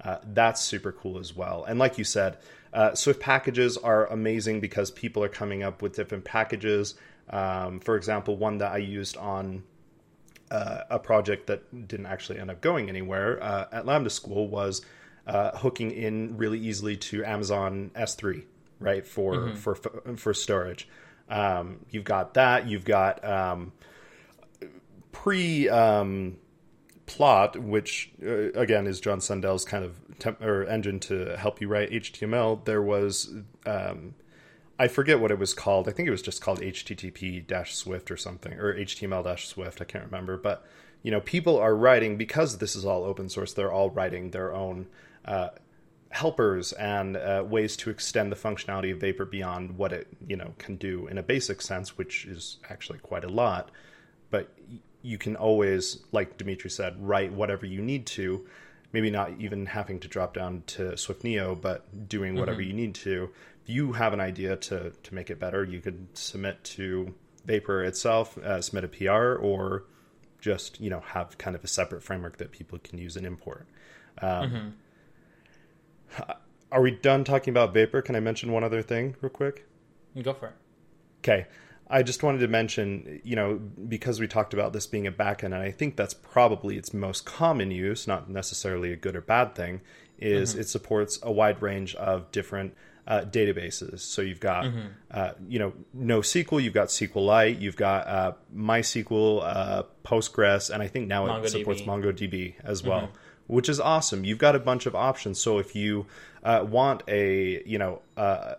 uh, 0.05 0.17
that's 0.31 0.61
super 0.61 0.91
cool 0.91 1.17
as 1.17 1.35
well. 1.35 1.63
And 1.63 1.79
like 1.79 1.97
you 1.97 2.03
said, 2.03 2.37
uh, 2.71 2.93
Swift 2.93 3.19
packages 3.19 3.77
are 3.77 4.05
amazing 4.11 4.59
because 4.59 4.91
people 4.91 5.23
are 5.23 5.29
coming 5.29 5.63
up 5.63 5.81
with 5.81 5.95
different 5.95 6.23
packages. 6.23 6.93
Um, 7.31 7.79
for 7.79 7.95
example, 7.95 8.37
one 8.37 8.59
that 8.59 8.73
I 8.73 8.77
used 8.77 9.17
on 9.17 9.63
uh, 10.51 10.81
a 10.89 10.99
project 10.99 11.47
that 11.47 11.87
didn't 11.87 12.05
actually 12.05 12.39
end 12.39 12.49
up 12.49 12.61
going 12.61 12.89
anywhere 12.89 13.41
uh, 13.41 13.65
at 13.71 13.85
Lambda 13.85 14.09
School 14.09 14.47
was 14.47 14.81
uh, 15.27 15.57
hooking 15.57 15.91
in 15.91 16.37
really 16.37 16.59
easily 16.59 16.97
to 16.97 17.23
Amazon 17.23 17.91
S3, 17.95 18.43
right 18.79 19.05
for 19.05 19.35
mm-hmm. 19.35 19.55
for 19.55 19.75
for 20.15 20.33
storage. 20.33 20.87
Um, 21.29 21.85
you've 21.91 22.05
got 22.05 22.33
that. 22.33 22.67
You've 22.67 22.85
got 22.85 23.23
um, 23.23 23.71
pre 25.11 25.69
um, 25.69 26.37
plot, 27.05 27.57
which 27.57 28.11
uh, 28.23 28.51
again 28.53 28.87
is 28.87 28.99
John 28.99 29.21
Sundell's 29.21 29.65
kind 29.65 29.83
of 29.83 29.95
temp- 30.19 30.41
or 30.41 30.65
engine 30.65 30.99
to 31.01 31.35
help 31.37 31.61
you 31.61 31.67
write 31.67 31.89
HTML, 31.91 32.63
there 32.65 32.81
was 32.81 33.33
um, 33.65 34.13
I 34.79 34.87
forget 34.87 35.19
what 35.19 35.29
it 35.29 35.37
was 35.37 35.53
called. 35.53 35.89
I 35.89 35.91
think 35.91 36.07
it 36.07 36.11
was 36.11 36.21
just 36.21 36.41
called 36.41 36.61
HTTP 36.61 37.67
Swift 37.67 38.09
or 38.09 38.17
something, 38.17 38.53
or 38.53 38.73
HTML 38.73 39.37
Swift. 39.37 39.81
I 39.81 39.85
can't 39.85 40.05
remember, 40.05 40.37
but 40.37 40.65
you 41.03 41.11
know, 41.11 41.21
people 41.21 41.57
are 41.57 41.75
writing 41.75 42.17
because 42.17 42.57
this 42.57 42.75
is 42.75 42.85
all 42.85 43.03
open 43.03 43.29
source. 43.29 43.53
They're 43.53 43.71
all 43.71 43.89
writing 43.89 44.31
their 44.31 44.53
own. 44.53 44.87
Uh, 45.25 45.49
helpers 46.11 46.73
and 46.73 47.15
uh, 47.17 47.43
ways 47.47 47.77
to 47.77 47.91
extend 47.91 48.31
the 48.31 48.35
functionality 48.35 48.91
of 48.91 48.99
Vapor 48.99 49.25
beyond 49.25 49.77
what 49.77 49.93
it 49.93 50.07
you 50.27 50.35
know 50.35 50.53
can 50.57 50.75
do 50.75 51.07
in 51.07 51.17
a 51.17 51.23
basic 51.23 51.61
sense, 51.61 51.97
which 51.97 52.25
is 52.25 52.57
actually 52.69 52.99
quite 52.99 53.23
a 53.23 53.29
lot. 53.29 53.69
But 54.31 54.49
you 55.01 55.17
can 55.17 55.35
always, 55.35 55.99
like 56.11 56.37
Dimitri 56.37 56.69
said, 56.69 56.95
write 56.99 57.31
whatever 57.31 57.65
you 57.65 57.81
need 57.81 58.05
to. 58.07 58.45
Maybe 58.91 59.11
not 59.11 59.33
even 59.39 59.67
having 59.67 59.99
to 59.99 60.07
drop 60.07 60.33
down 60.33 60.63
to 60.67 60.97
Swift 60.97 61.21
NIO, 61.23 61.59
but 61.59 62.09
doing 62.09 62.35
whatever 62.35 62.59
mm-hmm. 62.61 62.69
you 62.69 62.75
need 62.75 62.95
to. 62.95 63.29
You 63.69 63.93
have 63.93 64.13
an 64.13 64.19
idea 64.19 64.55
to 64.55 64.91
to 64.91 65.15
make 65.15 65.29
it 65.29 65.39
better, 65.39 65.63
you 65.63 65.79
could 65.79 66.07
submit 66.13 66.63
to 66.75 67.13
Vapor 67.45 67.83
itself, 67.83 68.37
uh, 68.37 68.61
submit 68.61 68.83
a 68.83 68.87
PR, 68.87 69.35
or 69.35 69.85
just 70.39 70.79
you 70.79 70.89
know 70.89 71.01
have 71.01 71.37
kind 71.37 71.55
of 71.55 71.63
a 71.63 71.67
separate 71.67 72.03
framework 72.03 72.37
that 72.37 72.51
people 72.51 72.79
can 72.79 72.97
use 72.97 73.15
and 73.15 73.25
import. 73.25 73.67
Um, 74.21 74.51
mm-hmm. 74.51 76.31
Are 76.71 76.81
we 76.81 76.91
done 76.91 77.23
talking 77.23 77.51
about 77.51 77.73
Vapor? 77.73 78.01
Can 78.01 78.15
I 78.15 78.19
mention 78.19 78.51
one 78.51 78.63
other 78.63 78.81
thing 78.81 79.15
real 79.21 79.29
quick? 79.29 79.67
Go 80.21 80.33
for 80.33 80.47
it. 80.47 80.53
Okay. 81.19 81.47
I 81.91 82.03
just 82.03 82.21
wanted 82.21 82.39
to 82.39 82.47
mention, 82.47 83.19
you 83.23 83.35
know, 83.35 83.55
because 83.55 84.19
we 84.19 84.27
talked 84.27 84.53
about 84.53 84.73
this 84.73 84.85
being 84.85 85.07
a 85.07 85.11
backend, 85.11 85.45
and 85.45 85.55
I 85.55 85.71
think 85.71 85.95
that's 85.95 86.13
probably 86.13 86.77
its 86.77 86.93
most 86.93 87.25
common 87.25 87.71
use, 87.71 88.07
not 88.07 88.29
necessarily 88.29 88.93
a 88.93 88.95
good 88.95 89.15
or 89.15 89.21
bad 89.21 89.55
thing, 89.55 89.81
is 90.19 90.51
mm-hmm. 90.51 90.61
it 90.61 90.69
supports 90.69 91.17
a 91.23 91.31
wide 91.31 91.61
range 91.63 91.95
of 91.95 92.31
different 92.31 92.75
uh, 93.07 93.21
databases. 93.21 93.99
So 93.99 94.21
you've 94.21 94.39
got, 94.39 94.65
mm-hmm. 94.65 94.87
uh, 95.11 95.31
you 95.47 95.59
know, 95.59 95.73
NoSQL, 95.97 96.61
you've 96.61 96.73
got 96.73 96.89
SQLite, 96.89 97.59
you've 97.59 97.75
got 97.75 98.07
uh, 98.07 98.31
MySQL, 98.55 99.41
uh, 99.43 99.83
Postgres, 100.05 100.69
and 100.69 100.83
I 100.83 100.87
think 100.87 101.07
now 101.07 101.27
MongoDB. 101.27 101.45
it 101.45 101.49
supports 101.49 101.81
MongoDB 101.81 102.53
as 102.63 102.83
well, 102.83 103.01
mm-hmm. 103.01 103.53
which 103.53 103.69
is 103.69 103.79
awesome. 103.79 104.23
You've 104.23 104.37
got 104.37 104.55
a 104.55 104.59
bunch 104.59 104.85
of 104.85 104.95
options. 104.95 105.39
So 105.39 105.57
if 105.57 105.75
you 105.75 106.05
uh, 106.43 106.65
want 106.67 107.03
a, 107.07 107.63
you 107.65 107.77
know, 107.77 108.01
uh, 108.15 108.55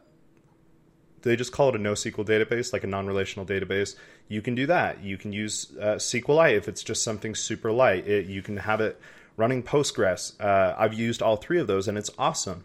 they 1.22 1.36
just 1.36 1.52
call 1.52 1.68
it 1.68 1.76
a 1.76 1.78
NoSQL 1.78 2.26
database, 2.26 2.72
like 2.72 2.84
a 2.84 2.86
non-relational 2.86 3.46
database. 3.46 3.94
You 4.28 4.42
can 4.42 4.54
do 4.54 4.66
that. 4.66 5.02
You 5.02 5.18
can 5.18 5.32
use 5.32 5.72
uh, 5.78 5.96
SQLite 5.96 6.56
if 6.56 6.68
it's 6.68 6.82
just 6.82 7.02
something 7.02 7.34
super 7.34 7.72
light. 7.72 8.06
It, 8.06 8.26
you 8.26 8.42
can 8.42 8.56
have 8.58 8.80
it 8.80 9.00
running 9.36 9.62
Postgres. 9.62 10.40
Uh, 10.40 10.74
I've 10.78 10.94
used 10.94 11.22
all 11.22 11.36
three 11.36 11.58
of 11.58 11.66
those, 11.66 11.88
and 11.88 11.98
it's 11.98 12.10
awesome. 12.18 12.64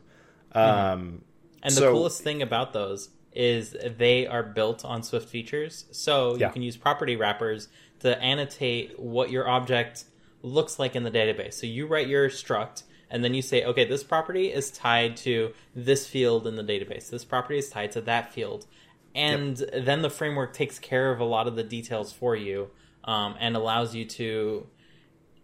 Um, 0.51 0.63
mm-hmm. 0.63 1.15
And 1.65 1.75
the 1.75 1.81
so, 1.81 1.93
coolest 1.93 2.21
thing 2.21 2.41
about 2.41 2.73
those 2.73 3.09
is 3.33 3.75
they 3.97 4.27
are 4.27 4.43
built 4.43 4.85
on 4.85 5.03
Swift 5.03 5.27
features, 5.27 5.85
so 5.91 6.35
you 6.37 6.49
can 6.49 6.61
use 6.61 6.77
property 6.77 7.15
wrappers 7.15 7.67
to 7.99 8.17
annotate 8.21 8.99
what 8.99 9.31
your 9.31 9.47
object 9.49 10.05
looks 10.41 10.77
like 10.77 10.95
in 10.95 11.03
the 11.03 11.11
database. 11.11 11.55
So 11.55 11.65
you 11.65 11.87
write 11.87 12.07
your 12.07 12.29
struct 12.29 12.83
and 13.09 13.23
then 13.23 13.33
you 13.33 13.41
say, 13.41 13.63
okay, 13.63 13.85
this 13.85 14.03
property 14.03 14.51
is 14.51 14.71
tied 14.71 15.17
to 15.17 15.53
this 15.75 16.07
field 16.07 16.47
in 16.47 16.55
the 16.55 16.63
database. 16.63 17.09
This 17.09 17.25
property 17.25 17.57
is 17.57 17.69
tied 17.69 17.91
to 17.93 18.01
that 18.01 18.31
field, 18.33 18.67
and 19.13 19.59
yep. 19.59 19.85
then 19.85 20.01
the 20.01 20.09
framework 20.09 20.53
takes 20.53 20.77
care 20.77 21.11
of 21.11 21.19
a 21.19 21.25
lot 21.25 21.47
of 21.47 21.55
the 21.55 21.63
details 21.63 22.13
for 22.13 22.35
you 22.35 22.69
um, 23.05 23.35
and 23.39 23.55
allows 23.55 23.95
you 23.95 24.05
to 24.05 24.67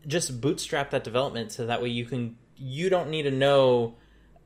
just 0.06 0.42
bootstrap 0.42 0.92
that 0.92 1.04
development 1.04 1.52
so 1.52 1.66
that 1.66 1.82
way 1.82 1.90
you 1.90 2.06
can 2.06 2.36
you 2.58 2.90
don't 2.90 3.10
need 3.10 3.24
to 3.24 3.32
know 3.32 3.96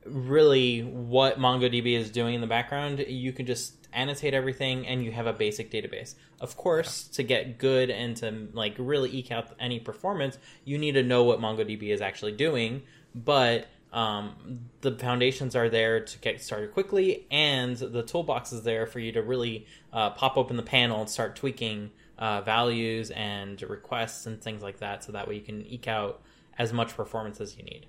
really 0.08 0.80
what 0.82 1.38
MongoDB 1.38 1.96
is 1.96 2.10
doing 2.10 2.34
in 2.34 2.40
the 2.40 2.46
background. 2.46 3.04
You 3.06 3.32
can 3.32 3.46
just 3.46 3.74
annotate 3.92 4.34
everything 4.34 4.86
and 4.86 5.04
you 5.04 5.12
have 5.12 5.26
a 5.26 5.32
basic 5.32 5.70
database. 5.70 6.14
Of 6.40 6.56
course, 6.56 7.04
to 7.08 7.22
get 7.22 7.58
good 7.58 7.90
and 7.90 8.16
to 8.18 8.48
like 8.52 8.74
really 8.78 9.10
eke 9.10 9.32
out 9.32 9.54
any 9.58 9.80
performance, 9.80 10.38
you 10.64 10.78
need 10.78 10.92
to 10.92 11.02
know 11.02 11.22
what 11.24 11.40
MongoDB 11.40 11.88
is 11.90 12.00
actually 12.00 12.32
doing 12.32 12.82
but 13.16 13.66
um, 13.92 14.68
the 14.82 14.92
foundations 14.92 15.56
are 15.56 15.70
there 15.70 16.00
to 16.00 16.18
get 16.18 16.42
started 16.42 16.72
quickly, 16.72 17.26
and 17.30 17.76
the 17.76 18.02
toolbox 18.02 18.52
is 18.52 18.62
there 18.62 18.86
for 18.86 19.00
you 19.00 19.12
to 19.12 19.22
really 19.22 19.66
uh, 19.92 20.10
pop 20.10 20.36
open 20.36 20.56
the 20.56 20.62
panel 20.62 21.00
and 21.00 21.08
start 21.08 21.34
tweaking 21.34 21.90
uh, 22.18 22.42
values 22.42 23.10
and 23.10 23.60
requests 23.62 24.26
and 24.26 24.40
things 24.42 24.62
like 24.62 24.80
that, 24.80 25.02
so 25.02 25.12
that 25.12 25.26
way 25.26 25.36
you 25.36 25.40
can 25.40 25.64
eke 25.66 25.88
out 25.88 26.20
as 26.58 26.72
much 26.72 26.94
performance 26.94 27.40
as 27.40 27.56
you 27.56 27.64
need. 27.64 27.86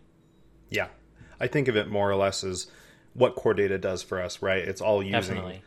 Yeah, 0.69 0.87
I 1.39 1.47
think 1.47 1.67
of 1.67 1.75
it 1.75 1.87
more 1.89 2.09
or 2.09 2.15
less 2.15 2.43
as 2.43 2.67
what 3.13 3.35
core 3.35 3.53
data 3.53 3.77
does 3.77 4.03
for 4.03 4.21
us, 4.21 4.41
right? 4.41 4.59
It's 4.59 4.81
all 4.81 5.01
using 5.01 5.35
Definitely. 5.35 5.61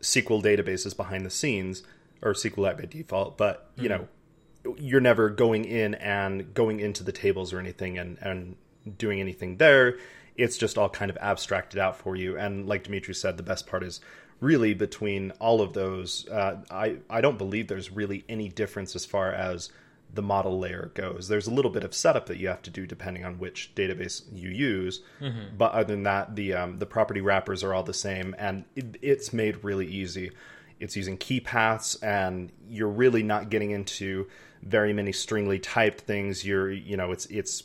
SQL 0.00 0.42
databases 0.42 0.96
behind 0.96 1.24
the 1.24 1.30
scenes 1.30 1.82
or 2.22 2.32
SQLite 2.32 2.78
by 2.78 2.86
default, 2.86 3.36
but 3.38 3.70
you 3.76 3.88
mm-hmm. 3.88 4.02
know, 4.02 4.76
you're 4.78 5.00
never 5.00 5.30
going 5.30 5.64
in 5.64 5.94
and 5.94 6.52
going 6.52 6.80
into 6.80 7.04
the 7.04 7.12
tables 7.12 7.52
or 7.52 7.60
anything 7.60 7.98
and 7.98 8.18
and 8.20 8.56
doing 8.98 9.20
anything 9.20 9.56
there. 9.56 9.98
It's 10.36 10.58
just 10.58 10.76
all 10.76 10.88
kind 10.88 11.10
of 11.10 11.16
abstracted 11.18 11.78
out 11.78 11.96
for 11.96 12.16
you. 12.16 12.36
And 12.36 12.66
like 12.66 12.84
Dimitri 12.84 13.14
said, 13.14 13.36
the 13.36 13.42
best 13.42 13.66
part 13.66 13.82
is 13.82 14.00
really 14.40 14.74
between 14.74 15.30
all 15.38 15.60
of 15.60 15.72
those. 15.72 16.28
Uh, 16.28 16.62
I 16.70 16.96
I 17.08 17.20
don't 17.20 17.38
believe 17.38 17.68
there's 17.68 17.90
really 17.90 18.24
any 18.28 18.48
difference 18.48 18.96
as 18.96 19.04
far 19.04 19.32
as 19.32 19.70
the 20.12 20.22
model 20.22 20.58
layer 20.58 20.90
goes. 20.94 21.28
There's 21.28 21.46
a 21.46 21.52
little 21.52 21.70
bit 21.70 21.84
of 21.84 21.94
setup 21.94 22.26
that 22.26 22.38
you 22.38 22.48
have 22.48 22.62
to 22.62 22.70
do 22.70 22.86
depending 22.86 23.24
on 23.24 23.38
which 23.38 23.72
database 23.74 24.22
you 24.32 24.50
use, 24.50 25.02
mm-hmm. 25.20 25.56
but 25.56 25.72
other 25.72 25.92
than 25.94 26.04
that, 26.04 26.36
the 26.36 26.54
um, 26.54 26.78
the 26.78 26.86
property 26.86 27.20
wrappers 27.20 27.62
are 27.62 27.74
all 27.74 27.82
the 27.82 27.94
same, 27.94 28.34
and 28.38 28.64
it, 28.74 28.96
it's 29.02 29.32
made 29.32 29.62
really 29.62 29.86
easy. 29.86 30.32
It's 30.80 30.96
using 30.96 31.16
key 31.16 31.40
paths, 31.40 31.96
and 31.96 32.50
you're 32.68 32.88
really 32.88 33.22
not 33.22 33.50
getting 33.50 33.70
into 33.70 34.28
very 34.62 34.92
many 34.92 35.12
stringly 35.12 35.58
typed 35.58 36.02
things. 36.02 36.44
You're 36.44 36.70
you 36.70 36.96
know 36.96 37.12
it's 37.12 37.26
it's 37.26 37.64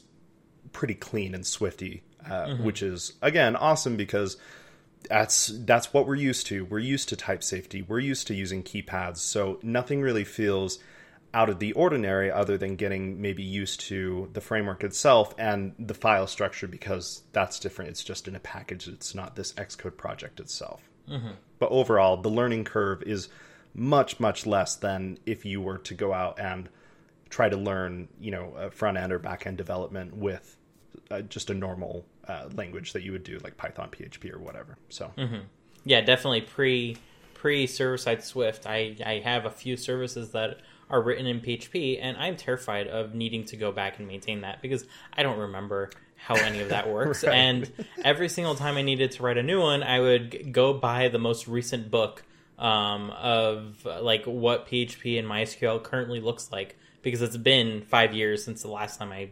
pretty 0.71 0.95
clean 0.95 1.33
and 1.33 1.45
swifty, 1.45 2.03
uh, 2.25 2.47
mm-hmm. 2.47 2.63
which 2.63 2.83
is 2.83 3.13
again 3.21 3.55
awesome 3.55 3.97
because 3.97 4.37
that's 5.09 5.47
that's 5.65 5.93
what 5.93 6.07
we're 6.07 6.15
used 6.15 6.47
to. 6.47 6.65
We're 6.65 6.79
used 6.79 7.09
to 7.09 7.15
type 7.15 7.43
safety. 7.43 7.81
We're 7.81 7.99
used 7.99 8.27
to 8.27 8.33
using 8.33 8.63
key 8.63 8.81
paths, 8.81 9.21
so 9.21 9.59
nothing 9.61 10.01
really 10.01 10.23
feels 10.23 10.79
out 11.33 11.49
of 11.49 11.59
the 11.59 11.71
ordinary 11.73 12.29
other 12.29 12.57
than 12.57 12.75
getting 12.75 13.21
maybe 13.21 13.43
used 13.43 13.79
to 13.79 14.29
the 14.33 14.41
framework 14.41 14.83
itself 14.83 15.33
and 15.37 15.73
the 15.79 15.93
file 15.93 16.27
structure 16.27 16.67
because 16.67 17.23
that's 17.31 17.59
different. 17.59 17.91
It's 17.91 18.03
just 18.03 18.27
in 18.27 18.35
a 18.35 18.39
package. 18.39 18.87
It's 18.87 19.15
not 19.15 19.35
this 19.35 19.53
Xcode 19.53 19.95
project 19.95 20.39
itself. 20.39 20.81
Mm-hmm. 21.09 21.31
But 21.59 21.71
overall, 21.71 22.17
the 22.17 22.29
learning 22.29 22.65
curve 22.65 23.03
is 23.03 23.29
much 23.73 24.19
much 24.19 24.45
less 24.45 24.75
than 24.75 25.17
if 25.25 25.45
you 25.45 25.61
were 25.61 25.77
to 25.77 25.93
go 25.93 26.11
out 26.11 26.39
and 26.39 26.67
try 27.29 27.47
to 27.47 27.55
learn, 27.55 28.09
you 28.19 28.31
know, 28.31 28.69
front 28.71 28.97
end 28.97 29.13
or 29.13 29.19
back 29.19 29.47
end 29.47 29.57
development 29.57 30.15
with 30.15 30.57
uh, 31.09 31.21
just 31.21 31.49
a 31.49 31.53
normal 31.53 32.05
uh, 32.27 32.49
language 32.55 32.93
that 32.93 33.03
you 33.03 33.13
would 33.13 33.23
do 33.23 33.37
like 33.39 33.55
Python, 33.55 33.89
PHP, 33.89 34.33
or 34.33 34.39
whatever. 34.39 34.77
So 34.89 35.11
mm-hmm. 35.17 35.45
yeah, 35.85 36.01
definitely 36.01 36.41
pre 36.41 36.97
pre 37.33 37.67
server 37.67 37.97
side 37.97 38.23
Swift. 38.23 38.67
I 38.67 38.97
I 39.05 39.21
have 39.23 39.45
a 39.45 39.51
few 39.51 39.77
services 39.77 40.31
that 40.31 40.59
are 40.91 41.01
written 41.01 41.25
in 41.25 41.39
PHP, 41.41 41.99
and 42.01 42.17
I'm 42.17 42.35
terrified 42.35 42.87
of 42.87 43.15
needing 43.15 43.45
to 43.45 43.57
go 43.57 43.71
back 43.71 43.97
and 43.97 44.07
maintain 44.07 44.41
that 44.41 44.61
because 44.61 44.85
I 45.13 45.23
don't 45.23 45.39
remember 45.39 45.89
how 46.17 46.35
any 46.35 46.59
of 46.59 46.69
that 46.69 46.89
works. 46.93 47.23
right. 47.23 47.33
And 47.33 47.71
every 48.03 48.29
single 48.29 48.55
time 48.55 48.77
I 48.77 48.83
needed 48.83 49.11
to 49.11 49.23
write 49.23 49.37
a 49.37 49.43
new 49.43 49.59
one, 49.59 49.81
I 49.81 49.99
would 49.99 50.53
go 50.53 50.73
buy 50.73 51.07
the 51.07 51.19
most 51.19 51.47
recent 51.47 51.89
book 51.89 52.23
um, 52.59 53.09
of 53.11 53.85
like 53.85 54.25
what 54.25 54.67
PHP 54.67 55.17
and 55.17 55.27
MySQL 55.27 55.81
currently 55.81 56.19
looks 56.19 56.51
like 56.51 56.77
because 57.01 57.21
it's 57.21 57.37
been 57.37 57.81
five 57.81 58.13
years 58.13 58.45
since 58.45 58.61
the 58.61 58.69
last 58.69 58.99
time 58.99 59.11
I 59.11 59.31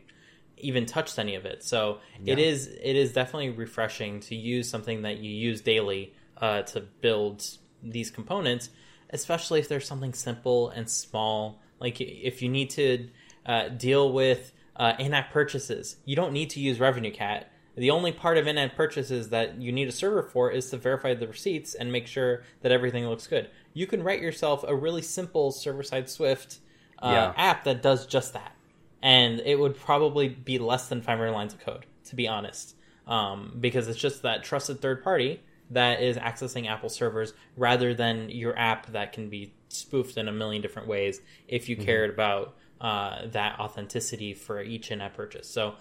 even 0.58 0.86
touched 0.86 1.20
any 1.20 1.36
of 1.36 1.46
it. 1.46 1.64
So 1.64 2.00
yeah. 2.24 2.34
it 2.34 2.40
is 2.40 2.68
it 2.68 2.96
is 2.96 3.14
definitely 3.14 3.52
refreshing 3.52 4.20
to 4.22 4.36
use 4.36 4.68
something 4.68 5.04
that 5.04 5.20
you 5.20 5.32
use 5.32 5.62
daily 5.62 6.14
uh, 6.38 6.64
to 6.64 6.82
build 6.82 7.46
these 7.84 8.12
components, 8.12 8.70
especially 9.10 9.60
if 9.60 9.68
there's 9.68 9.88
something 9.88 10.14
simple 10.14 10.70
and 10.70 10.90
small. 10.90 11.60
Like 11.80 12.00
if 12.02 12.42
you 12.42 12.50
need 12.50 12.70
to 12.72 13.10
uh, 13.46 13.70
deal 13.70 14.12
with 14.12 14.52
uh, 14.76 14.94
in-app 15.00 15.32
purchases, 15.32 15.98
you 16.06 16.16
don't 16.16 16.34
need 16.34 16.50
to 16.52 16.60
use 16.60 16.80
Revenue 16.80 17.12
Cat. 17.12 17.52
the 17.76 17.92
only 17.92 18.12
part 18.12 18.38
of 18.38 18.46
in-app 18.46 18.76
purchases 18.76 19.30
that 19.30 19.60
you 19.62 19.72
need 19.72 19.88
a 19.88 19.92
server 19.92 20.24
for 20.24 20.52
is 20.52 20.70
to 20.70 20.78
verify 20.78 21.14
the 21.14 21.28
receipts 21.28 21.74
and 21.74 21.92
make 21.92 22.08
sure 22.08 22.44
that 22.62 22.72
everything 22.72 23.08
looks 23.08 23.28
good. 23.28 23.50
You 23.74 23.88
can 23.88 24.04
write 24.04 24.22
yourself 24.22 24.66
a 24.68 24.76
really 24.76 25.02
simple 25.02 25.52
server-side 25.52 26.10
Swift 26.10 26.60
uh, 27.02 27.12
yeah. 27.12 27.34
app 27.38 27.64
that 27.64 27.82
does 27.82 28.06
just 28.06 28.34
that, 28.34 28.54
and 29.02 29.40
it 29.42 29.58
would 29.58 29.78
probably 29.78 30.28
be 30.28 30.60
less 30.60 30.90
than 30.90 31.02
500 31.02 31.32
lines 31.32 31.54
of 31.54 31.62
code, 31.62 31.86
to 32.06 32.16
be 32.16 32.28
honest, 32.28 32.76
um, 33.08 33.58
because 33.60 33.88
it's 33.88 34.00
just 34.00 34.24
that 34.24 34.44
trusted 34.44 34.82
third 34.82 35.02
party 35.02 35.40
that 35.72 36.02
is 36.02 36.18
accessing 36.18 36.68
Apple 36.68 36.90
servers 36.90 37.34
rather 37.56 37.94
than 37.94 38.30
your 38.30 38.58
app 38.58 38.88
that 38.88 39.14
can 39.14 39.30
be 39.30 39.54
spoofed 39.70 40.18
in 40.18 40.28
a 40.28 40.32
million 40.32 40.62
different 40.62 40.88
ways 40.88 41.22
if 41.48 41.70
you 41.70 41.76
mm-hmm. 41.76 41.86
cared 41.86 42.10
about 42.10 42.56
uh, 42.82 43.28
that 43.28 43.60
authenticity 43.60 44.34
for 44.34 44.62
each 44.62 44.92
in-app 44.92 45.16
purchase. 45.16 45.48
So 45.48 45.76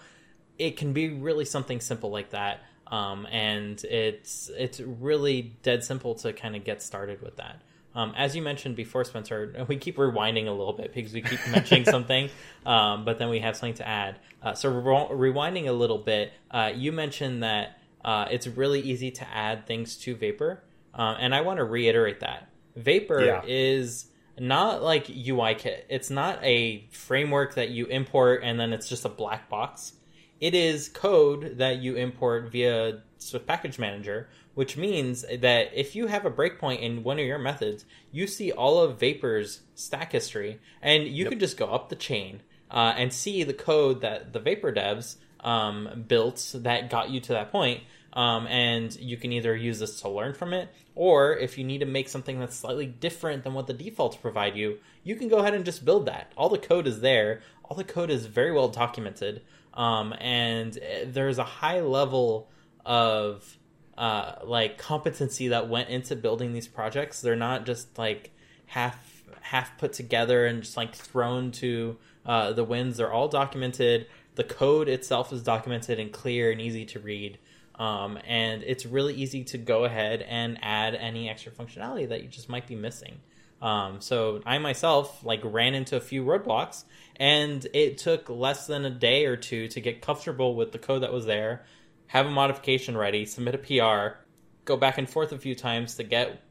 it 0.57 0.77
can 0.77 0.93
be 0.93 1.09
really 1.09 1.45
something 1.45 1.79
simple 1.79 2.11
like 2.11 2.31
that. 2.31 2.61
Um, 2.87 3.27
and 3.31 3.81
it's 3.83 4.49
it's 4.57 4.79
really 4.79 5.53
dead 5.61 5.83
simple 5.83 6.15
to 6.15 6.33
kind 6.33 6.55
of 6.55 6.63
get 6.63 6.81
started 6.81 7.21
with 7.21 7.37
that. 7.37 7.61
Um, 7.95 8.13
as 8.15 8.35
you 8.35 8.41
mentioned 8.41 8.75
before, 8.75 9.03
Spencer, 9.03 9.65
we 9.67 9.77
keep 9.77 9.97
rewinding 9.97 10.47
a 10.47 10.51
little 10.51 10.73
bit 10.73 10.93
because 10.93 11.13
we 11.13 11.21
keep 11.21 11.39
mentioning 11.51 11.85
something, 11.89 12.29
um, 12.65 13.05
but 13.05 13.19
then 13.19 13.29
we 13.29 13.39
have 13.39 13.55
something 13.55 13.75
to 13.75 13.87
add. 13.87 14.19
Uh, 14.41 14.53
so 14.53 14.69
re- 14.69 15.31
rewinding 15.31 15.67
a 15.67 15.71
little 15.71 15.97
bit, 15.97 16.33
uh, 16.51 16.71
you 16.73 16.91
mentioned 16.91 17.43
that 17.43 17.79
uh, 18.03 18.27
it's 18.31 18.47
really 18.47 18.81
easy 18.81 19.11
to 19.11 19.27
add 19.29 19.67
things 19.67 19.97
to 19.97 20.15
Vapor, 20.15 20.63
uh, 20.93 21.15
and 21.19 21.33
I 21.33 21.41
want 21.41 21.57
to 21.57 21.63
reiterate 21.63 22.21
that 22.21 22.49
Vapor 22.75 23.23
yeah. 23.23 23.41
is 23.45 24.05
not 24.37 24.81
like 24.81 25.07
UIKit. 25.07 25.83
It's 25.89 26.09
not 26.09 26.43
a 26.43 26.87
framework 26.91 27.55
that 27.55 27.69
you 27.69 27.87
import 27.87 28.41
and 28.43 28.57
then 28.57 28.71
it's 28.71 28.87
just 28.87 29.03
a 29.03 29.09
black 29.09 29.49
box 29.49 29.93
it 30.39 30.55
is 30.55 30.89
code 30.89 31.57
that 31.57 31.79
you 31.79 31.95
import 31.95 32.51
via 32.51 33.01
Swift 33.17 33.45
Package 33.45 33.77
Manager, 33.77 34.29
which 34.53 34.77
means 34.77 35.25
that 35.39 35.71
if 35.73 35.95
you 35.95 36.07
have 36.07 36.25
a 36.25 36.31
breakpoint 36.31 36.81
in 36.81 37.03
one 37.03 37.19
of 37.19 37.25
your 37.25 37.39
methods, 37.39 37.85
you 38.11 38.25
see 38.25 38.51
all 38.51 38.81
of 38.81 38.99
Vapor's 38.99 39.61
stack 39.75 40.13
history, 40.13 40.59
and 40.81 41.05
you 41.07 41.25
yep. 41.25 41.31
can 41.31 41.39
just 41.39 41.57
go 41.57 41.65
up 41.65 41.89
the 41.89 41.95
chain 41.95 42.41
uh, 42.71 42.93
and 42.95 43.11
see 43.11 43.43
the 43.43 43.53
code 43.53 44.01
that 44.01 44.31
the 44.31 44.39
Vapor 44.39 44.71
devs 44.71 45.17
um, 45.41 46.05
built 46.07 46.55
that 46.55 46.89
got 46.89 47.09
you 47.09 47.19
to 47.21 47.33
that 47.33 47.51
point. 47.51 47.83
Um, 48.11 48.47
and 48.47 48.93
you 48.95 49.17
can 49.17 49.31
either 49.31 49.55
use 49.55 49.79
this 49.79 50.01
to 50.01 50.09
learn 50.09 50.33
from 50.33 50.51
it, 50.51 50.73
or 50.95 51.37
if 51.37 51.59
you 51.59 51.63
need 51.63 51.79
to 51.79 51.85
make 51.85 52.09
something 52.09 52.39
that's 52.39 52.55
slightly 52.55 52.87
different 52.87 53.43
than 53.43 53.53
what 53.53 53.67
the 53.67 53.73
defaults 53.73 54.17
provide 54.17 54.55
you, 54.55 54.79
you 55.03 55.15
can 55.15 55.27
go 55.27 55.37
ahead 55.37 55.53
and 55.53 55.63
just 55.63 55.85
build 55.85 56.07
that. 56.07 56.31
All 56.35 56.49
the 56.49 56.57
code 56.57 56.87
is 56.87 57.01
there. 57.01 57.41
All 57.63 57.77
the 57.77 57.83
code 57.83 58.09
is 58.09 58.25
very 58.25 58.51
well 58.51 58.67
documented 58.67 59.43
um, 59.73 60.13
and 60.19 60.77
there's 61.05 61.37
a 61.37 61.43
high 61.43 61.81
level 61.81 62.49
of 62.85 63.57
uh, 63.97 64.35
like 64.43 64.77
competency 64.77 65.49
that 65.49 65.69
went 65.69 65.89
into 65.89 66.15
building 66.15 66.53
these 66.53 66.67
projects. 66.67 67.21
They're 67.21 67.35
not 67.35 67.65
just 67.65 67.97
like 67.97 68.31
half 68.67 69.23
half 69.41 69.77
put 69.77 69.93
together 69.93 70.45
and 70.45 70.63
just 70.63 70.75
like 70.75 70.93
thrown 70.93 71.51
to 71.51 71.97
uh, 72.25 72.51
the 72.53 72.63
winds. 72.63 72.97
They're 72.97 73.11
all 73.11 73.27
documented. 73.29 74.07
The 74.39 74.45
code 74.45 74.87
itself 74.87 75.33
is 75.33 75.43
documented 75.43 75.99
and 75.99 76.13
clear 76.13 76.49
and 76.49 76.61
easy 76.61 76.85
to 76.85 76.99
read. 76.99 77.39
Um, 77.75 78.17
and 78.25 78.63
it's 78.63 78.85
really 78.85 79.13
easy 79.13 79.43
to 79.43 79.57
go 79.57 79.83
ahead 79.83 80.21
and 80.21 80.57
add 80.61 80.95
any 80.95 81.29
extra 81.29 81.51
functionality 81.51 82.07
that 82.07 82.23
you 82.23 82.29
just 82.29 82.47
might 82.47 82.65
be 82.65 82.73
missing. 82.73 83.19
Um, 83.61 83.99
so 83.99 84.41
I 84.45 84.57
myself 84.59 85.25
like 85.25 85.41
ran 85.43 85.75
into 85.75 85.97
a 85.97 85.99
few 85.99 86.23
roadblocks, 86.23 86.85
and 87.17 87.67
it 87.73 87.97
took 87.97 88.29
less 88.29 88.65
than 88.65 88.85
a 88.85 88.89
day 88.89 89.25
or 89.25 89.35
two 89.35 89.67
to 89.67 89.81
get 89.81 90.01
comfortable 90.01 90.55
with 90.55 90.71
the 90.71 90.79
code 90.79 91.03
that 91.03 91.11
was 91.11 91.25
there, 91.25 91.65
have 92.07 92.25
a 92.25 92.31
modification 92.31 92.95
ready, 92.95 93.25
submit 93.25 93.55
a 93.55 93.57
PR, 93.57 94.19
go 94.63 94.77
back 94.77 94.97
and 94.97 95.09
forth 95.09 95.33
a 95.33 95.37
few 95.37 95.53
times 95.53 95.95
to 95.95 96.03
get 96.03 96.41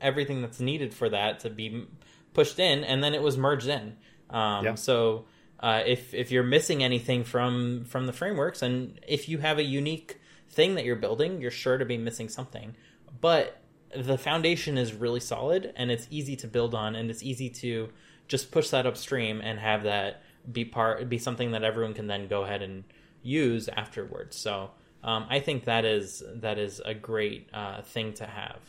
everything 0.00 0.42
that's 0.42 0.60
needed 0.60 0.94
for 0.94 1.08
that 1.08 1.40
to 1.40 1.50
be 1.50 1.88
pushed 2.34 2.60
in, 2.60 2.84
and 2.84 3.02
then 3.02 3.14
it 3.14 3.20
was 3.20 3.36
merged 3.36 3.66
in. 3.66 3.96
Um, 4.30 4.64
yeah. 4.64 4.74
So 4.76 5.24
uh, 5.62 5.82
if 5.86 6.12
if 6.12 6.30
you're 6.30 6.42
missing 6.42 6.82
anything 6.82 7.24
from 7.24 7.84
from 7.84 8.06
the 8.06 8.12
frameworks, 8.12 8.62
and 8.62 8.98
if 9.06 9.28
you 9.28 9.38
have 9.38 9.58
a 9.58 9.64
unique 9.64 10.18
thing 10.50 10.74
that 10.74 10.84
you're 10.84 10.96
building, 10.96 11.40
you're 11.40 11.50
sure 11.50 11.78
to 11.78 11.84
be 11.84 11.96
missing 11.96 12.28
something. 12.28 12.74
But 13.20 13.62
the 13.96 14.18
foundation 14.18 14.78
is 14.78 14.92
really 14.92 15.20
solid 15.20 15.72
and 15.76 15.90
it's 15.90 16.06
easy 16.10 16.36
to 16.36 16.46
build 16.46 16.74
on 16.74 16.94
and 16.94 17.10
it's 17.10 17.22
easy 17.22 17.50
to 17.50 17.90
just 18.26 18.50
push 18.50 18.70
that 18.70 18.86
upstream 18.86 19.40
and 19.42 19.58
have 19.58 19.82
that 19.82 20.22
be 20.50 20.64
part 20.64 21.08
be 21.08 21.18
something 21.18 21.52
that 21.52 21.62
everyone 21.62 21.94
can 21.94 22.06
then 22.06 22.26
go 22.26 22.42
ahead 22.42 22.62
and 22.62 22.84
use 23.22 23.68
afterwards. 23.68 24.36
So 24.36 24.70
um, 25.04 25.26
i 25.28 25.40
think 25.40 25.64
that 25.64 25.84
is 25.84 26.22
that 26.36 26.58
is 26.58 26.80
a 26.84 26.94
great 26.94 27.48
uh, 27.52 27.82
thing 27.82 28.14
to 28.14 28.26
have. 28.26 28.60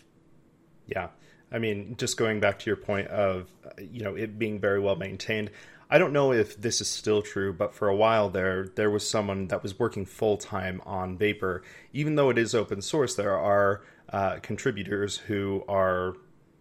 Yeah. 0.88 1.10
I 1.52 1.60
mean 1.60 1.96
just 1.98 2.18
going 2.18 2.40
back 2.40 2.60
to 2.60 2.70
your 2.70 2.76
point 2.76 3.08
of 3.08 3.48
you 3.80 4.04
know 4.04 4.16
it 4.16 4.38
being 4.38 4.60
very 4.60 4.80
well 4.80 4.96
maintained 4.96 5.52
I 5.94 6.00
don't 6.00 6.12
know 6.12 6.34
if 6.34 6.60
this 6.60 6.82
is 6.82 6.88
still 6.88 7.22
true, 7.22 7.54
but 7.54 7.76
for 7.76 7.88
a 7.88 7.96
while 7.96 8.28
there, 8.28 8.68
there 8.68 8.90
was 8.90 9.08
someone 9.08 9.50
that 9.50 9.62
was 9.62 9.78
working 9.78 10.08
full 10.08 10.38
time 10.38 10.82
on 10.88 11.20
Vapor. 11.20 11.62
Even 11.94 12.16
though 12.16 12.32
it 12.32 12.40
is 12.40 12.56
open 12.56 12.82
source, 12.82 13.14
there 13.14 13.38
are 13.38 13.84
uh, 14.12 14.38
contributors 14.42 15.18
who 15.18 15.64
are, 15.68 16.16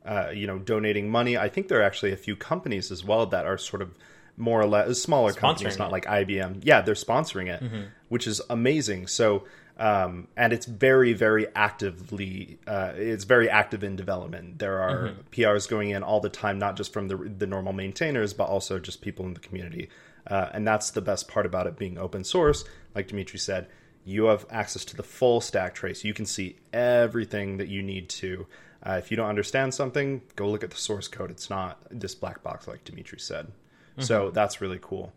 uh, 0.04 0.28
you 0.34 0.46
know, 0.46 0.58
donating 0.58 1.08
money. 1.08 1.38
I 1.38 1.48
think 1.48 1.68
there 1.68 1.80
are 1.80 1.82
actually 1.82 2.12
a 2.12 2.16
few 2.18 2.36
companies 2.36 2.92
as 2.92 3.04
well 3.06 3.24
that 3.24 3.46
are 3.46 3.56
sort 3.56 3.80
of 3.80 3.96
more 4.36 4.60
or 4.60 4.66
less 4.66 5.00
smaller 5.00 5.32
companies, 5.32 5.78
not 5.78 5.90
like 5.90 6.04
IBM. 6.04 6.60
Yeah, 6.62 6.82
they're 6.82 6.94
sponsoring 6.94 7.48
it, 7.48 7.64
mm-hmm. 7.64 7.84
which 8.10 8.26
is 8.26 8.42
amazing. 8.50 9.06
So, 9.06 9.44
um, 9.78 10.28
and 10.36 10.52
it's 10.52 10.66
very, 10.66 11.12
very 11.12 11.46
actively, 11.54 12.58
uh, 12.66 12.92
it's 12.94 13.24
very 13.24 13.48
active 13.48 13.82
in 13.82 13.96
development. 13.96 14.58
There 14.58 14.80
are 14.80 15.08
mm-hmm. 15.08 15.20
PRs 15.30 15.68
going 15.68 15.90
in 15.90 16.02
all 16.02 16.20
the 16.20 16.28
time, 16.28 16.58
not 16.58 16.76
just 16.76 16.92
from 16.92 17.08
the 17.08 17.16
the 17.16 17.46
normal 17.46 17.72
maintainers, 17.72 18.32
but 18.34 18.44
also 18.44 18.78
just 18.78 19.00
people 19.00 19.24
in 19.26 19.34
the 19.34 19.40
community. 19.40 19.88
Uh, 20.26 20.48
and 20.52 20.66
that's 20.66 20.90
the 20.90 21.00
best 21.00 21.26
part 21.26 21.46
about 21.46 21.66
it 21.66 21.76
being 21.76 21.98
open 21.98 22.22
source. 22.22 22.64
Like 22.94 23.08
Dimitri 23.08 23.38
said, 23.38 23.68
you 24.04 24.26
have 24.26 24.46
access 24.50 24.84
to 24.86 24.96
the 24.96 25.02
full 25.02 25.40
stack 25.40 25.74
trace. 25.74 26.04
You 26.04 26.14
can 26.14 26.26
see 26.26 26.56
everything 26.72 27.56
that 27.56 27.68
you 27.68 27.82
need 27.82 28.08
to. 28.10 28.46
Uh, 28.84 28.92
if 28.92 29.10
you 29.10 29.16
don't 29.16 29.28
understand 29.28 29.74
something, 29.74 30.22
go 30.36 30.48
look 30.48 30.64
at 30.64 30.70
the 30.70 30.76
source 30.76 31.08
code. 31.08 31.30
It's 31.30 31.48
not 31.48 31.80
this 31.90 32.14
black 32.14 32.42
box 32.42 32.66
like 32.66 32.84
Dimitri 32.84 33.18
said. 33.18 33.46
Mm-hmm. 33.46 34.02
So 34.02 34.30
that's 34.30 34.60
really 34.60 34.80
cool. 34.80 35.12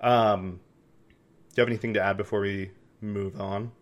Um, 0.00 0.60
do 1.50 1.54
you 1.56 1.60
have 1.62 1.68
anything 1.68 1.94
to 1.94 2.00
add 2.00 2.16
before 2.16 2.40
we 2.40 2.70
move 3.00 3.40
on? 3.40 3.72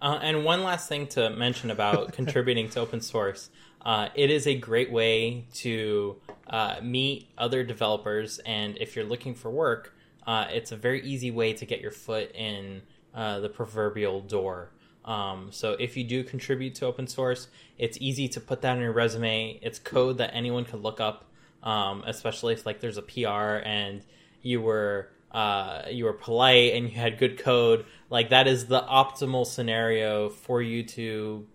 Uh, 0.00 0.18
and 0.22 0.44
one 0.44 0.62
last 0.62 0.88
thing 0.88 1.06
to 1.06 1.30
mention 1.30 1.70
about 1.70 2.12
contributing 2.12 2.68
to 2.70 2.80
open 2.80 3.00
source. 3.00 3.50
Uh, 3.82 4.08
it 4.14 4.30
is 4.30 4.46
a 4.46 4.54
great 4.54 4.90
way 4.90 5.46
to 5.54 6.16
uh, 6.48 6.76
meet 6.82 7.28
other 7.38 7.62
developers, 7.62 8.38
and 8.40 8.76
if 8.78 8.96
you're 8.96 9.04
looking 9.04 9.34
for 9.34 9.50
work, 9.50 9.94
uh, 10.26 10.46
it's 10.50 10.72
a 10.72 10.76
very 10.76 11.00
easy 11.02 11.30
way 11.30 11.52
to 11.52 11.64
get 11.64 11.80
your 11.80 11.92
foot 11.92 12.34
in 12.34 12.82
uh, 13.14 13.38
the 13.40 13.48
proverbial 13.48 14.20
door. 14.20 14.70
Um, 15.04 15.48
so 15.52 15.76
if 15.78 15.96
you 15.96 16.02
do 16.02 16.24
contribute 16.24 16.74
to 16.76 16.86
open 16.86 17.06
source, 17.06 17.46
it's 17.78 17.96
easy 18.00 18.28
to 18.28 18.40
put 18.40 18.60
that 18.62 18.76
on 18.76 18.80
your 18.80 18.92
resume. 18.92 19.58
It's 19.62 19.78
code 19.78 20.18
that 20.18 20.32
anyone 20.34 20.64
could 20.64 20.82
look 20.82 21.00
up, 21.00 21.24
um, 21.62 22.02
especially 22.06 22.54
if 22.54 22.66
like 22.66 22.80
there's 22.80 22.98
a 22.98 23.02
PR 23.02 23.62
and 23.64 24.02
you 24.42 24.60
were 24.60 25.10
uh, 25.36 25.82
you 25.90 26.06
were 26.06 26.14
polite 26.14 26.72
and 26.72 26.88
you 26.88 26.96
had 26.96 27.18
good 27.18 27.38
code. 27.38 27.84
Like 28.08 28.30
that 28.30 28.48
is 28.48 28.66
the 28.66 28.80
optimal 28.80 29.46
scenario 29.46 30.30
for 30.30 30.62
you 30.62 30.82
to 30.84 31.46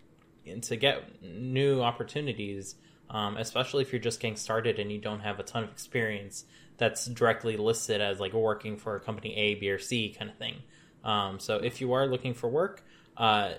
to 0.61 0.75
get 0.75 1.23
new 1.23 1.81
opportunities, 1.81 2.75
um, 3.09 3.37
especially 3.37 3.81
if 3.81 3.91
you're 3.91 3.99
just 3.99 4.19
getting 4.19 4.35
started 4.35 4.77
and 4.77 4.91
you 4.91 4.99
don't 4.99 5.21
have 5.21 5.39
a 5.39 5.43
ton 5.43 5.63
of 5.63 5.71
experience. 5.71 6.45
That's 6.77 7.07
directly 7.07 7.57
listed 7.57 8.01
as 8.01 8.19
like 8.19 8.33
working 8.33 8.77
for 8.77 8.95
a 8.95 8.99
company 8.99 9.35
A, 9.35 9.55
B, 9.55 9.71
or 9.71 9.79
C 9.79 10.15
kind 10.15 10.29
of 10.29 10.37
thing. 10.37 10.57
Um, 11.03 11.39
so 11.39 11.57
if 11.57 11.81
you 11.81 11.93
are 11.93 12.05
looking 12.05 12.35
for 12.35 12.49
work, 12.49 12.83
uh, 13.17 13.53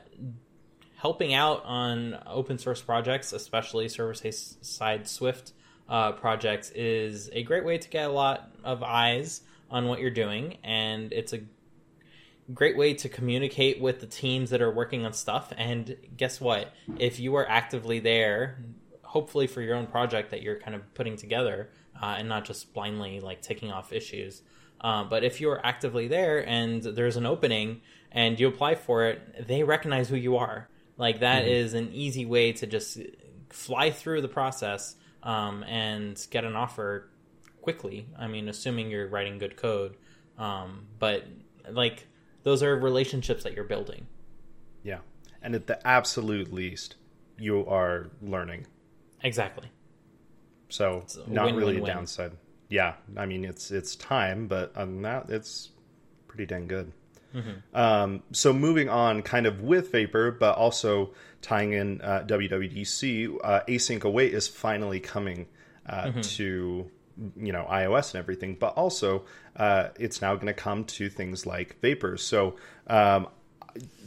helping 0.98 1.35
out 1.35 1.64
on 1.64 2.16
open 2.28 2.58
source 2.58 2.80
projects, 2.80 3.32
especially 3.32 3.88
server 3.88 4.14
side 4.14 5.08
Swift, 5.08 5.52
uh, 5.88 6.12
projects 6.12 6.70
is 6.70 7.28
a 7.32 7.42
great 7.42 7.64
way 7.64 7.76
to 7.76 7.88
get 7.88 8.08
a 8.08 8.12
lot 8.12 8.52
of 8.62 8.85
eyes 8.85 9.40
on 9.72 9.87
what 9.87 9.98
you're 9.98 10.11
doing, 10.11 10.58
and 10.62 11.12
it's 11.12 11.32
a 11.32 11.40
great 12.52 12.76
way 12.76 12.94
to 12.94 13.08
communicate 13.08 13.80
with 13.80 14.00
the 14.00 14.06
teams 14.06 14.50
that 14.50 14.61
are 14.61 14.70
working 14.70 15.04
on 15.04 15.12
stuff. 15.12 15.52
And 15.56 15.96
guess 16.16 16.40
what? 16.40 16.72
If 16.98 17.18
you 17.18 17.35
are 17.37 17.48
actively 17.48 17.98
there, 17.98 18.62
hopefully 19.02 19.46
for 19.46 19.61
your 19.61 19.74
own 19.74 19.87
project 19.87 20.30
that 20.30 20.42
you're 20.42 20.58
kind 20.58 20.74
of 20.74 20.94
putting 20.94 21.16
together, 21.16 21.70
uh, 22.00 22.16
and 22.18 22.28
not 22.28 22.44
just 22.44 22.72
blindly 22.74 23.20
like 23.20 23.42
taking 23.42 23.72
off 23.72 23.92
issues. 23.92 24.42
Uh, 24.80 25.04
but 25.04 25.24
if 25.24 25.40
you're 25.40 25.64
actively 25.64 26.08
there 26.08 26.46
and 26.46 26.82
there's 26.82 27.16
an 27.16 27.24
opening 27.24 27.80
and 28.11 28.38
you 28.38 28.48
apply 28.48 28.74
for 28.74 29.06
it, 29.06 29.46
they 29.46 29.62
recognize 29.62 30.08
who 30.08 30.16
you 30.16 30.37
are. 30.37 30.68
Like 30.98 31.20
that 31.20 31.44
mm-hmm. 31.44 31.52
is 31.52 31.74
an 31.74 31.90
easy 31.92 32.26
way 32.26 32.52
to 32.52 32.66
just 32.66 32.98
fly 33.48 33.90
through 33.90 34.22
the 34.22 34.28
process 34.28 34.96
um, 35.22 35.62
and 35.64 36.26
get 36.30 36.44
an 36.44 36.56
offer 36.56 37.08
quickly. 37.62 38.09
I 38.18 38.27
mean, 38.27 38.48
assuming 38.48 38.90
you're 38.90 39.09
writing 39.09 39.38
good 39.38 39.57
code. 39.57 39.96
Um, 40.37 40.87
but 40.98 41.27
like 41.70 42.07
those 42.42 42.62
are 42.62 42.77
relationships 42.77 43.44
that 43.44 43.55
you're 43.55 43.64
building. 43.64 44.07
Yeah. 44.83 44.98
And 45.42 45.55
at 45.55 45.66
the 45.66 45.85
absolute 45.87 46.53
least, 46.53 46.96
you 47.38 47.66
are 47.66 48.11
learning. 48.20 48.66
Exactly. 49.22 49.68
So 50.68 51.05
not 51.27 51.46
win, 51.46 51.57
really 51.57 51.75
win, 51.75 51.83
a 51.83 51.85
win. 51.85 51.94
downside. 51.94 52.33
Yeah, 52.68 52.94
I 53.16 53.27
mean 53.27 53.44
it's 53.44 53.70
it's 53.70 53.94
time, 53.96 54.46
but 54.46 54.77
on 54.77 55.03
that 55.03 55.29
it's 55.29 55.70
pretty 56.27 56.46
dang 56.46 56.66
good. 56.66 56.92
Mm-hmm. 57.35 57.77
Um, 57.77 58.22
so 58.33 58.53
moving 58.53 58.88
on, 58.88 59.22
kind 59.22 59.46
of 59.46 59.62
with 59.62 59.92
Vapor, 59.92 60.33
but 60.33 60.57
also 60.57 61.12
tying 61.40 61.72
in 61.72 62.01
uh, 62.01 62.25
WWDC, 62.27 63.38
uh, 63.42 63.61
async 63.68 64.05
await 64.05 64.35
is 64.35 64.48
finally 64.48 65.01
coming 65.01 65.46
uh, 65.87 66.05
mm-hmm. 66.05 66.20
to 66.20 66.90
you 67.37 67.53
know 67.53 67.66
iOS 67.70 68.14
and 68.14 68.18
everything, 68.18 68.57
but 68.59 68.75
also 68.75 69.25
uh, 69.57 69.88
it's 69.98 70.20
now 70.22 70.35
going 70.35 70.46
to 70.46 70.55
come 70.55 70.85
to 70.85 71.09
things 71.09 71.46
like 71.46 71.81
Vapor. 71.81 72.16
So 72.16 72.57
um, 72.87 73.29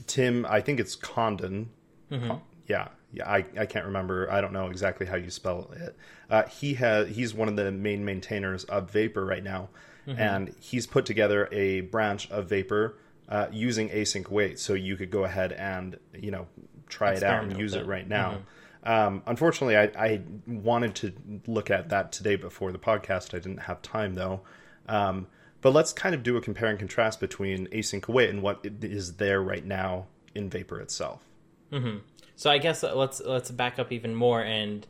Tim, 0.07 0.45
I 0.47 0.61
think 0.61 0.79
it's 0.79 0.95
Condon. 0.95 1.69
Mm-hmm. 2.11 2.35
Yeah, 2.67 2.89
yeah, 3.11 3.29
I, 3.29 3.45
I 3.57 3.65
can't 3.65 3.85
remember. 3.85 4.31
I 4.31 4.41
don't 4.41 4.53
know 4.53 4.67
exactly 4.67 5.05
how 5.05 5.15
you 5.15 5.29
spell 5.29 5.71
it. 5.75 5.95
Uh, 6.29 6.43
he 6.43 6.75
has 6.75 7.09
he's 7.09 7.33
one 7.33 7.47
of 7.47 7.55
the 7.55 7.71
main 7.71 8.03
maintainers 8.03 8.63
of 8.65 8.91
Vapor 8.91 9.25
right 9.25 9.43
now, 9.43 9.69
mm-hmm. 10.07 10.19
and 10.19 10.55
he's 10.59 10.87
put 10.87 11.05
together 11.05 11.47
a 11.51 11.81
branch 11.81 12.29
of 12.31 12.49
Vapor 12.49 12.97
uh, 13.29 13.47
using 13.51 13.89
async 13.89 14.27
await. 14.27 14.59
so 14.59 14.73
you 14.73 14.95
could 14.95 15.11
go 15.11 15.23
ahead 15.23 15.51
and 15.53 15.97
you 16.13 16.31
know 16.31 16.47
try 16.87 17.13
it 17.13 17.23
out 17.23 17.43
and 17.43 17.57
use 17.57 17.73
it. 17.73 17.81
it 17.81 17.85
right 17.87 18.07
now. 18.07 18.31
Mm-hmm. 18.31 18.41
Um, 18.85 19.23
unfortunately, 19.25 19.77
I, 19.77 19.83
I, 19.97 20.21
wanted 20.45 20.93
to 20.95 21.13
look 21.47 21.71
at 21.71 21.89
that 21.89 22.11
today 22.11 22.35
before 22.35 22.71
the 22.71 22.77
podcast. 22.77 23.33
I 23.33 23.39
didn't 23.39 23.61
have 23.61 23.81
time 23.81 24.13
though. 24.13 24.41
Um, 24.87 25.25
but 25.61 25.73
let's 25.73 25.91
kind 25.91 26.13
of 26.13 26.21
do 26.21 26.37
a 26.37 26.41
compare 26.41 26.69
and 26.69 26.77
contrast 26.77 27.19
between 27.19 27.65
async 27.67 28.07
await 28.07 28.29
and 28.29 28.43
what 28.43 28.59
is 28.63 29.15
there 29.15 29.41
right 29.41 29.65
now 29.65 30.05
in 30.35 30.49
Vapor 30.49 30.79
itself. 30.79 31.23
Mm-hmm. 31.71 31.97
So 32.35 32.51
I 32.51 32.59
guess 32.59 32.83
let's 32.83 33.19
let's 33.21 33.49
back 33.49 33.79
up 33.79 33.91
even 33.91 34.13
more 34.13 34.43
and 34.43 34.85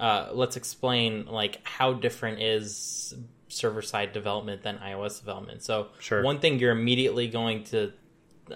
uh, 0.00 0.30
let's 0.32 0.56
explain 0.56 1.26
like 1.26 1.60
how 1.64 1.92
different 1.92 2.40
is 2.40 3.14
server 3.48 3.82
side 3.82 4.12
development 4.12 4.62
than 4.62 4.78
iOS 4.78 5.18
development. 5.18 5.62
So 5.62 5.88
sure. 5.98 6.22
one 6.22 6.38
thing 6.40 6.58
you're 6.58 6.72
immediately 6.72 7.28
going 7.28 7.64
to 7.64 7.92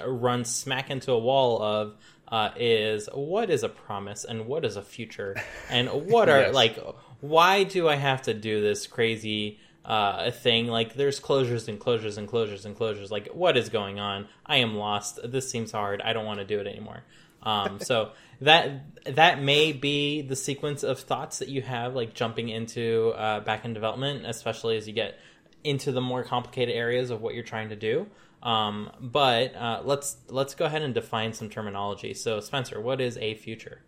run 0.06 0.44
smack 0.44 0.90
into 0.90 1.12
a 1.12 1.18
wall 1.18 1.62
of 1.62 1.96
uh, 2.30 2.50
is 2.56 3.08
what 3.12 3.50
is 3.50 3.62
a 3.62 3.68
promise 3.68 4.24
and 4.24 4.46
what 4.46 4.64
is 4.64 4.76
a 4.76 4.82
future? 4.82 5.36
And 5.70 5.88
what 5.88 6.28
are 6.30 6.40
yes. 6.40 6.54
like 6.54 6.78
why 7.20 7.64
do 7.64 7.88
I 7.88 7.96
have 7.96 8.22
to 8.22 8.34
do 8.34 8.60
this 8.60 8.86
crazy 8.86 9.58
uh, 9.84 10.30
thing? 10.30 10.66
Like 10.66 10.94
there's 10.94 11.20
closures 11.20 11.68
and 11.68 11.80
closures 11.80 12.18
and 12.18 12.28
closures 12.28 12.64
and 12.64 12.76
closures. 12.76 13.10
Like 13.10 13.28
what 13.28 13.56
is 13.56 13.68
going 13.68 13.98
on? 13.98 14.28
I 14.46 14.58
am 14.58 14.74
lost. 14.74 15.20
This 15.24 15.50
seems 15.50 15.72
hard. 15.72 16.00
I 16.00 16.12
don't 16.12 16.26
want 16.26 16.40
to 16.40 16.44
do 16.44 16.60
it 16.60 16.66
anymore. 16.66 17.02
Um, 17.42 17.80
so 17.80 18.12
that 18.40 19.04
that 19.04 19.42
may 19.42 19.72
be 19.72 20.22
the 20.22 20.36
sequence 20.36 20.82
of 20.82 21.00
thoughts 21.00 21.38
that 21.38 21.48
you 21.48 21.62
have, 21.62 21.94
like 21.94 22.14
jumping 22.14 22.48
into 22.48 23.12
uh, 23.16 23.42
backend 23.42 23.74
development, 23.74 24.26
especially 24.26 24.76
as 24.76 24.86
you 24.86 24.94
get 24.94 25.18
into 25.64 25.90
the 25.92 26.00
more 26.00 26.22
complicated 26.22 26.74
areas 26.74 27.10
of 27.10 27.20
what 27.20 27.34
you're 27.34 27.42
trying 27.42 27.70
to 27.70 27.76
do. 27.76 28.06
Um, 28.42 28.90
but 29.00 29.54
uh, 29.56 29.82
let's 29.84 30.18
let's 30.28 30.54
go 30.54 30.66
ahead 30.66 30.82
and 30.82 30.94
define 30.94 31.32
some 31.32 31.48
terminology. 31.48 32.14
So, 32.14 32.40
Spencer, 32.40 32.80
what 32.80 33.00
is 33.00 33.16
a 33.18 33.34
future? 33.34 33.82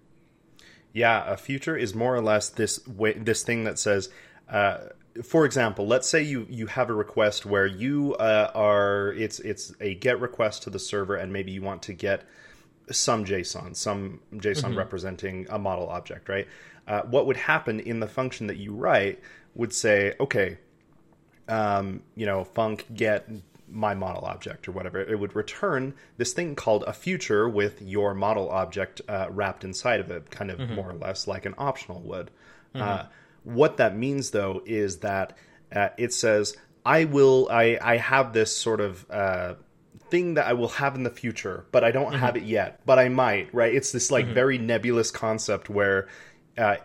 Yeah, 0.92 1.24
a 1.24 1.36
future 1.36 1.76
is 1.76 1.94
more 1.94 2.14
or 2.14 2.20
less 2.20 2.48
this 2.48 2.86
way, 2.86 3.14
this 3.14 3.42
thing 3.42 3.64
that 3.64 3.78
says. 3.78 4.08
Uh, 4.48 4.78
for 5.24 5.44
example, 5.44 5.86
let's 5.86 6.08
say 6.08 6.22
you 6.22 6.46
you 6.48 6.66
have 6.66 6.90
a 6.90 6.94
request 6.94 7.46
where 7.46 7.66
you 7.66 8.14
uh, 8.14 8.50
are 8.54 9.12
it's 9.16 9.38
it's 9.40 9.72
a 9.80 9.94
get 9.94 10.20
request 10.20 10.64
to 10.64 10.70
the 10.70 10.78
server, 10.78 11.16
and 11.16 11.32
maybe 11.32 11.52
you 11.52 11.62
want 11.62 11.82
to 11.82 11.92
get 11.92 12.24
some 12.90 13.24
JSON, 13.24 13.76
some 13.76 14.20
JSON 14.34 14.62
mm-hmm. 14.62 14.78
representing 14.78 15.46
a 15.50 15.58
model 15.58 15.88
object, 15.88 16.28
right? 16.28 16.48
Uh, 16.88 17.02
what 17.02 17.26
would 17.26 17.36
happen 17.36 17.78
in 17.78 18.00
the 18.00 18.08
function 18.08 18.48
that 18.48 18.56
you 18.56 18.74
write 18.74 19.20
would 19.54 19.72
say, 19.72 20.14
okay, 20.18 20.58
um, 21.48 22.02
you 22.16 22.26
know, 22.26 22.44
func 22.44 22.82
get 22.94 23.28
my 23.70 23.94
model 23.94 24.24
object 24.24 24.68
or 24.68 24.72
whatever. 24.72 25.00
It 25.00 25.18
would 25.18 25.34
return 25.34 25.94
this 26.16 26.32
thing 26.32 26.54
called 26.54 26.84
a 26.86 26.92
future 26.92 27.48
with 27.48 27.80
your 27.82 28.14
model 28.14 28.50
object 28.50 29.00
uh, 29.08 29.28
wrapped 29.30 29.64
inside 29.64 30.00
of 30.00 30.10
it, 30.10 30.30
kind 30.30 30.50
of 30.50 30.58
mm-hmm. 30.58 30.74
more 30.74 30.90
or 30.90 30.94
less 30.94 31.26
like 31.26 31.46
an 31.46 31.54
optional 31.58 32.00
would. 32.02 32.30
Mm-hmm. 32.74 32.82
Uh, 32.82 33.04
what 33.44 33.78
that 33.78 33.96
means, 33.96 34.30
though, 34.30 34.62
is 34.66 34.98
that 34.98 35.36
uh, 35.74 35.88
it 35.96 36.12
says, 36.12 36.56
I 36.84 37.04
will, 37.04 37.48
I, 37.50 37.78
I 37.80 37.96
have 37.96 38.32
this 38.32 38.56
sort 38.56 38.80
of 38.80 39.10
uh, 39.10 39.54
thing 40.10 40.34
that 40.34 40.46
I 40.46 40.54
will 40.54 40.68
have 40.68 40.94
in 40.94 41.02
the 41.02 41.10
future, 41.10 41.66
but 41.72 41.84
I 41.84 41.90
don't 41.90 42.12
mm-hmm. 42.12 42.16
have 42.16 42.36
it 42.36 42.42
yet, 42.42 42.80
but 42.84 42.98
I 42.98 43.08
might, 43.08 43.54
right? 43.54 43.74
It's 43.74 43.92
this 43.92 44.10
like 44.10 44.26
mm-hmm. 44.26 44.34
very 44.34 44.58
nebulous 44.58 45.10
concept 45.10 45.70
where 45.70 46.08
uh, 46.58 46.76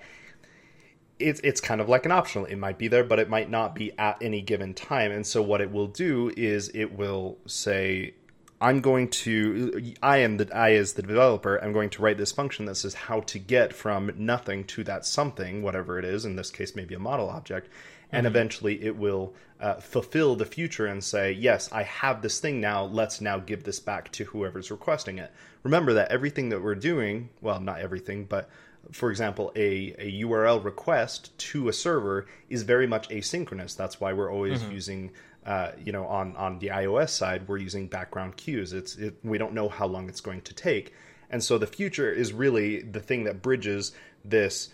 it's 1.20 1.40
it's 1.44 1.62
kind 1.62 1.82
of 1.82 1.90
like 1.90 2.06
an 2.06 2.12
optional. 2.12 2.46
It 2.46 2.58
might 2.58 2.78
be 2.78 2.88
there, 2.88 3.04
but 3.04 3.20
it 3.20 3.30
might 3.30 3.50
not 3.50 3.76
be 3.76 3.98
at 3.98 4.18
any 4.22 4.42
given 4.42 4.74
time. 4.74 5.12
And 5.12 5.26
so 5.26 5.42
what 5.42 5.62
it 5.62 5.72
will 5.72 5.88
do 5.88 6.32
is 6.36 6.70
it 6.74 6.98
will 6.98 7.38
say, 7.46 8.14
I'm 8.60 8.82
going 8.82 9.10
to 9.10 9.94
I 10.02 10.18
am 10.18 10.38
the 10.38 10.56
I 10.56 10.74
as 10.74 10.94
the 10.94 11.02
developer, 11.02 11.58
I'm 11.58 11.74
going 11.74 11.90
to 11.92 12.02
write 12.02 12.18
this 12.18 12.32
function 12.32 12.66
that 12.66 12.76
says 12.76 12.94
how 12.94 13.22
to 13.22 13.40
get 13.40 13.74
from 13.74 14.12
nothing 14.18 14.66
to 14.66 14.84
that 14.86 15.06
something, 15.06 15.62
whatever 15.62 16.00
it 16.00 16.06
is, 16.06 16.26
in 16.26 16.36
this 16.36 16.52
case 16.52 16.76
maybe 16.76 16.96
a 16.96 17.00
model 17.00 17.30
object 17.30 17.70
and 18.12 18.26
mm-hmm. 18.26 18.36
eventually 18.36 18.84
it 18.84 18.96
will 18.96 19.34
uh, 19.60 19.76
fulfill 19.76 20.36
the 20.36 20.46
future 20.46 20.86
and 20.86 21.04
say, 21.04 21.32
yes, 21.32 21.70
I 21.72 21.84
have 21.84 22.22
this 22.22 22.40
thing 22.40 22.60
now. 22.60 22.84
Let's 22.86 23.22
now 23.22 23.40
give 23.40 23.64
this 23.64 23.80
back 23.80 24.12
to 24.14 24.26
whoever's 24.26 24.72
requesting 24.72 25.18
it. 25.20 25.32
Remember 25.64 25.94
that 25.94 26.12
everything 26.12 26.50
that 26.50 26.62
we're 26.62 26.76
doing, 26.76 27.30
well, 27.42 27.60
not 27.60 27.80
everything, 27.80 28.26
but 28.26 28.50
for 28.92 29.10
example, 29.10 29.52
a, 29.56 29.96
a 29.98 30.24
URL 30.24 30.64
request 30.64 31.38
to 31.38 31.68
a 31.68 31.74
server 31.74 32.28
is 32.50 32.64
very 32.64 32.88
much 32.88 33.10
asynchronous. 33.10 33.76
That's 33.76 34.00
why 34.00 34.14
we're 34.14 34.32
always 34.32 34.62
mm-hmm. 34.62 34.72
using, 34.72 35.12
uh, 35.46 35.72
you 35.84 35.92
know, 35.92 36.06
on, 36.06 36.36
on 36.36 36.60
the 36.60 36.68
iOS 36.68 37.10
side, 37.10 37.48
we're 37.48 37.58
using 37.58 37.88
background 37.88 38.38
queues. 38.38 38.74
It's 38.74 38.96
it, 38.96 39.16
we 39.24 39.38
don't 39.38 39.54
know 39.54 39.70
how 39.70 39.88
long 39.88 40.10
it's 40.10 40.22
going 40.22 40.42
to 40.42 40.54
take, 40.54 40.94
and 41.30 41.44
so 41.44 41.58
the 41.58 41.68
future 41.68 42.12
is 42.12 42.34
really 42.34 42.82
the 42.82 43.00
thing 43.00 43.24
that 43.26 43.42
bridges 43.42 43.92
this 44.24 44.70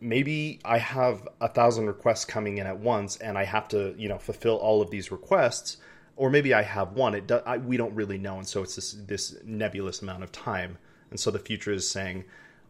maybe 0.00 0.60
I 0.64 0.78
have 0.78 1.26
a 1.40 1.48
thousand 1.48 1.86
requests 1.86 2.24
coming 2.24 2.58
in 2.58 2.66
at 2.66 2.78
once, 2.78 3.16
and 3.16 3.36
I 3.36 3.44
have 3.44 3.68
to, 3.68 3.94
you 3.98 4.08
know, 4.08 4.18
fulfill 4.18 4.56
all 4.56 4.82
of 4.82 4.90
these 4.90 5.10
requests, 5.10 5.78
or 6.16 6.30
maybe 6.30 6.54
I 6.54 6.62
have 6.62 6.92
one. 6.92 7.14
It 7.14 7.26
do, 7.26 7.40
I, 7.46 7.58
we 7.58 7.76
don't 7.76 7.94
really 7.94 8.18
know, 8.18 8.38
and 8.38 8.46
so 8.46 8.62
it's 8.62 8.76
this 8.76 8.92
this 8.92 9.36
nebulous 9.44 10.02
amount 10.02 10.22
of 10.22 10.32
time. 10.32 10.78
And 11.10 11.18
so 11.18 11.30
the 11.30 11.38
future 11.38 11.72
is 11.72 11.88
saying, 11.88 12.24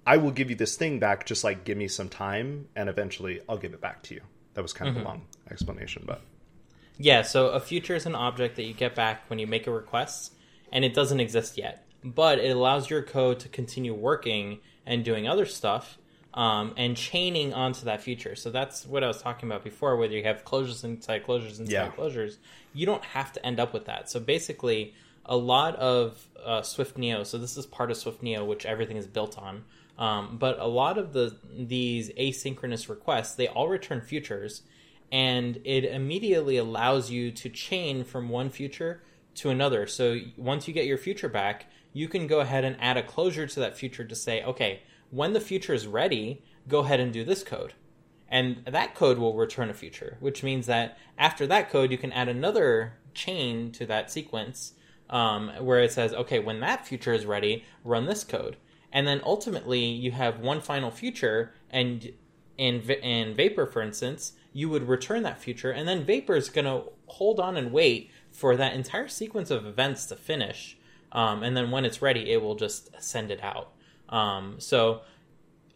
I 0.09 0.17
will 0.17 0.31
give 0.31 0.49
you 0.49 0.57
this 0.57 0.75
thing 0.75 0.99
back, 0.99 1.27
just 1.27 1.45
like 1.45 1.65
give 1.65 1.77
me 1.77 1.87
some 1.87 2.09
time, 2.09 2.69
and 2.75 2.89
eventually 2.89 3.43
I'll 3.47 3.59
give 3.59 3.75
it 3.75 3.81
back 3.83 4.03
to 4.05 4.15
you. 4.15 4.23
That 4.55 4.63
was 4.63 4.73
kind 4.73 4.89
of 4.89 4.95
mm-hmm. 4.95 5.05
a 5.05 5.09
long 5.09 5.27
explanation, 5.51 6.05
but 6.07 6.23
yeah. 6.97 7.21
So 7.21 7.49
a 7.51 7.61
future 7.61 7.95
is 7.95 8.07
an 8.07 8.15
object 8.15 8.57
that 8.57 8.63
you 8.63 8.73
get 8.73 8.95
back 8.95 9.29
when 9.29 9.39
you 9.39 9.47
make 9.47 9.67
a 9.67 9.71
request, 9.71 10.33
and 10.73 10.83
it 10.83 10.95
doesn't 10.95 11.21
exist 11.21 11.59
yet, 11.59 11.87
but 12.03 12.39
it 12.39 12.57
allows 12.57 12.89
your 12.89 13.03
code 13.03 13.39
to 13.41 13.51
continue 13.51 13.93
working 13.93 14.61
and 14.87 15.05
doing 15.05 15.29
other 15.29 15.45
stuff 15.45 15.99
um, 16.33 16.73
and 16.79 16.97
chaining 16.97 17.53
onto 17.53 17.85
that 17.85 18.01
future. 18.01 18.35
So 18.35 18.51
that's 18.51 18.87
what 18.87 19.05
I 19.05 19.09
was 19.09 19.21
talking 19.21 19.47
about 19.47 19.63
before, 19.63 19.95
whether 19.99 20.15
you 20.15 20.25
have 20.25 20.43
closures 20.43 20.85
inside 20.85 21.27
closures 21.27 21.61
inside 21.61 21.71
yeah. 21.71 21.91
closures, 21.91 22.39
you 22.73 22.87
don't 22.87 23.05
have 23.05 23.31
to 23.35 23.45
end 23.45 23.61
up 23.61 23.75
with 23.75 23.85
that. 23.85 24.09
So 24.09 24.21
basically, 24.21 24.95
a 25.27 25.37
lot 25.37 25.77
of 25.77 26.27
uh, 26.43 26.63
Swift 26.63 26.97
NIO, 26.97 27.27
so 27.27 27.37
this 27.37 27.59
is 27.59 27.67
part 27.67 27.91
of 27.91 27.99
Swift 27.99 28.23
NIO, 28.23 28.47
which 28.47 28.65
everything 28.65 28.97
is 28.97 29.07
built 29.07 29.37
on. 29.37 29.65
Um, 29.99 30.39
but 30.39 30.61
a 30.61 30.67
lot 30.67 30.97
of 30.97 31.13
the 31.13 31.37
these 31.53 32.11
asynchronous 32.11 32.89
requests, 32.89 33.35
they 33.35 33.49
all 33.49 33.69
return 33.69 34.01
futures, 34.01 34.63
and 35.11 35.61
it 35.65 35.85
immediately 35.85 36.57
allows 36.57 37.11
you 37.11 37.33
to 37.33 37.49
chain 37.49 38.05
from 38.05 38.29
one 38.29 38.49
future 38.49 39.03
to 39.35 39.51
another. 39.51 39.87
So 39.89 40.19
once 40.37 40.69
you 40.69 40.75
get 40.75 40.87
your 40.87 40.99
future 40.99 41.29
back, 41.29 41.67
you 41.93 42.09
can 42.09 42.29
go 42.29 42.41
ahead 42.41 42.65
and 42.65 42.77
add 42.81 42.97
a 42.97 43.03
closure 43.03 43.47
to 43.49 43.61
that 43.61 43.77
future 43.77 44.05
to 44.05 44.15
say, 44.15 44.43
okay, 44.45 44.83
when 45.11 45.33
the 45.33 45.41
future 45.41 45.75
is 45.75 45.87
ready, 45.87 46.45
go 46.69 46.81
ahead 46.81 47.01
and 47.01 47.13
do 47.13 47.25
this 47.25 47.43
code. 47.43 47.75
and 48.29 48.63
that 48.67 48.95
code 48.95 49.19
will 49.19 49.35
return 49.35 49.71
a 49.71 49.75
future, 49.75 50.17
which 50.21 50.43
means 50.43 50.67
that 50.67 50.99
after 51.17 51.47
that 51.47 51.71
code, 51.71 51.91
you 51.91 51.99
can 51.99 52.13
add 52.13 52.29
another 52.29 52.95
chain 53.15 53.73
to 53.73 53.87
that 53.87 54.11
sequence 54.11 54.75
um, 55.09 55.51
where 55.61 55.81
it 55.81 55.93
says, 55.93 56.13
okay, 56.13 56.39
when 56.39 56.61
that 56.61 56.87
future 56.87 57.15
is 57.15 57.25
ready, 57.25 57.65
run 57.85 58.05
this 58.07 58.25
code. 58.25 58.57
And 58.93 59.07
then 59.07 59.21
ultimately, 59.25 59.85
you 59.85 60.13
have 60.13 60.41
one 60.41 60.61
final 60.61 60.91
future, 60.91 61.53
and 61.71 62.11
in, 62.57 62.81
in 62.81 63.35
Vapor, 63.35 63.67
for 63.67 63.83
instance, 63.83 64.33
you 64.53 64.69
would 64.69 64.89
return 64.89 65.23
that 65.25 65.41
future, 65.41 65.71
and 65.71 65.87
then 65.87 66.05
Vapor 66.05 66.35
is 66.35 66.49
going 66.49 66.65
to 66.65 66.85
hold 67.07 67.39
on 67.39 67.57
and 67.57 67.73
wait 67.73 68.11
for 68.31 68.57
that 68.57 68.75
entire 68.75 69.09
sequence 69.09 69.51
of 69.51 69.67
events 69.67 70.07
to 70.07 70.17
finish. 70.17 70.77
Um, 71.13 71.43
and 71.43 71.57
then 71.57 71.71
when 71.71 71.85
it's 71.85 72.03
ready, 72.03 72.31
it 72.31 72.43
will 72.43 72.55
just 72.55 72.91
send 73.03 73.31
it 73.31 73.43
out. 73.43 73.73
Um, 74.09 74.57
so 74.59 75.03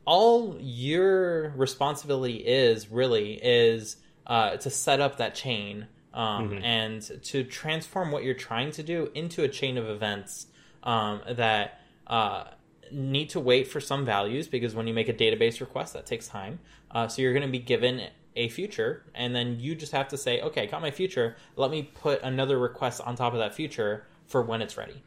all 0.04 0.56
your 0.60 1.50
responsibility 1.50 2.36
is 2.36 2.90
really 2.90 3.34
is 3.42 3.96
uh, 4.26 4.56
to 4.56 4.70
set 4.70 5.00
up 5.00 5.18
that 5.18 5.34
chain 5.34 5.86
um, 6.14 6.50
mm-hmm. 6.50 6.64
and 6.64 7.22
to 7.24 7.44
transform 7.44 8.10
what 8.10 8.24
you're 8.24 8.34
trying 8.34 8.70
to 8.72 8.82
do 8.82 9.10
into 9.14 9.42
a 9.44 9.48
chain 9.48 9.78
of 9.78 9.88
events 9.88 10.46
um, 10.82 11.20
that 11.28 11.80
uh, 12.06 12.44
need 12.92 13.30
to 13.30 13.40
wait 13.40 13.66
for 13.66 13.80
some 13.80 14.04
values 14.04 14.48
because 14.48 14.74
when 14.74 14.86
you 14.86 14.94
make 14.94 15.08
a 15.08 15.14
database 15.14 15.60
request, 15.60 15.94
that 15.94 16.06
takes 16.06 16.28
time. 16.28 16.58
Uh, 16.90 17.08
so 17.08 17.22
you're 17.22 17.32
going 17.32 17.46
to 17.46 17.50
be 17.50 17.58
given 17.58 18.02
a 18.34 18.48
future, 18.48 19.04
and 19.14 19.34
then 19.34 19.60
you 19.60 19.74
just 19.74 19.92
have 19.92 20.08
to 20.08 20.16
say, 20.16 20.40
okay, 20.40 20.62
I 20.62 20.66
got 20.66 20.80
my 20.80 20.90
future. 20.90 21.36
Let 21.56 21.70
me 21.70 21.82
put 21.82 22.22
another 22.22 22.58
request 22.58 23.00
on 23.00 23.16
top 23.16 23.32
of 23.32 23.38
that 23.38 23.54
future 23.54 24.06
for 24.26 24.42
when 24.42 24.62
it's 24.62 24.76
ready. 24.76 25.02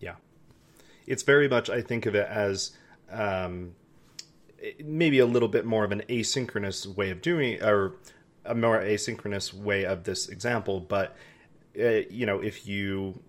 Yeah. 0.00 0.16
It's 1.06 1.22
very 1.22 1.48
much, 1.48 1.70
I 1.70 1.80
think 1.82 2.06
of 2.06 2.14
it 2.14 2.26
as 2.28 2.72
um, 3.10 3.72
maybe 4.82 5.18
a 5.18 5.26
little 5.26 5.48
bit 5.48 5.64
more 5.64 5.84
of 5.84 5.92
an 5.92 6.02
asynchronous 6.08 6.86
way 6.86 7.10
of 7.10 7.22
doing 7.22 7.62
or 7.62 7.94
a 8.44 8.54
more 8.54 8.80
asynchronous 8.80 9.52
way 9.52 9.84
of 9.84 10.04
this 10.04 10.28
example 10.28 10.80
but 10.80 11.16
uh, 11.78 12.02
you 12.10 12.26
know 12.26 12.40
if 12.40 12.66
you 12.66 13.20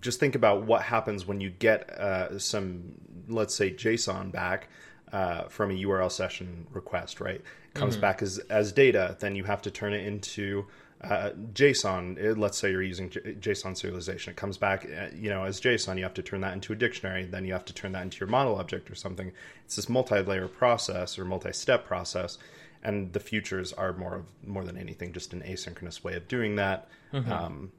just 0.00 0.20
think 0.20 0.34
about 0.34 0.64
what 0.64 0.82
happens 0.82 1.26
when 1.26 1.40
you 1.40 1.50
get 1.50 1.90
uh, 1.90 2.38
some 2.38 2.94
let's 3.28 3.54
say 3.54 3.70
json 3.70 4.30
back 4.32 4.68
uh, 5.12 5.42
from 5.44 5.70
a 5.70 5.74
url 5.74 6.10
session 6.10 6.66
request 6.72 7.20
right 7.20 7.40
it 7.40 7.74
comes 7.74 7.94
mm-hmm. 7.94 8.02
back 8.02 8.22
as 8.22 8.38
as 8.50 8.72
data 8.72 9.16
then 9.20 9.34
you 9.34 9.44
have 9.44 9.62
to 9.62 9.70
turn 9.70 9.92
it 9.92 10.06
into 10.06 10.66
uh, 11.02 11.30
JSON, 11.52 12.36
let's 12.36 12.58
say 12.58 12.72
you're 12.72 12.82
using 12.82 13.08
J- 13.08 13.20
JSON 13.34 13.72
serialization, 13.72 14.28
it 14.28 14.36
comes 14.36 14.58
back, 14.58 14.84
uh, 14.84 15.06
you 15.14 15.30
know, 15.30 15.44
as 15.44 15.60
JSON. 15.60 15.96
You 15.96 16.02
have 16.02 16.14
to 16.14 16.22
turn 16.22 16.40
that 16.40 16.54
into 16.54 16.72
a 16.72 16.76
dictionary. 16.76 17.24
Then 17.24 17.44
you 17.44 17.52
have 17.52 17.64
to 17.66 17.72
turn 17.72 17.92
that 17.92 18.02
into 18.02 18.18
your 18.18 18.28
model 18.28 18.56
object 18.56 18.90
or 18.90 18.96
something. 18.96 19.32
It's 19.64 19.76
this 19.76 19.88
multi-layer 19.88 20.48
process 20.48 21.18
or 21.18 21.24
multi-step 21.24 21.86
process, 21.86 22.38
and 22.82 23.12
the 23.12 23.20
futures 23.20 23.72
are 23.72 23.92
more 23.92 24.16
of 24.16 24.26
more 24.44 24.64
than 24.64 24.76
anything 24.76 25.12
just 25.12 25.32
an 25.32 25.42
asynchronous 25.42 26.02
way 26.02 26.14
of 26.14 26.26
doing 26.26 26.56
that. 26.56 26.88
Mm-hmm. 27.12 27.30
Um, 27.30 27.72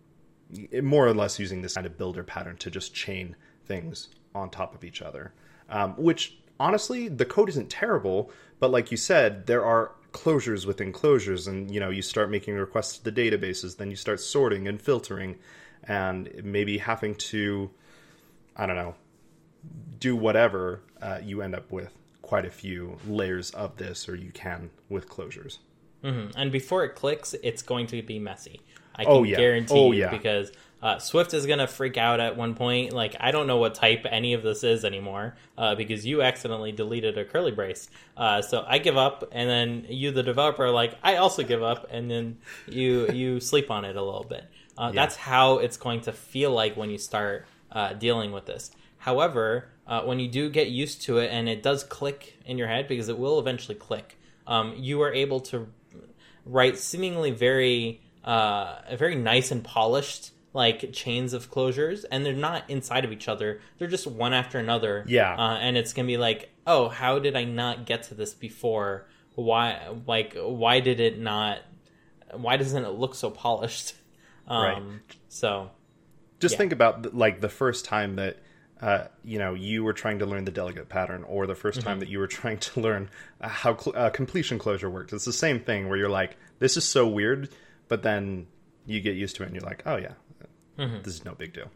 more 0.81 1.05
or 1.07 1.13
less 1.13 1.39
using 1.39 1.61
this 1.61 1.75
kind 1.75 1.85
of 1.85 1.97
builder 1.97 2.23
pattern 2.23 2.57
to 2.57 2.71
just 2.71 2.93
chain 2.93 3.35
things 3.65 4.09
on 4.33 4.49
top 4.49 4.73
of 4.73 4.83
each 4.83 5.01
other, 5.01 5.33
um, 5.69 5.93
which 5.97 6.37
honestly 6.59 7.07
the 7.07 7.25
code 7.25 7.49
isn't 7.49 7.69
terrible, 7.69 8.31
but 8.59 8.71
like 8.71 8.91
you 8.91 8.97
said, 8.97 9.47
there 9.47 9.63
are 9.63 9.91
closures 10.11 10.65
within 10.65 10.91
closures 10.91 11.47
and 11.47 11.71
you 11.71 11.79
know 11.79 11.89
you 11.89 12.01
start 12.01 12.31
making 12.31 12.55
requests 12.55 12.97
to 12.97 13.11
the 13.11 13.11
databases 13.11 13.77
then 13.77 13.89
you 13.89 13.95
start 13.95 14.19
sorting 14.19 14.67
and 14.67 14.81
filtering 14.81 15.37
and 15.83 16.31
maybe 16.43 16.77
having 16.77 17.13
to 17.15 17.69
i 18.55 18.65
don't 18.65 18.75
know 18.75 18.95
do 19.99 20.15
whatever 20.15 20.81
uh, 21.01 21.19
you 21.23 21.41
end 21.41 21.53
up 21.53 21.71
with 21.71 21.93
quite 22.21 22.45
a 22.45 22.49
few 22.51 22.97
layers 23.07 23.51
of 23.51 23.75
this 23.77 24.07
or 24.07 24.15
you 24.15 24.31
can 24.31 24.69
with 24.87 25.09
closures. 25.09 25.59
Mm-hmm. 26.03 26.31
and 26.37 26.51
before 26.51 26.85
it 26.85 26.95
clicks 26.95 27.35
it's 27.43 27.61
going 27.61 27.85
to 27.87 28.01
be 28.01 28.19
messy 28.19 28.61
i 28.99 29.03
can 29.05 29.13
oh, 29.13 29.23
yeah. 29.23 29.37
guarantee 29.37 29.73
oh, 29.73 29.91
you 29.91 30.01
yeah. 30.01 30.11
because 30.11 30.51
uh, 30.81 30.97
Swift 30.97 31.33
is 31.33 31.45
gonna 31.45 31.67
freak 31.67 31.97
out 31.97 32.19
at 32.19 32.37
one 32.37 32.55
point. 32.55 32.93
Like 32.93 33.15
I 33.19 33.31
don't 33.31 33.47
know 33.47 33.57
what 33.57 33.75
type 33.75 34.05
any 34.09 34.33
of 34.33 34.43
this 34.43 34.63
is 34.63 34.85
anymore 34.85 35.35
uh, 35.57 35.75
because 35.75 36.05
you 36.05 36.21
accidentally 36.21 36.71
deleted 36.71 37.17
a 37.17 37.25
curly 37.25 37.51
brace. 37.51 37.89
Uh, 38.15 38.41
so 38.41 38.63
I 38.65 38.77
give 38.77 38.95
up, 38.97 39.29
and 39.33 39.49
then 39.49 39.85
you, 39.89 40.11
the 40.11 40.23
developer, 40.23 40.65
are 40.65 40.71
like 40.71 40.95
I 41.03 41.17
also 41.17 41.43
give 41.43 41.61
up, 41.61 41.87
and 41.91 42.09
then 42.09 42.37
you 42.65 43.09
you 43.11 43.39
sleep 43.41 43.69
on 43.69 43.83
it 43.83 43.97
a 43.97 44.01
little 44.01 44.23
bit. 44.23 44.45
Uh, 44.77 44.91
yeah. 44.93 45.01
That's 45.01 45.17
how 45.17 45.57
it's 45.57 45.75
going 45.75 46.01
to 46.01 46.13
feel 46.13 46.51
like 46.51 46.77
when 46.77 46.89
you 46.89 46.97
start 46.97 47.45
uh, 47.71 47.93
dealing 47.93 48.31
with 48.31 48.45
this. 48.45 48.71
However, 48.99 49.67
uh, 49.85 50.03
when 50.03 50.19
you 50.19 50.29
do 50.29 50.49
get 50.49 50.69
used 50.69 51.01
to 51.03 51.17
it 51.17 51.29
and 51.31 51.49
it 51.49 51.63
does 51.63 51.83
click 51.83 52.37
in 52.45 52.57
your 52.57 52.67
head 52.67 52.87
because 52.87 53.09
it 53.09 53.17
will 53.17 53.39
eventually 53.39 53.75
click, 53.75 54.17
um, 54.47 54.73
you 54.77 55.01
are 55.01 55.11
able 55.11 55.41
to 55.41 55.67
write 56.45 56.77
seemingly 56.77 57.31
very 57.31 58.01
very 58.25 59.15
nice 59.15 59.51
and 59.51 59.63
polished 59.63 60.31
like 60.53 60.91
chains 60.93 61.33
of 61.33 61.51
closures 61.51 62.05
and 62.11 62.25
they're 62.25 62.33
not 62.33 62.69
inside 62.69 63.05
of 63.05 63.11
each 63.11 63.27
other. 63.27 63.61
They're 63.77 63.87
just 63.87 64.07
one 64.07 64.33
after 64.33 64.57
another. 64.57 65.05
Yeah. 65.07 65.35
Uh, 65.35 65.57
and 65.57 65.77
it's 65.77 65.93
gonna 65.93 66.07
be 66.07 66.17
like 66.17 66.49
oh 66.65 66.89
how 66.89 67.19
did 67.19 67.35
i 67.35 67.43
not 67.43 67.85
get 67.85 68.03
to 68.03 68.15
this 68.15 68.33
before? 68.33 69.07
Why 69.35 69.95
like 70.07 70.35
why 70.35 70.79
did 70.79 70.99
it 70.99 71.19
not 71.19 71.59
why 72.33 72.57
doesn't 72.57 72.83
it 72.83 72.89
look 72.89 73.15
so 73.15 73.29
polished? 73.29 73.93
Um 74.47 74.63
right. 74.63 74.81
so 75.27 75.69
just 76.39 76.53
yeah. 76.53 76.57
think 76.57 76.73
about 76.73 77.13
like 77.13 77.39
the 77.39 77.49
first 77.49 77.85
time 77.85 78.15
that 78.15 78.37
uh, 78.81 79.05
you 79.23 79.37
know 79.37 79.53
you 79.53 79.83
were 79.83 79.93
trying 79.93 80.19
to 80.19 80.25
learn 80.25 80.45
the 80.45 80.51
delegate 80.51 80.89
pattern 80.89 81.23
or 81.25 81.45
the 81.45 81.53
1st 81.53 81.71
mm-hmm. 81.71 81.79
time 81.81 81.99
that 81.99 82.09
you 82.09 82.17
were 82.17 82.27
trying 82.39 82.57
to 82.57 82.79
learn 82.79 83.09
uh, 83.41 83.47
how 83.47 83.77
cl- 83.77 83.95
uh, 83.95 84.09
completion 84.09 84.57
closure 84.57 84.89
works. 84.89 85.13
It's 85.13 85.25
the 85.25 85.33
same 85.33 85.59
thing 85.59 85.87
where 85.87 85.97
you're 85.97 86.09
like 86.09 86.37
this 86.59 86.77
is 86.77 86.85
so 86.85 87.05
weird 87.05 87.49
but 87.89 88.03
then 88.03 88.47
you 88.85 89.01
get 89.01 89.15
used 89.15 89.35
to 89.35 89.43
it 89.43 89.47
and 89.47 89.55
you're 89.55 89.65
like 89.65 89.83
oh 89.85 89.97
yeah 89.97 90.13
Mm-hmm. 90.79 91.01
This 91.03 91.15
is 91.15 91.25
no 91.25 91.33
big 91.33 91.53
deal. 91.53 91.69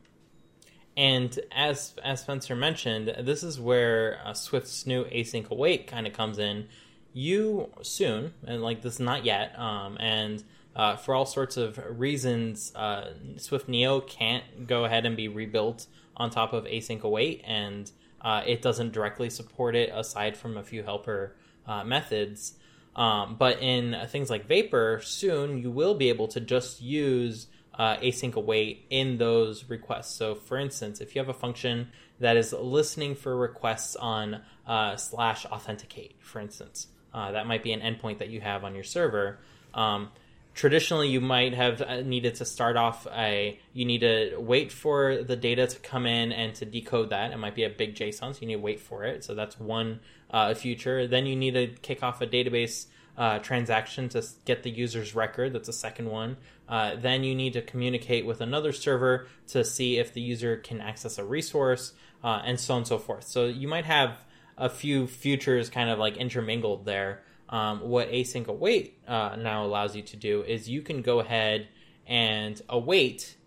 And 0.96 1.38
as 1.52 1.96
as 2.04 2.22
Spencer 2.22 2.56
mentioned, 2.56 3.14
this 3.20 3.44
is 3.44 3.60
where 3.60 4.20
uh, 4.24 4.34
Swift's 4.34 4.88
new 4.88 5.04
async 5.06 5.50
await 5.50 5.88
kind 5.88 6.08
of 6.08 6.14
comes 6.14 6.40
in. 6.40 6.68
You 7.14 7.70
soon, 7.82 8.34
and 8.48 8.64
like 8.64 8.82
this, 8.82 9.00
not 9.00 9.24
yet, 9.24 9.58
um, 9.60 9.98
and 10.00 10.44
uh, 10.76 10.96
for 10.96 11.14
all 11.14 11.28
sorts 11.28 11.58
of 11.58 11.80
reasons, 11.88 12.74
uh, 12.76 13.12
Swift 13.38 13.68
NIO 13.68 14.08
can't 14.08 14.66
go 14.66 14.86
ahead 14.86 15.06
and 15.06 15.16
be 15.16 15.28
rebuilt 15.28 15.86
on 16.18 16.32
top 16.32 16.54
of 16.54 16.64
async 16.66 17.02
await, 17.02 17.44
and 17.46 17.92
uh, 18.22 18.42
it 18.48 18.64
doesn't 18.64 18.94
directly 18.94 19.30
support 19.30 19.76
it 19.76 19.92
aside 19.94 20.36
from 20.36 20.58
a 20.58 20.64
few 20.64 20.82
helper 20.82 21.36
uh, 21.68 21.84
methods. 21.84 22.54
Um, 22.96 23.36
but 23.38 23.62
in 23.62 23.96
things 24.10 24.30
like 24.30 24.48
Vapor, 24.48 25.02
soon 25.04 25.58
you 25.58 25.72
will 25.72 25.96
be 25.96 26.10
able 26.10 26.28
to 26.30 26.40
just 26.40 26.82
use 26.82 27.48
uh, 27.74 27.98
async 27.98 28.36
await 28.36 28.86
in 28.90 29.18
those 29.18 29.70
requests. 29.70 30.16
So, 30.16 30.36
for 30.36 30.58
instance, 30.58 31.02
if 31.02 31.16
you 31.16 31.20
have 31.20 31.30
a 31.30 31.34
function 31.34 31.90
that 32.20 32.38
is 32.38 32.54
listening 32.54 33.16
for 33.16 33.36
requests 33.36 33.96
on 33.96 34.42
uh, 34.68 34.96
slash 34.96 35.46
authenticate, 35.46 36.16
for 36.20 36.40
instance, 36.40 36.88
uh, 37.14 37.32
that 37.32 37.48
might 37.48 37.64
be 37.64 37.72
an 37.72 37.82
endpoint 37.82 38.20
that 38.20 38.30
you 38.30 38.42
have 38.42 38.64
on 38.64 38.76
your 38.76 38.84
server. 38.84 39.40
Um, 39.74 40.12
traditionally, 40.54 41.10
you 41.10 41.22
might 41.22 41.54
have 41.54 41.82
uh, 41.82 42.02
needed 42.02 42.36
to 42.36 42.46
start 42.46 42.78
off 42.78 43.08
a 43.12 43.60
you 43.74 43.86
need 43.86 44.02
to 44.02 44.38
wait 44.38 44.72
for 44.72 45.24
the 45.24 45.36
data 45.36 45.68
to 45.68 45.80
come 45.80 46.06
in 46.06 46.32
and 46.32 46.54
to 46.56 46.66
decode 46.66 47.10
that. 47.10 47.32
It 47.32 47.38
might 47.38 47.56
be 47.56 47.64
a 47.64 47.70
big 47.70 47.96
JSON, 47.96 48.34
so 48.34 48.42
you 48.42 48.48
need 48.48 48.56
to 48.56 48.62
wait 48.62 48.80
for 48.80 49.04
it. 49.04 49.24
So 49.24 49.34
that's 49.34 49.60
one 49.60 50.00
uh, 50.34 50.54
future. 50.56 51.08
Then 51.08 51.26
you 51.26 51.36
need 51.36 51.54
to 51.54 51.68
kick 51.68 52.04
off 52.04 52.20
a 52.22 52.28
database 52.28 52.88
uh, 53.18 53.40
transaction 53.40 54.10
to 54.10 54.24
get 54.44 54.64
the 54.64 54.72
user's 54.72 55.16
record. 55.16 55.54
That's 55.54 55.70
a 55.70 55.74
second 55.74 56.10
one. 56.10 56.38
Uh, 56.68 56.96
then 56.96 57.24
you 57.24 57.36
need 57.36 57.54
to 57.54 57.62
communicate 57.62 58.26
with 58.26 58.42
another 58.42 58.74
server 58.74 59.28
to 59.48 59.64
see 59.64 60.00
if 60.00 60.14
the 60.14 60.22
user 60.22 60.58
can 60.58 60.82
access 60.82 61.18
a 61.18 61.24
resource, 61.24 61.94
uh, 62.24 62.42
and 62.44 62.60
so 62.60 62.74
on 62.74 62.80
and 62.80 62.88
so 62.88 62.98
forth. 62.98 63.26
So 63.26 63.46
you 63.46 63.68
might 63.68 63.86
have 63.86 64.18
a 64.58 64.70
few 64.70 65.08
futures 65.08 65.70
kind 65.70 65.90
of 65.90 66.00
like 66.00 66.18
intermingled 66.18 66.86
there. 66.86 67.24
Um, 67.50 67.82
what 67.82 68.12
async 68.12 68.48
await 68.48 68.98
uh, 69.08 69.36
now 69.38 69.66
allows 69.66 69.96
you 69.96 70.02
to 70.02 70.18
do 70.18 70.42
is 70.42 70.68
you 70.68 70.82
can 70.82 71.04
go 71.04 71.20
ahead 71.20 71.68
and 72.08 72.60
await 72.68 73.38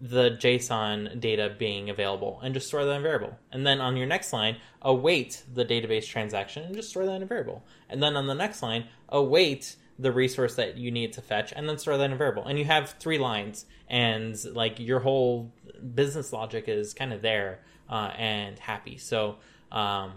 the 0.00 0.30
JSON 0.30 1.20
data 1.20 1.54
being 1.58 1.90
available 1.90 2.40
and 2.42 2.54
just 2.54 2.68
store 2.68 2.84
that 2.84 2.96
in 2.96 3.02
variable. 3.02 3.36
And 3.52 3.66
then 3.66 3.80
on 3.80 3.96
your 3.96 4.06
next 4.06 4.32
line, 4.32 4.56
await 4.80 5.42
the 5.52 5.64
database 5.64 6.06
transaction 6.06 6.62
and 6.62 6.74
just 6.74 6.90
store 6.90 7.04
that 7.04 7.16
in 7.16 7.22
a 7.22 7.26
variable. 7.26 7.64
And 7.88 8.02
then 8.02 8.16
on 8.16 8.26
the 8.26 8.34
next 8.34 8.62
line, 8.62 8.86
await 9.08 9.76
the 9.98 10.10
resource 10.10 10.54
that 10.54 10.78
you 10.78 10.90
need 10.90 11.12
to 11.12 11.20
fetch 11.20 11.52
and 11.54 11.68
then 11.68 11.76
store 11.76 11.98
that 11.98 12.04
in 12.04 12.12
a 12.12 12.16
variable. 12.16 12.46
And 12.46 12.58
you 12.58 12.64
have 12.64 12.94
three 12.98 13.18
lines 13.18 13.66
and 13.88 14.42
like 14.54 14.80
your 14.80 15.00
whole 15.00 15.52
business 15.94 16.32
logic 16.32 16.64
is 16.68 16.94
kind 16.94 17.12
of 17.12 17.20
there 17.20 17.60
uh, 17.90 18.12
and 18.16 18.58
happy. 18.58 18.96
So 18.96 19.36
um, 19.70 20.12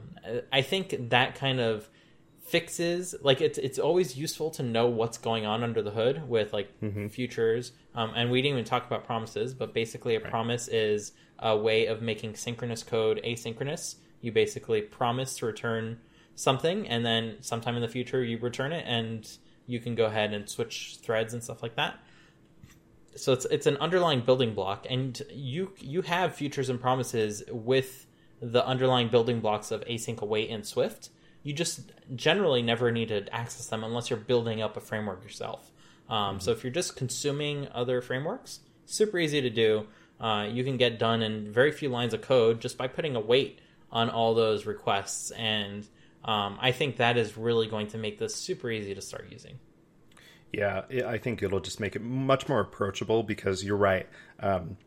I 0.52 0.62
think 0.62 1.10
that 1.10 1.36
kind 1.36 1.60
of 1.60 1.90
fixes 2.44 3.16
like 3.22 3.40
it's 3.40 3.58
it's 3.58 3.80
always 3.80 4.18
useful 4.18 4.52
to 4.52 4.62
know 4.62 4.86
what's 4.86 5.18
going 5.18 5.46
on 5.46 5.64
under 5.64 5.82
the 5.82 5.92
hood 5.92 6.28
with 6.28 6.52
like 6.52 6.70
mm-hmm. 6.82 7.08
futures 7.08 7.72
um, 7.96 8.12
and 8.16 8.30
we 8.30 8.42
didn't 8.42 8.58
even 8.58 8.66
talk 8.66 8.86
about 8.86 9.06
promises 9.06 9.54
but 9.54 9.74
basically 9.74 10.16
a 10.16 10.20
right. 10.20 10.30
promise 10.30 10.68
is 10.68 11.14
a 11.40 11.56
way 11.56 11.86
of 11.86 12.02
making 12.02 12.36
synchronous 12.36 12.84
code 12.84 13.20
asynchronous 13.26 13.96
you 14.24 14.32
basically 14.32 14.82
promise 14.82 15.36
to 15.38 15.46
return 15.46 16.00
something, 16.36 16.88
and 16.88 17.06
then 17.06 17.38
sometime 17.42 17.76
in 17.76 17.82
the 17.82 17.88
future 17.88 18.24
you 18.24 18.38
return 18.40 18.72
it, 18.72 18.86
and 18.88 19.30
you 19.68 19.80
can 19.80 19.96
go 19.96 20.06
ahead 20.06 20.34
and 20.34 20.50
switch 20.50 20.98
threads 21.02 21.34
and 21.34 21.44
stuff 21.44 21.62
like 21.62 21.76
that. 21.76 22.00
So 23.16 23.34
it's 23.34 23.46
it's 23.46 23.68
an 23.68 23.78
underlying 23.78 24.22
building 24.22 24.54
block, 24.54 24.88
and 24.90 25.22
you 25.32 25.74
you 25.78 26.02
have 26.04 26.36
futures 26.36 26.70
and 26.70 26.80
promises 26.80 27.44
with 27.50 28.08
the 28.42 28.66
underlying 28.66 29.10
building 29.10 29.40
blocks 29.40 29.72
of 29.72 29.82
async 29.86 30.22
await 30.22 30.50
and 30.50 30.66
Swift. 30.66 31.10
You 31.44 31.54
just 31.54 31.92
generally 32.16 32.62
never 32.62 32.92
need 32.92 33.10
to 33.10 33.34
access 33.34 33.68
them 33.68 33.84
unless 33.84 34.10
you're 34.10 34.20
building 34.20 34.62
up 34.62 34.78
a 34.78 34.80
framework 34.80 35.24
yourself. 35.24 35.72
Um, 36.10 36.18
mm-hmm. 36.18 36.40
So 36.40 36.52
if 36.52 36.64
you're 36.64 36.74
just 36.74 36.96
consuming 36.96 37.68
other 37.74 38.02
frameworks, 38.02 38.62
super 38.86 39.20
easy 39.20 39.42
to 39.42 39.50
do. 39.50 39.88
Uh, 40.20 40.48
you 40.50 40.64
can 40.64 40.78
get 40.78 41.00
done 41.00 41.22
in 41.22 41.52
very 41.52 41.72
few 41.72 41.90
lines 41.90 42.14
of 42.14 42.22
code 42.22 42.62
just 42.62 42.78
by 42.78 42.88
putting 42.88 43.16
a 43.16 43.20
wait 43.20 43.60
on 43.92 44.10
all 44.10 44.34
those 44.34 44.66
requests, 44.66 45.32
and 45.32 45.88
um, 46.26 46.58
I 46.60 46.72
think 46.72 46.98
that 46.98 47.18
is 47.18 47.38
really 47.38 47.68
going 47.68 47.88
to 47.88 47.98
make 47.98 48.18
this 48.18 48.34
super 48.36 48.72
easy 48.72 48.96
to 48.96 49.02
start 49.02 49.28
using. 49.30 49.60
Yeah, 50.52 50.84
I 51.06 51.18
think 51.18 51.44
it'll 51.44 51.60
just 51.60 51.80
make 51.80 51.96
it 51.96 52.02
much 52.02 52.48
more 52.48 52.60
approachable 52.60 53.24
because 53.24 53.64
you're 53.64 53.78
right. 53.78 54.08
Um, 54.40 54.78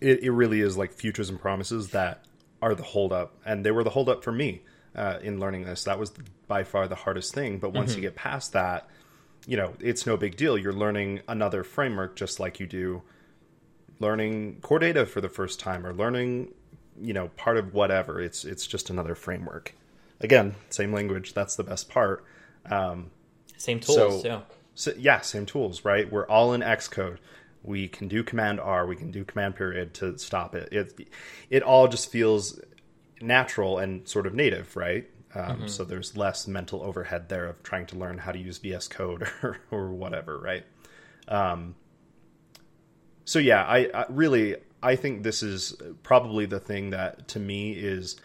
it, 0.00 0.22
it, 0.22 0.30
really 0.30 0.60
is 0.60 0.76
like 0.76 0.92
futures 0.92 1.30
and 1.30 1.40
promises 1.40 1.90
that 1.90 2.24
are 2.60 2.74
the 2.74 2.82
holdup, 2.82 3.36
and 3.44 3.64
they 3.64 3.70
were 3.70 3.82
the 3.82 3.90
holdup 3.90 4.22
for 4.22 4.32
me 4.32 4.62
uh, 4.98 5.18
in 5.22 5.38
learning 5.38 5.64
this. 5.64 5.84
That 5.84 5.98
was 5.98 6.12
by 6.48 6.64
far 6.64 6.88
the 6.88 6.96
hardest 6.96 7.32
thing. 7.32 7.58
But 7.58 7.72
once 7.72 7.92
mm-hmm. 7.92 7.98
you 7.98 8.08
get 8.08 8.16
past 8.16 8.52
that, 8.52 8.88
you 9.46 9.56
know, 9.56 9.74
it's 9.78 10.06
no 10.06 10.16
big 10.16 10.36
deal. 10.36 10.58
You're 10.58 10.72
learning 10.72 11.20
another 11.28 11.62
framework 11.62 12.16
just 12.16 12.40
like 12.40 12.58
you 12.58 12.66
do 12.66 13.02
learning 14.00 14.58
core 14.60 14.80
data 14.80 15.06
for 15.06 15.20
the 15.20 15.28
first 15.28 15.60
time 15.60 15.86
or 15.86 15.94
learning, 15.94 16.52
you 17.00 17.12
know, 17.12 17.28
part 17.28 17.56
of 17.56 17.72
whatever. 17.72 18.20
It's 18.20 18.44
it's 18.44 18.66
just 18.66 18.90
another 18.90 19.14
framework. 19.14 19.74
Again, 20.20 20.56
same 20.68 20.92
language. 20.92 21.32
That's 21.32 21.54
the 21.54 21.64
best 21.64 21.88
part. 21.88 22.24
Um, 22.68 23.12
same 23.56 23.78
tools, 23.78 24.22
so, 24.22 24.42
So, 24.74 24.92
yeah, 24.98 25.20
same 25.20 25.46
tools, 25.46 25.84
right? 25.84 26.10
We're 26.10 26.26
all 26.26 26.52
in 26.54 26.60
Xcode. 26.60 27.18
We 27.62 27.86
can 27.86 28.08
do 28.08 28.24
Command 28.24 28.58
R. 28.58 28.84
We 28.86 28.96
can 28.96 29.12
do 29.12 29.24
Command 29.24 29.54
period 29.54 29.94
to 29.94 30.18
stop 30.18 30.56
it. 30.56 30.72
It 30.72 31.08
it 31.50 31.62
all 31.62 31.86
just 31.86 32.10
feels 32.10 32.60
natural 33.20 33.78
and 33.78 34.06
sort 34.08 34.26
of 34.26 34.34
native, 34.34 34.76
right? 34.76 35.08
Um, 35.34 35.42
mm-hmm. 35.42 35.66
So 35.66 35.84
there's 35.84 36.16
less 36.16 36.46
mental 36.46 36.82
overhead 36.82 37.28
there 37.28 37.46
of 37.46 37.62
trying 37.62 37.86
to 37.86 37.96
learn 37.96 38.18
how 38.18 38.32
to 38.32 38.38
use 38.38 38.58
VS 38.58 38.88
Code 38.88 39.28
or, 39.42 39.58
or 39.70 39.90
whatever, 39.90 40.38
right? 40.38 40.64
Um, 41.28 41.74
so 43.24 43.38
yeah, 43.38 43.62
I, 43.64 43.90
I, 43.92 44.06
really 44.08 44.56
I 44.82 44.96
think 44.96 45.22
this 45.22 45.42
is 45.42 45.74
probably 46.02 46.46
the 46.46 46.60
thing 46.60 46.90
that 46.90 47.28
to 47.28 47.38
me 47.38 47.72
is 47.72 48.16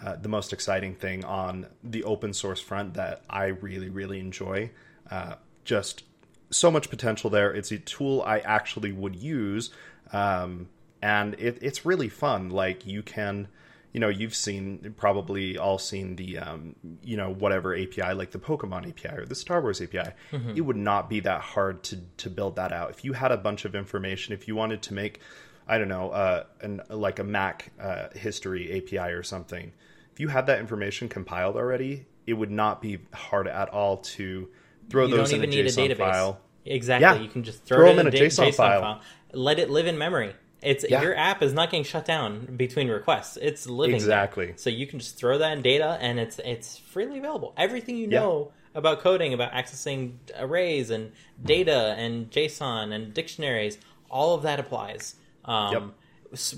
uh, 0.00 0.16
the 0.16 0.28
most 0.28 0.52
exciting 0.52 0.94
thing 0.94 1.24
on 1.24 1.66
the 1.82 2.04
open 2.04 2.32
source 2.32 2.60
front 2.60 2.94
that 2.94 3.22
I 3.28 3.46
really 3.46 3.88
really 3.88 4.20
enjoy. 4.20 4.70
Uh, 5.10 5.34
just 5.64 6.04
so 6.50 6.70
much 6.70 6.90
potential 6.90 7.30
there. 7.30 7.52
It's 7.52 7.72
a 7.72 7.78
tool 7.78 8.22
I 8.22 8.38
actually 8.40 8.92
would 8.92 9.16
use, 9.16 9.70
um, 10.12 10.68
and 11.00 11.34
it, 11.34 11.58
it's 11.60 11.84
really 11.84 12.08
fun. 12.08 12.50
Like 12.50 12.86
you 12.86 13.02
can 13.02 13.48
you 13.92 14.00
know 14.00 14.08
you've 14.08 14.34
seen 14.34 14.94
probably 14.96 15.58
all 15.58 15.78
seen 15.78 16.16
the 16.16 16.38
um, 16.38 16.74
you 17.02 17.16
know 17.16 17.32
whatever 17.32 17.76
API 17.76 18.14
like 18.14 18.30
the 18.30 18.38
Pokemon 18.38 18.88
API 18.88 19.20
or 19.20 19.26
the 19.26 19.34
Star 19.34 19.60
Wars 19.60 19.80
API. 19.80 20.12
Mm-hmm. 20.32 20.56
It 20.56 20.60
would 20.62 20.76
not 20.76 21.10
be 21.10 21.20
that 21.20 21.40
hard 21.42 21.82
to 21.84 21.98
to 22.18 22.30
build 22.30 22.56
that 22.56 22.72
out. 22.72 22.90
If 22.90 23.04
you 23.04 23.12
had 23.12 23.32
a 23.32 23.36
bunch 23.36 23.64
of 23.64 23.74
information, 23.74 24.32
if 24.32 24.48
you 24.48 24.56
wanted 24.56 24.82
to 24.82 24.94
make 24.94 25.20
I 25.68 25.78
don't 25.78 25.88
know 25.88 26.10
uh, 26.10 26.44
an 26.62 26.80
like 26.88 27.18
a 27.18 27.24
Mac 27.24 27.72
uh, 27.80 28.08
history 28.14 28.78
API 28.78 29.12
or 29.12 29.22
something, 29.22 29.72
if 30.12 30.20
you 30.20 30.28
had 30.28 30.46
that 30.46 30.58
information 30.58 31.08
compiled 31.08 31.56
already, 31.56 32.06
it 32.26 32.32
would 32.32 32.50
not 32.50 32.80
be 32.80 32.98
hard 33.12 33.46
at 33.46 33.68
all 33.68 33.98
to 33.98 34.48
throw 34.88 35.06
you 35.06 35.16
those 35.16 35.32
in 35.32 35.44
a 35.44 35.46
JSON 35.46 35.90
a 35.90 35.94
file. 35.94 36.40
Exactly. 36.64 37.02
Yeah. 37.02 37.22
You 37.22 37.28
can 37.28 37.42
just 37.42 37.64
throw, 37.64 37.78
throw 37.78 37.94
them 37.94 38.06
in 38.06 38.14
a, 38.14 38.16
a 38.16 38.20
JSON, 38.20 38.48
JSON 38.48 38.54
file. 38.54 38.80
file. 38.80 39.00
Let 39.32 39.58
it 39.58 39.70
live 39.70 39.86
in 39.86 39.98
memory. 39.98 40.34
It's 40.62 40.84
yeah. 40.88 41.02
your 41.02 41.16
app 41.16 41.42
is 41.42 41.52
not 41.52 41.70
getting 41.70 41.84
shut 41.84 42.04
down 42.04 42.56
between 42.56 42.88
requests. 42.88 43.36
It's 43.40 43.66
living 43.66 43.96
exactly. 43.96 44.46
There. 44.46 44.56
So 44.56 44.70
you 44.70 44.86
can 44.86 44.98
just 44.98 45.16
throw 45.16 45.38
that 45.38 45.52
in 45.52 45.62
data, 45.62 45.98
and 46.00 46.20
it's 46.20 46.38
it's 46.44 46.78
freely 46.78 47.18
available. 47.18 47.52
Everything 47.56 47.96
you 47.96 48.06
know 48.06 48.52
yeah. 48.52 48.78
about 48.78 49.00
coding, 49.00 49.34
about 49.34 49.52
accessing 49.52 50.14
arrays 50.38 50.90
and 50.90 51.12
data 51.44 51.94
and 51.98 52.30
JSON 52.30 52.92
and 52.92 53.12
dictionaries, 53.12 53.78
all 54.08 54.34
of 54.34 54.42
that 54.42 54.60
applies. 54.60 55.16
Um, 55.44 55.72
yep 55.72 55.82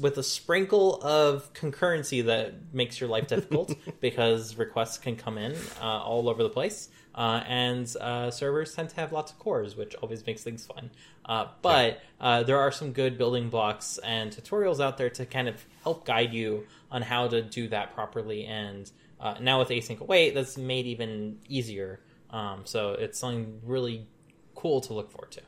with 0.01 0.17
a 0.19 0.23
sprinkle 0.23 1.03
of 1.03 1.53
concurrency 1.53 2.25
that 2.25 2.55
makes 2.73 3.01
your 3.01 3.09
life 3.09 3.27
difficult 3.27 3.75
because 4.01 4.57
requests 4.57 4.99
can 4.99 5.17
come 5.17 5.37
in 5.37 5.57
uh, 5.81 5.85
all 5.85 6.29
over 6.29 6.43
the 6.43 6.49
place. 6.49 6.89
Uh, 7.15 7.43
and 7.47 7.95
uh, 8.01 8.31
servers 8.31 8.75
tend 8.75 8.89
to 8.89 8.97
have 8.97 9.13
lots 9.13 9.33
of 9.33 9.39
cores, 9.39 9.77
which 9.77 9.95
always 9.97 10.27
makes 10.27 10.43
things 10.43 10.67
fun. 10.67 10.91
Uh, 11.25 11.47
but. 11.63 12.01
Uh, 12.25 12.43
there 12.43 12.59
are 12.59 12.73
some 12.73 12.93
good 12.93 13.19
building 13.19 13.51
blocks 13.51 13.99
and 13.99 14.31
tutorials 14.31 14.81
out 14.81 14.97
there 14.97 15.11
to 15.11 15.27
kind 15.27 15.47
of 15.47 15.63
help 15.83 16.07
guide 16.07 16.33
you 16.33 16.67
on 16.91 17.03
how 17.03 17.29
to 17.29 17.43
do 17.43 17.69
that 17.69 17.95
properly. 17.95 18.47
And 18.47 18.91
uh, 19.21 19.35
now 19.43 19.59
with 19.59 19.69
async 19.69 20.01
await, 20.01 20.35
that's 20.35 20.57
made 20.57 20.87
even 20.87 21.37
easier. 21.47 22.01
Um, 22.31 22.63
so 22.65 22.93
it's 22.93 23.19
something 23.19 23.61
really 23.63 24.07
cool 24.55 24.81
to 24.81 24.95
look 24.95 25.11
forward 25.11 25.33
to. 25.33 25.43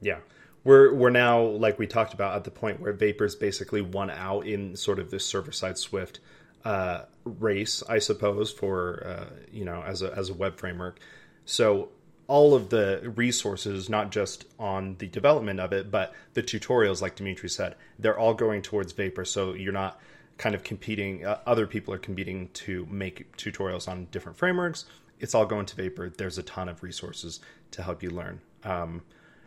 Yeah 0.00 0.20
we're 0.64 0.92
we're 0.92 1.10
now 1.10 1.42
like 1.42 1.78
we 1.78 1.86
talked 1.86 2.14
about 2.14 2.36
at 2.36 2.44
the 2.44 2.50
point 2.50 2.80
where 2.80 2.92
Vapor's 2.92 3.34
basically 3.34 3.80
won 3.80 4.10
out 4.10 4.46
in 4.46 4.76
sort 4.76 4.98
of 4.98 5.10
this 5.10 5.24
server 5.24 5.52
side 5.52 5.78
Swift 5.78 6.20
uh, 6.64 7.02
race, 7.24 7.82
I 7.88 7.98
suppose, 7.98 8.52
for 8.52 9.06
uh, 9.06 9.34
you 9.52 9.64
know 9.64 9.82
as 9.82 10.02
a 10.02 10.12
as 10.16 10.30
a 10.30 10.34
web 10.34 10.56
framework. 10.58 10.98
So 11.44 11.90
all 12.26 12.54
of 12.54 12.68
the 12.68 13.10
resources, 13.16 13.88
not 13.88 14.10
just 14.10 14.44
on 14.58 14.96
the 14.98 15.06
development 15.06 15.60
of 15.60 15.72
it, 15.72 15.90
but 15.90 16.14
the 16.34 16.42
tutorials, 16.42 17.00
like 17.00 17.16
Dimitri 17.16 17.48
said, 17.48 17.74
they're 17.98 18.18
all 18.18 18.34
going 18.34 18.60
towards 18.60 18.92
Vapor. 18.92 19.24
So 19.24 19.54
you're 19.54 19.72
not 19.72 19.98
kind 20.36 20.54
of 20.54 20.62
competing. 20.62 21.24
Uh, 21.24 21.38
other 21.46 21.66
people 21.66 21.94
are 21.94 21.98
competing 21.98 22.48
to 22.48 22.86
make 22.90 23.34
tutorials 23.36 23.88
on 23.88 24.08
different 24.10 24.36
frameworks. 24.36 24.84
It's 25.18 25.34
all 25.34 25.46
going 25.46 25.66
to 25.66 25.76
Vapor. 25.76 26.10
There's 26.10 26.38
a 26.38 26.42
ton 26.42 26.68
of 26.68 26.82
resources 26.82 27.40
to 27.72 27.82
help 27.82 28.02
you 28.02 28.10
learn. 28.10 28.40
Um, 28.62 29.02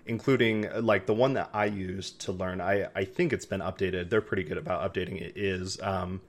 including 0.08 0.68
like 0.82 1.06
the 1.06 1.14
one 1.14 1.34
that 1.34 1.50
I 1.54 1.66
used 1.66 2.22
to 2.22 2.32
learn. 2.32 2.60
I 2.62 2.88
I 2.96 3.06
think 3.06 3.32
it's 3.34 3.46
been 3.46 3.62
updated. 3.62 4.10
They're 4.10 4.22
pretty 4.22 4.44
good 4.44 4.58
about 4.58 4.92
updating 4.92 5.22
it. 5.22 5.34
Is 5.36 5.80
um, 5.82 6.22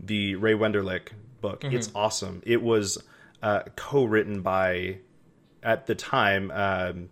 the 0.00 0.36
Ray 0.36 0.54
Wenderlich 0.54 1.08
book? 1.40 1.60
Mm-hmm. 1.62 1.76
It's 1.76 1.90
awesome. 1.94 2.42
It 2.44 2.62
was 2.62 3.02
uh, 3.42 3.62
co-written 3.76 4.42
by 4.42 4.98
at 5.62 5.86
the 5.86 5.94
time. 5.94 6.50
Um, 6.50 7.08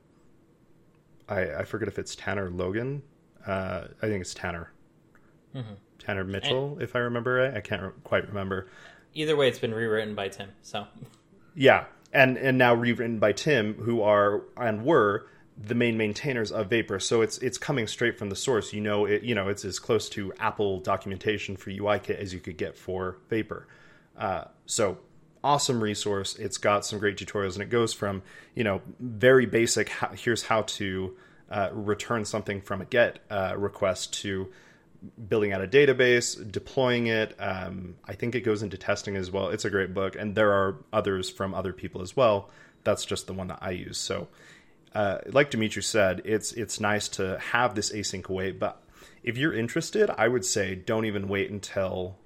I 1.29 1.55
I 1.55 1.65
forget 1.65 1.89
if 1.89 1.99
it's 1.99 2.15
Tanner 2.15 2.51
Logan. 2.51 3.03
Uh, 3.47 3.89
I 4.01 4.07
think 4.07 4.21
it's 4.21 4.35
Tanner. 4.35 4.73
Mm-hmm. 5.55 5.75
Tanner 5.99 6.25
Mitchell, 6.25 6.73
and, 6.73 6.83
if 6.83 6.97
I 6.97 7.01
remember 7.01 7.35
right. 7.35 7.55
I 7.55 7.61
can't 7.61 7.83
re- 7.83 7.91
quite 8.05 8.27
remember. 8.27 8.69
Either 9.15 9.37
way, 9.37 9.49
it's 9.49 9.59
been 9.59 9.75
rewritten 9.75 10.15
by 10.15 10.29
Tim. 10.29 10.49
So 10.63 10.87
yeah, 11.55 11.85
and 12.13 12.37
and 12.37 12.59
now 12.59 12.75
rewritten 12.75 13.19
by 13.19 13.33
Tim, 13.33 13.75
who 13.75 14.03
are 14.03 14.43
and 14.57 14.85
were 14.85 15.27
the 15.57 15.75
main 15.75 15.97
maintainers 15.97 16.51
of 16.51 16.71
Vapor. 16.71 16.99
So 17.01 17.23
it's 17.23 17.39
it's 17.39 17.59
coming 17.59 17.87
straight 17.87 18.19
from 18.19 18.31
the 18.31 18.37
source. 18.37 18.73
You 18.73 18.81
know, 18.81 19.05
it 19.05 19.23
you 19.23 19.35
know 19.35 19.49
it's 19.49 19.65
as 19.65 19.79
close 19.79 20.09
to 20.11 20.33
Apple 20.39 20.81
documentation 20.81 21.57
for 21.57 21.71
UIKit 21.71 22.19
as 22.19 22.33
you 22.33 22.41
could 22.41 22.57
get 22.57 22.77
for 22.77 23.19
Vapor. 23.29 23.67
Uh, 24.17 24.45
so 24.67 24.99
awesome 25.45 25.83
resource. 25.83 26.37
It's 26.37 26.59
got 26.59 26.85
some 26.87 26.99
great 26.99 27.17
tutorials, 27.17 27.55
and 27.55 27.63
it 27.63 27.71
goes 27.71 27.93
from 27.93 28.23
you 28.55 28.65
know 28.65 28.81
very 28.99 29.47
basic. 29.47 29.91
Here's 30.17 30.45
how 30.45 30.63
to 30.63 31.17
uh, 31.51 31.71
return 31.73 32.25
something 32.25 32.61
from 32.61 32.81
a 32.81 32.87
GET 32.87 33.19
uh, 33.31 33.55
request 33.57 34.15
to 34.23 34.51
building 35.29 35.53
out 35.53 35.63
a 35.63 35.67
database, 35.67 36.51
deploying 36.51 37.09
it. 37.09 37.35
Um, 37.39 37.97
I 38.05 38.15
think 38.15 38.35
it 38.35 38.43
goes 38.43 38.63
into 38.63 38.79
testing 38.79 39.17
as 39.17 39.31
well. 39.31 39.49
It's 39.49 39.65
a 39.65 39.71
great 39.71 39.93
book, 39.93 40.17
and 40.17 40.35
there 40.35 40.53
are 40.53 40.77
others 40.93 41.29
from 41.29 41.55
other 41.55 41.73
people 41.73 42.03
as 42.03 42.17
well. 42.17 42.51
That's 42.85 43.05
just 43.05 43.27
the 43.27 43.33
one 43.33 43.49
that 43.49 43.59
I 43.61 43.71
use. 43.71 43.99
So 43.99 44.29
uh, 44.95 45.19
like 45.27 45.51
Dimitri 45.51 45.83
said, 45.83 46.23
it's 46.25 46.53
it's 46.53 46.81
nice 46.81 47.09
to 47.09 47.39
have 47.39 47.75
this 47.75 47.93
async 47.93 48.29
await. 48.29 48.59
But 48.59 48.83
if 49.23 49.39
you're 49.39 49.55
interested, 49.55 50.11
I 50.11 50.29
would 50.29 50.45
say 50.45 50.75
don't 50.75 51.07
even 51.07 51.29
wait 51.29 51.51
until 51.51 52.19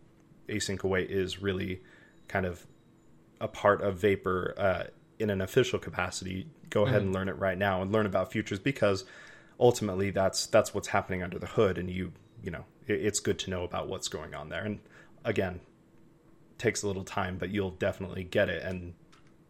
async 0.49 0.83
await 0.83 1.11
is 1.11 1.41
really 1.41 1.83
kind 2.29 2.47
of 2.47 2.67
a 3.41 3.49
part 3.49 3.83
of 3.83 3.99
Vapor 3.99 4.55
uh, 4.57 4.85
in 5.19 5.31
an 5.31 5.41
official 5.41 5.79
capacity. 5.79 6.49
Go 6.71 6.81
mm-hmm. 6.81 6.89
ahead 6.89 7.03
and 7.03 7.15
learn 7.15 7.29
it 7.29 7.39
right 7.39 7.59
now 7.59 7.83
and 7.83 7.93
learn 7.93 8.07
about 8.07 8.33
futures 8.33 8.59
because 8.59 9.05
ultimately 9.61 10.11
that's 10.11 10.47
that's 10.47 10.75
what's 10.75 10.89
happening 10.89 11.23
under 11.23 11.39
the 11.39 11.47
hood, 11.47 11.79
and 11.79 11.91
you 11.91 12.13
you 12.43 12.51
know 12.51 12.65
it, 12.87 13.05
it's 13.05 13.21
good 13.21 13.39
to 13.41 13.51
know 13.51 13.65
about 13.65 13.89
what's 13.89 14.09
going 14.09 14.35
on 14.35 14.49
there. 14.49 14.65
And 14.65 14.81
again, 15.25 15.61
takes 16.59 16.83
a 16.83 16.87
little 16.87 17.05
time, 17.05 17.39
but 17.39 17.51
you'll 17.51 17.71
definitely 17.71 18.25
get 18.25 18.49
it, 18.49 18.63
and 18.63 18.95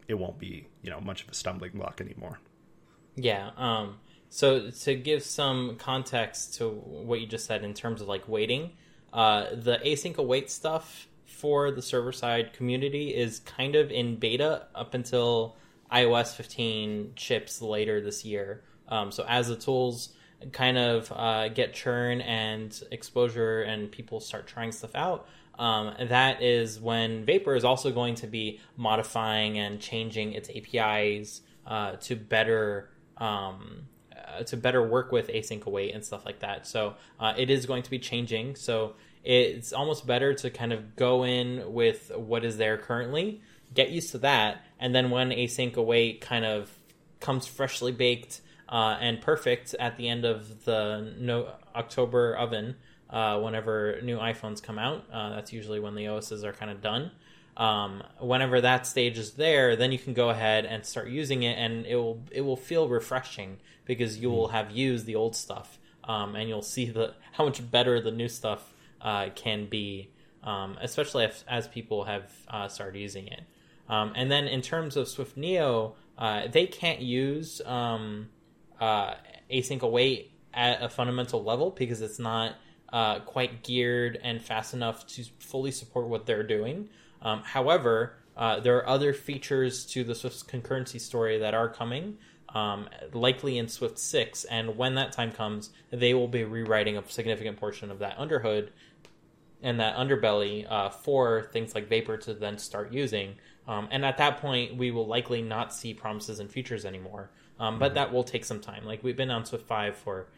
it 0.06 0.14
won't 0.14 0.38
be 0.38 0.68
you 0.82 0.90
know 0.90 1.00
much 1.00 1.22
of 1.22 1.30
a 1.30 1.34
stumbling 1.34 1.72
block 1.72 2.00
anymore. 2.00 2.38
Yeah. 3.16 3.50
Um, 3.56 3.96
so 4.28 4.70
to 4.70 4.94
give 4.94 5.22
some 5.22 5.76
context 5.76 6.54
to 6.56 6.68
what 6.68 7.20
you 7.20 7.26
just 7.26 7.46
said 7.46 7.64
in 7.64 7.74
terms 7.74 8.00
of 8.00 8.08
like 8.08 8.28
waiting, 8.28 8.72
uh, 9.12 9.46
the 9.54 9.78
async 9.84 10.16
await 10.16 10.50
stuff 10.50 11.08
for 11.24 11.70
the 11.70 11.82
server 11.82 12.12
side 12.12 12.52
community 12.52 13.14
is 13.14 13.40
kind 13.40 13.74
of 13.74 13.90
in 13.90 14.16
beta 14.16 14.66
up 14.74 14.94
until 14.94 15.56
iOS 15.92 16.34
15 16.34 17.12
ships 17.16 17.62
later 17.62 18.00
this 18.00 18.24
year. 18.24 18.62
Um, 18.88 19.10
so 19.10 19.24
as 19.28 19.48
the 19.48 19.56
tools 19.56 20.10
kind 20.52 20.76
of 20.76 21.12
uh, 21.14 21.48
get 21.48 21.72
churn 21.72 22.20
and 22.20 22.78
exposure 22.90 23.62
and 23.62 23.90
people 23.90 24.20
start 24.20 24.46
trying 24.46 24.72
stuff 24.72 24.94
out, 24.94 25.28
um, 25.58 25.94
that 26.08 26.42
is 26.42 26.78
when 26.78 27.24
Vapor 27.24 27.54
is 27.54 27.64
also 27.64 27.90
going 27.90 28.16
to 28.16 28.26
be 28.26 28.60
modifying 28.76 29.58
and 29.58 29.80
changing 29.80 30.32
its 30.32 30.50
APIs 30.50 31.40
uh, 31.66 31.92
to 31.96 32.16
better 32.16 32.90
um, 33.18 33.86
uh, 34.14 34.42
to 34.44 34.56
better 34.56 34.86
work 34.86 35.12
with 35.12 35.28
async 35.28 35.64
await 35.66 35.94
and 35.94 36.04
stuff 36.04 36.24
like 36.24 36.40
that. 36.40 36.66
So 36.66 36.94
uh, 37.20 37.34
it 37.36 37.50
is 37.50 37.66
going 37.66 37.82
to 37.82 37.90
be 37.90 37.98
changing. 37.98 38.56
So 38.56 38.94
it's 39.24 39.72
almost 39.72 40.06
better 40.06 40.34
to 40.34 40.50
kind 40.50 40.72
of 40.72 40.96
go 40.96 41.24
in 41.24 41.72
with 41.72 42.12
what 42.14 42.44
is 42.44 42.56
there 42.56 42.78
currently, 42.78 43.40
get 43.74 43.90
used 43.90 44.12
to 44.12 44.18
that, 44.18 44.64
and 44.78 44.94
then 44.94 45.10
when 45.10 45.30
async 45.30 45.74
await 45.76 46.20
kind 46.20 46.44
of 46.44 46.70
comes 47.18 47.46
freshly 47.46 47.90
baked 47.90 48.40
uh, 48.68 48.96
and 49.00 49.20
perfect 49.20 49.74
at 49.80 49.96
the 49.96 50.08
end 50.08 50.24
of 50.24 50.64
the 50.64 51.12
no 51.18 51.52
October 51.74 52.36
oven, 52.36 52.76
uh, 53.10 53.40
whenever 53.40 54.00
new 54.02 54.18
iPhones 54.18 54.62
come 54.62 54.78
out, 54.78 55.04
uh, 55.12 55.30
that's 55.30 55.52
usually 55.52 55.80
when 55.80 55.94
the 55.94 56.08
OSs 56.08 56.44
are 56.44 56.52
kind 56.52 56.70
of 56.70 56.80
done. 56.80 57.10
Um, 57.56 58.02
whenever 58.20 58.60
that 58.60 58.86
stage 58.86 59.18
is 59.18 59.32
there, 59.32 59.76
then 59.76 59.90
you 59.90 59.98
can 59.98 60.12
go 60.12 60.28
ahead 60.28 60.66
and 60.66 60.84
start 60.84 61.08
using 61.08 61.42
it, 61.42 61.58
and 61.58 61.86
it 61.86 61.96
will 61.96 62.22
it 62.30 62.42
will 62.42 62.56
feel 62.56 62.88
refreshing 62.88 63.58
because 63.84 64.18
you 64.18 64.30
will 64.30 64.48
have 64.48 64.70
used 64.70 65.06
the 65.06 65.14
old 65.14 65.34
stuff, 65.34 65.78
um, 66.04 66.34
and 66.36 66.48
you'll 66.48 66.62
see 66.62 66.90
the 66.90 67.14
how 67.32 67.44
much 67.44 67.70
better 67.70 68.00
the 68.00 68.10
new 68.10 68.28
stuff 68.28 68.74
uh, 69.00 69.30
can 69.34 69.66
be, 69.66 70.10
um, 70.42 70.76
especially 70.80 71.24
if, 71.24 71.44
as 71.48 71.66
people 71.68 72.04
have 72.04 72.30
uh, 72.48 72.68
started 72.68 72.98
using 72.98 73.26
it. 73.28 73.42
Um, 73.88 74.12
and 74.16 74.30
then 74.30 74.48
in 74.48 74.62
terms 74.62 74.96
of 74.96 75.08
Swift 75.08 75.38
NIO, 75.38 75.94
uh, 76.18 76.48
they 76.48 76.66
can't 76.66 77.00
use 77.00 77.60
um, 77.64 78.28
uh, 78.80 79.14
async 79.50 79.80
await 79.82 80.32
at 80.52 80.82
a 80.82 80.88
fundamental 80.88 81.42
level 81.42 81.70
because 81.70 82.00
it's 82.00 82.18
not 82.18 82.54
uh, 82.92 83.20
quite 83.20 83.62
geared 83.62 84.18
and 84.22 84.42
fast 84.42 84.74
enough 84.74 85.06
to 85.06 85.24
fully 85.38 85.70
support 85.70 86.08
what 86.08 86.26
they're 86.26 86.42
doing. 86.42 86.88
Um, 87.26 87.42
however, 87.42 88.14
uh, 88.36 88.60
there 88.60 88.76
are 88.76 88.88
other 88.88 89.12
features 89.12 89.84
to 89.86 90.04
the 90.04 90.14
Swift 90.14 90.46
concurrency 90.46 91.00
story 91.00 91.38
that 91.38 91.54
are 91.54 91.68
coming, 91.68 92.18
um, 92.54 92.88
likely 93.12 93.58
in 93.58 93.66
Swift 93.66 93.98
6. 93.98 94.44
And 94.44 94.78
when 94.78 94.94
that 94.94 95.10
time 95.10 95.32
comes, 95.32 95.70
they 95.90 96.14
will 96.14 96.28
be 96.28 96.44
rewriting 96.44 96.96
a 96.96 97.08
significant 97.08 97.58
portion 97.58 97.90
of 97.90 97.98
that 97.98 98.14
underhood 98.16 98.70
and 99.60 99.80
that 99.80 99.96
underbelly 99.96 100.70
uh, 100.70 100.90
for 100.90 101.48
things 101.52 101.74
like 101.74 101.88
Vapor 101.88 102.16
to 102.18 102.34
then 102.34 102.58
start 102.58 102.92
using. 102.92 103.34
Um, 103.66 103.88
and 103.90 104.04
at 104.04 104.18
that 104.18 104.36
point, 104.36 104.76
we 104.76 104.92
will 104.92 105.08
likely 105.08 105.42
not 105.42 105.74
see 105.74 105.94
promises 105.94 106.38
and 106.38 106.48
futures 106.48 106.84
anymore. 106.84 107.30
Um, 107.58 107.80
but 107.80 107.86
mm-hmm. 107.86 107.94
that 107.94 108.12
will 108.12 108.22
take 108.22 108.44
some 108.44 108.60
time. 108.60 108.84
Like 108.84 109.02
we've 109.02 109.16
been 109.16 109.32
on 109.32 109.44
Swift 109.44 109.66
5 109.66 109.96
for, 109.96 110.28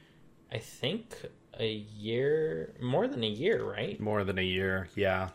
I 0.50 0.56
think, 0.56 1.26
a 1.60 1.68
year, 1.68 2.72
more 2.80 3.06
than 3.06 3.22
a 3.24 3.28
year, 3.28 3.62
right? 3.62 4.00
More 4.00 4.24
than 4.24 4.38
a 4.38 4.42
year, 4.42 4.88
yeah. 4.94 5.28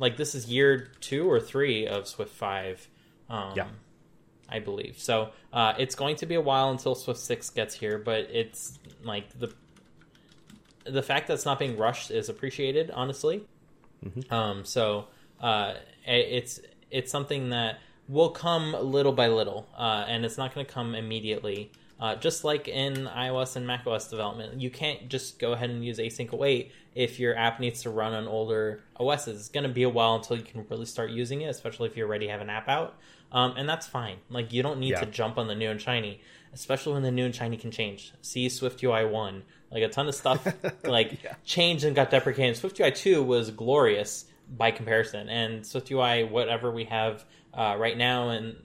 Like 0.00 0.16
this 0.16 0.34
is 0.34 0.46
year 0.46 0.88
two 1.00 1.30
or 1.30 1.38
three 1.38 1.86
of 1.86 2.08
Swift 2.08 2.32
5. 2.32 2.88
Um, 3.28 3.52
yeah. 3.54 3.66
I 4.48 4.58
believe. 4.58 4.98
So 4.98 5.30
uh, 5.52 5.74
it's 5.78 5.94
going 5.94 6.16
to 6.16 6.26
be 6.26 6.34
a 6.34 6.40
while 6.40 6.70
until 6.70 6.96
Swift 6.96 7.20
6 7.20 7.50
gets 7.50 7.74
here, 7.74 7.98
but 7.98 8.26
it's 8.32 8.80
like 9.04 9.38
the 9.38 9.54
the 10.84 11.02
fact 11.02 11.28
that 11.28 11.34
it's 11.34 11.44
not 11.44 11.58
being 11.58 11.76
rushed 11.76 12.10
is 12.10 12.28
appreciated, 12.28 12.90
honestly. 12.90 13.42
Mm-hmm. 14.04 14.32
Um, 14.32 14.64
so 14.64 15.06
uh, 15.40 15.74
it's 16.04 16.60
it's 16.90 17.12
something 17.12 17.50
that 17.50 17.78
will 18.08 18.30
come 18.30 18.72
little 18.72 19.12
by 19.12 19.28
little, 19.28 19.68
uh, 19.76 20.04
and 20.08 20.24
it's 20.24 20.36
not 20.36 20.54
going 20.54 20.66
to 20.66 20.72
come 20.72 20.94
immediately. 20.94 21.70
Uh, 22.00 22.16
just 22.16 22.44
like 22.44 22.66
in 22.66 22.94
iOS 22.94 23.56
and 23.56 23.66
macOS 23.66 24.08
development, 24.08 24.58
you 24.58 24.70
can't 24.70 25.08
just 25.10 25.38
go 25.38 25.52
ahead 25.52 25.68
and 25.68 25.84
use 25.84 25.98
async 25.98 26.30
await 26.30 26.72
if 26.94 27.20
your 27.20 27.36
app 27.36 27.60
needs 27.60 27.82
to 27.82 27.90
run 27.90 28.14
on 28.14 28.26
older 28.26 28.80
OSs. 28.98 29.28
It's 29.28 29.48
going 29.50 29.64
to 29.64 29.70
be 29.70 29.82
a 29.82 29.88
while 29.88 30.14
until 30.14 30.38
you 30.38 30.42
can 30.42 30.64
really 30.70 30.86
start 30.86 31.10
using 31.10 31.42
it, 31.42 31.48
especially 31.48 31.88
if 31.88 31.96
you 31.98 32.04
already 32.04 32.28
have 32.28 32.40
an 32.40 32.48
app 32.48 32.68
out. 32.68 32.96
Um, 33.32 33.54
and 33.58 33.68
that's 33.68 33.86
fine. 33.86 34.16
Like 34.30 34.50
you 34.52 34.62
don't 34.62 34.80
need 34.80 34.92
yeah. 34.92 35.00
to 35.00 35.06
jump 35.06 35.36
on 35.36 35.46
the 35.46 35.54
new 35.54 35.68
and 35.70 35.80
shiny, 35.80 36.22
especially 36.54 36.94
when 36.94 37.02
the 37.02 37.10
new 37.10 37.26
and 37.26 37.34
shiny 37.34 37.58
can 37.58 37.70
change. 37.70 38.14
See 38.22 38.48
Swift 38.48 38.82
UI 38.82 39.04
one, 39.04 39.42
like 39.70 39.82
a 39.82 39.88
ton 39.88 40.08
of 40.08 40.14
stuff 40.14 40.46
like 40.84 41.22
yeah. 41.22 41.34
changed 41.44 41.84
and 41.84 41.94
got 41.94 42.10
deprecated. 42.10 42.56
Swift 42.56 42.80
UI 42.80 42.92
two 42.92 43.22
was 43.22 43.50
glorious 43.50 44.24
by 44.48 44.70
comparison, 44.70 45.28
and 45.28 45.66
Swift 45.66 45.90
UI 45.90 46.24
whatever 46.24 46.70
we 46.70 46.84
have 46.84 47.24
uh, 47.52 47.76
right 47.78 47.96
now 47.96 48.30
and 48.30 48.56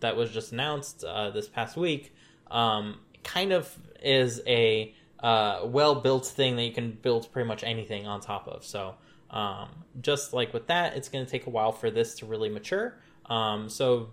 that 0.00 0.16
was 0.16 0.30
just 0.30 0.52
announced 0.52 1.04
uh, 1.04 1.30
this 1.30 1.48
past 1.48 1.76
week 1.76 2.14
um, 2.50 2.98
kind 3.24 3.52
of 3.52 3.76
is 4.02 4.40
a 4.46 4.94
uh, 5.20 5.60
well 5.64 5.96
built 5.96 6.26
thing 6.26 6.56
that 6.56 6.64
you 6.64 6.72
can 6.72 6.92
build 6.92 7.30
pretty 7.32 7.48
much 7.48 7.64
anything 7.64 8.06
on 8.06 8.20
top 8.20 8.46
of. 8.48 8.64
So, 8.64 8.94
um, 9.30 9.68
just 10.00 10.32
like 10.32 10.52
with 10.52 10.68
that, 10.68 10.96
it's 10.96 11.08
going 11.08 11.24
to 11.24 11.30
take 11.30 11.46
a 11.46 11.50
while 11.50 11.72
for 11.72 11.90
this 11.90 12.14
to 12.16 12.26
really 12.26 12.48
mature. 12.48 12.98
Um, 13.26 13.68
so, 13.68 14.10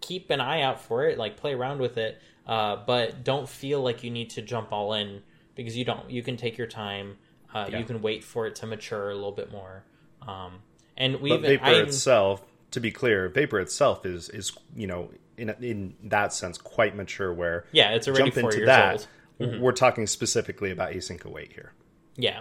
keep 0.00 0.30
an 0.30 0.40
eye 0.40 0.62
out 0.62 0.80
for 0.80 1.04
it, 1.06 1.18
like 1.18 1.36
play 1.36 1.54
around 1.54 1.80
with 1.80 1.98
it, 1.98 2.20
uh, 2.46 2.76
but 2.86 3.24
don't 3.24 3.48
feel 3.48 3.82
like 3.82 4.02
you 4.02 4.10
need 4.10 4.30
to 4.30 4.42
jump 4.42 4.72
all 4.72 4.94
in 4.94 5.22
because 5.54 5.76
you 5.76 5.84
don't. 5.84 6.10
You 6.10 6.22
can 6.22 6.36
take 6.36 6.58
your 6.58 6.66
time. 6.66 7.18
Uh, 7.54 7.68
yeah. 7.70 7.78
You 7.78 7.84
can 7.84 8.02
wait 8.02 8.24
for 8.24 8.46
it 8.46 8.56
to 8.56 8.66
mature 8.66 9.10
a 9.10 9.14
little 9.14 9.32
bit 9.32 9.50
more. 9.50 9.84
Um, 10.26 10.60
and 10.96 11.20
we 11.20 11.36
Vapor 11.36 11.64
I, 11.64 11.72
itself, 11.74 12.42
to 12.72 12.80
be 12.80 12.90
clear, 12.90 13.28
Vapor 13.28 13.60
itself 13.60 14.06
is 14.06 14.28
is 14.28 14.52
you 14.74 14.86
know 14.86 15.10
in 15.36 15.50
in 15.62 15.94
that 16.04 16.32
sense 16.32 16.58
quite 16.58 16.96
mature. 16.96 17.32
Where 17.32 17.64
yeah, 17.72 17.90
it's 17.90 18.08
already 18.08 18.30
jump 18.30 18.52
into 18.52 18.66
that. 18.66 19.06
Mm-hmm. 19.40 19.60
We're 19.60 19.72
talking 19.72 20.06
specifically 20.06 20.70
about 20.70 20.92
async 20.92 21.24
await 21.24 21.52
here. 21.52 21.72
Yeah, 22.16 22.40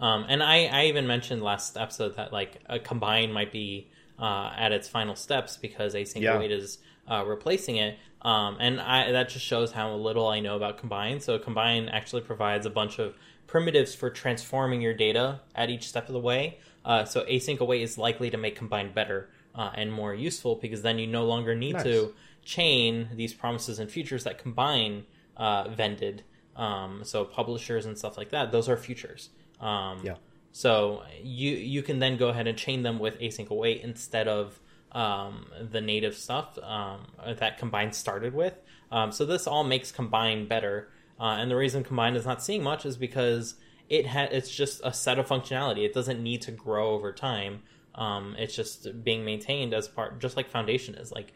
um, 0.00 0.26
and 0.28 0.42
I 0.42 0.66
I 0.66 0.84
even 0.86 1.06
mentioned 1.06 1.42
last 1.42 1.76
episode 1.76 2.16
that 2.16 2.32
like 2.32 2.60
a 2.66 2.78
combine 2.78 3.32
might 3.32 3.52
be 3.52 3.90
uh, 4.18 4.52
at 4.56 4.72
its 4.72 4.88
final 4.88 5.16
steps 5.16 5.56
because 5.56 5.94
async 5.94 6.20
yeah. 6.20 6.36
await 6.36 6.50
is 6.50 6.78
uh, 7.10 7.24
replacing 7.26 7.76
it. 7.76 7.98
Um, 8.22 8.56
and 8.58 8.80
I, 8.80 9.12
that 9.12 9.28
just 9.28 9.44
shows 9.44 9.72
how 9.72 9.94
little 9.94 10.26
I 10.26 10.40
know 10.40 10.56
about 10.56 10.78
Combine. 10.78 11.20
So 11.20 11.38
Combine 11.38 11.88
actually 11.88 12.22
provides 12.22 12.64
a 12.64 12.70
bunch 12.70 12.98
of 12.98 13.14
primitives 13.46 13.94
for 13.94 14.08
transforming 14.08 14.80
your 14.80 14.94
data 14.94 15.40
at 15.54 15.68
each 15.68 15.86
step 15.86 16.08
of 16.08 16.14
the 16.14 16.20
way. 16.20 16.58
Uh, 16.84 17.04
so 17.04 17.24
async 17.24 17.58
await 17.58 17.82
is 17.82 17.98
likely 17.98 18.30
to 18.30 18.38
make 18.38 18.56
Combine 18.56 18.92
better 18.92 19.28
uh, 19.54 19.70
and 19.74 19.92
more 19.92 20.14
useful 20.14 20.56
because 20.56 20.82
then 20.82 20.98
you 20.98 21.06
no 21.06 21.26
longer 21.26 21.54
need 21.54 21.74
nice. 21.74 21.84
to 21.84 22.14
chain 22.44 23.08
these 23.14 23.32
promises 23.34 23.78
and 23.78 23.90
futures 23.90 24.24
that 24.24 24.38
combine 24.38 25.04
uh, 25.36 25.68
vended. 25.68 26.22
Um, 26.56 27.00
so 27.04 27.24
publishers 27.24 27.86
and 27.86 27.98
stuff 27.98 28.16
like 28.16 28.30
that, 28.30 28.52
those 28.52 28.68
are 28.68 28.76
futures. 28.76 29.30
Um, 29.60 30.00
yeah. 30.04 30.16
So 30.52 31.02
you 31.20 31.50
you 31.50 31.82
can 31.82 31.98
then 31.98 32.16
go 32.16 32.28
ahead 32.28 32.46
and 32.46 32.56
chain 32.56 32.82
them 32.82 33.00
with 33.00 33.18
async 33.18 33.48
await 33.48 33.82
instead 33.82 34.28
of 34.28 34.60
um, 34.92 35.46
the 35.60 35.80
native 35.80 36.16
stuff 36.16 36.56
um, 36.62 37.08
that 37.26 37.58
Combine 37.58 37.92
started 37.92 38.34
with. 38.34 38.54
Um, 38.92 39.10
so 39.10 39.24
this 39.24 39.46
all 39.46 39.64
makes 39.64 39.90
Combine 39.90 40.46
better. 40.46 40.88
Uh, 41.18 41.36
and 41.38 41.50
the 41.50 41.56
reason 41.56 41.82
Combine 41.82 42.14
is 42.14 42.24
not 42.24 42.42
seeing 42.42 42.62
much 42.62 42.86
is 42.86 42.96
because 42.96 43.54
it 43.88 44.06
ha- 44.06 44.28
it's 44.30 44.54
just 44.54 44.80
a 44.84 44.92
set 44.92 45.18
of 45.18 45.26
functionality. 45.26 45.84
It 45.84 45.92
doesn't 45.92 46.22
need 46.22 46.42
to 46.42 46.52
grow 46.52 46.90
over 46.90 47.12
time. 47.12 47.62
Um, 47.94 48.34
it's 48.38 48.54
just 48.54 49.04
being 49.04 49.24
maintained 49.24 49.74
as 49.74 49.88
part, 49.88 50.20
just 50.20 50.36
like 50.36 50.50
Foundation 50.50 50.94
is. 50.94 51.12
Like 51.12 51.32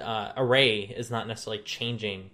uh, 0.00 0.32
Array 0.36 0.80
is 0.80 1.10
not 1.10 1.26
necessarily 1.26 1.62
changing 1.62 2.30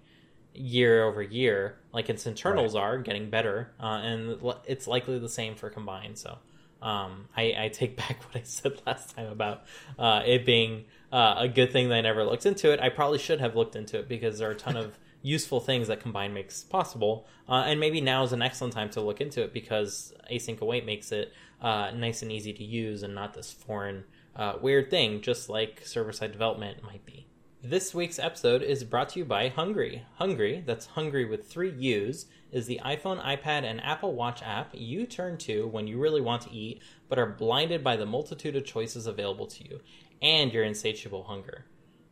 year 0.53 1.05
over 1.05 1.21
year, 1.21 1.77
like 1.93 2.09
its 2.09 2.25
internals 2.25 2.75
right. 2.75 2.81
are 2.81 2.97
getting 2.97 3.29
better, 3.29 3.71
uh, 3.79 4.01
and 4.03 4.37
it's 4.65 4.87
likely 4.87 5.17
the 5.19 5.29
same 5.29 5.55
for 5.55 5.69
Combine. 5.69 6.15
So 6.15 6.37
um, 6.81 7.27
I, 7.35 7.55
I, 7.57 7.69
take 7.69 7.95
back 8.07 8.23
what 8.23 8.41
I 8.41 8.43
said 8.43 8.81
last 8.85 9.15
time 9.15 9.27
about 9.27 9.63
uh, 9.97 10.23
it 10.25 10.45
being 10.45 10.85
uh, 11.11 11.35
a 11.37 11.47
good 11.47 11.71
thing 11.71 11.89
that 11.89 11.95
I 11.95 12.01
never 12.01 12.23
looked 12.23 12.45
into 12.45 12.71
it. 12.71 12.79
I 12.79 12.89
probably 12.89 13.19
should 13.19 13.39
have 13.39 13.55
looked 13.55 13.75
into 13.75 13.99
it 13.99 14.09
because 14.09 14.39
there 14.39 14.49
are 14.49 14.53
a 14.53 14.55
ton 14.55 14.77
of 14.77 14.97
useful 15.21 15.59
things 15.59 15.87
that 15.87 15.99
Combine 15.99 16.33
makes 16.33 16.63
possible, 16.63 17.27
uh, 17.47 17.63
and 17.67 17.79
maybe 17.79 18.01
now 18.01 18.23
is 18.23 18.33
an 18.33 18.41
excellent 18.41 18.73
time 18.73 18.89
to 18.91 19.01
look 19.01 19.21
into 19.21 19.43
it 19.43 19.53
because 19.53 20.13
async 20.31 20.59
await 20.61 20.85
makes 20.85 21.11
it 21.11 21.31
uh, 21.61 21.91
nice 21.91 22.23
and 22.23 22.31
easy 22.31 22.53
to 22.53 22.63
use 22.63 23.03
and 23.03 23.13
not 23.13 23.35
this 23.35 23.51
foreign 23.51 24.03
uh, 24.35 24.53
weird 24.61 24.89
thing, 24.89 25.21
just 25.21 25.49
like 25.49 25.81
server 25.85 26.11
side 26.11 26.31
development 26.31 26.83
might 26.83 27.05
be. 27.05 27.27
This 27.63 27.93
week's 27.93 28.17
episode 28.17 28.63
is 28.63 28.83
brought 28.83 29.09
to 29.09 29.19
you 29.19 29.25
by 29.25 29.49
Hungry. 29.49 30.03
Hungry, 30.15 30.63
that's 30.65 30.87
Hungry 30.87 31.25
with 31.25 31.47
three 31.47 31.69
U's, 31.69 32.25
is 32.51 32.65
the 32.65 32.81
iPhone, 32.83 33.23
iPad, 33.23 33.65
and 33.65 33.79
Apple 33.83 34.15
Watch 34.15 34.41
app 34.41 34.71
you 34.73 35.05
turn 35.05 35.37
to 35.39 35.67
when 35.67 35.85
you 35.85 35.99
really 35.99 36.21
want 36.21 36.41
to 36.41 36.51
eat 36.51 36.81
but 37.07 37.19
are 37.19 37.27
blinded 37.27 37.83
by 37.83 37.97
the 37.97 38.05
multitude 38.07 38.55
of 38.55 38.65
choices 38.65 39.05
available 39.05 39.45
to 39.45 39.63
you 39.63 39.79
and 40.23 40.51
your 40.51 40.63
insatiable 40.63 41.25
hunger. 41.25 41.65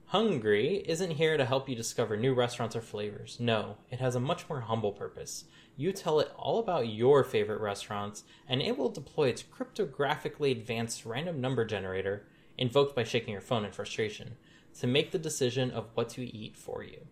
Hungry 0.05 0.83
isn't 0.87 1.11
here 1.11 1.35
to 1.35 1.45
help 1.45 1.67
you 1.67 1.75
discover 1.75 2.15
new 2.15 2.35
restaurants 2.35 2.75
or 2.75 2.81
flavors. 2.81 3.37
No, 3.39 3.77
it 3.89 3.99
has 3.99 4.13
a 4.13 4.19
much 4.19 4.47
more 4.49 4.61
humble 4.61 4.91
purpose. 4.91 5.45
You 5.75 5.93
tell 5.93 6.19
it 6.19 6.31
all 6.37 6.59
about 6.59 6.89
your 6.89 7.23
favorite 7.23 7.59
restaurants, 7.59 8.23
and 8.47 8.61
it 8.61 8.77
will 8.77 8.89
deploy 8.89 9.29
its 9.29 9.41
cryptographically 9.43 10.51
advanced 10.51 11.07
random 11.07 11.41
number 11.41 11.65
generator, 11.65 12.27
invoked 12.59 12.95
by 12.95 13.03
shaking 13.03 13.31
your 13.31 13.41
phone 13.41 13.65
in 13.65 13.71
frustration, 13.71 14.35
to 14.79 14.85
make 14.85 15.09
the 15.09 15.17
decision 15.17 15.71
of 15.71 15.87
what 15.95 16.09
to 16.09 16.23
eat 16.23 16.55
for 16.55 16.83
you. 16.83 17.07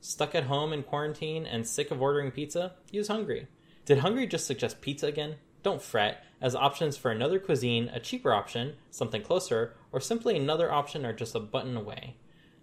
Stuck 0.00 0.34
at 0.34 0.44
home 0.44 0.72
in 0.72 0.82
quarantine 0.82 1.44
and 1.44 1.66
sick 1.66 1.90
of 1.90 2.00
ordering 2.00 2.30
pizza? 2.30 2.72
Use 2.90 3.08
Hungry. 3.08 3.48
Did 3.84 3.98
Hungry 3.98 4.26
just 4.26 4.46
suggest 4.46 4.80
pizza 4.80 5.06
again? 5.06 5.34
Don't 5.62 5.82
fret, 5.82 6.24
as 6.40 6.54
options 6.54 6.96
for 6.96 7.10
another 7.10 7.38
cuisine, 7.38 7.90
a 7.92 8.00
cheaper 8.00 8.32
option, 8.32 8.74
something 8.90 9.22
closer, 9.22 9.74
or 9.92 10.00
simply 10.00 10.36
another 10.36 10.72
option 10.72 11.04
are 11.04 11.12
just 11.12 11.34
a 11.34 11.40
button 11.40 11.76
away. 11.76 12.16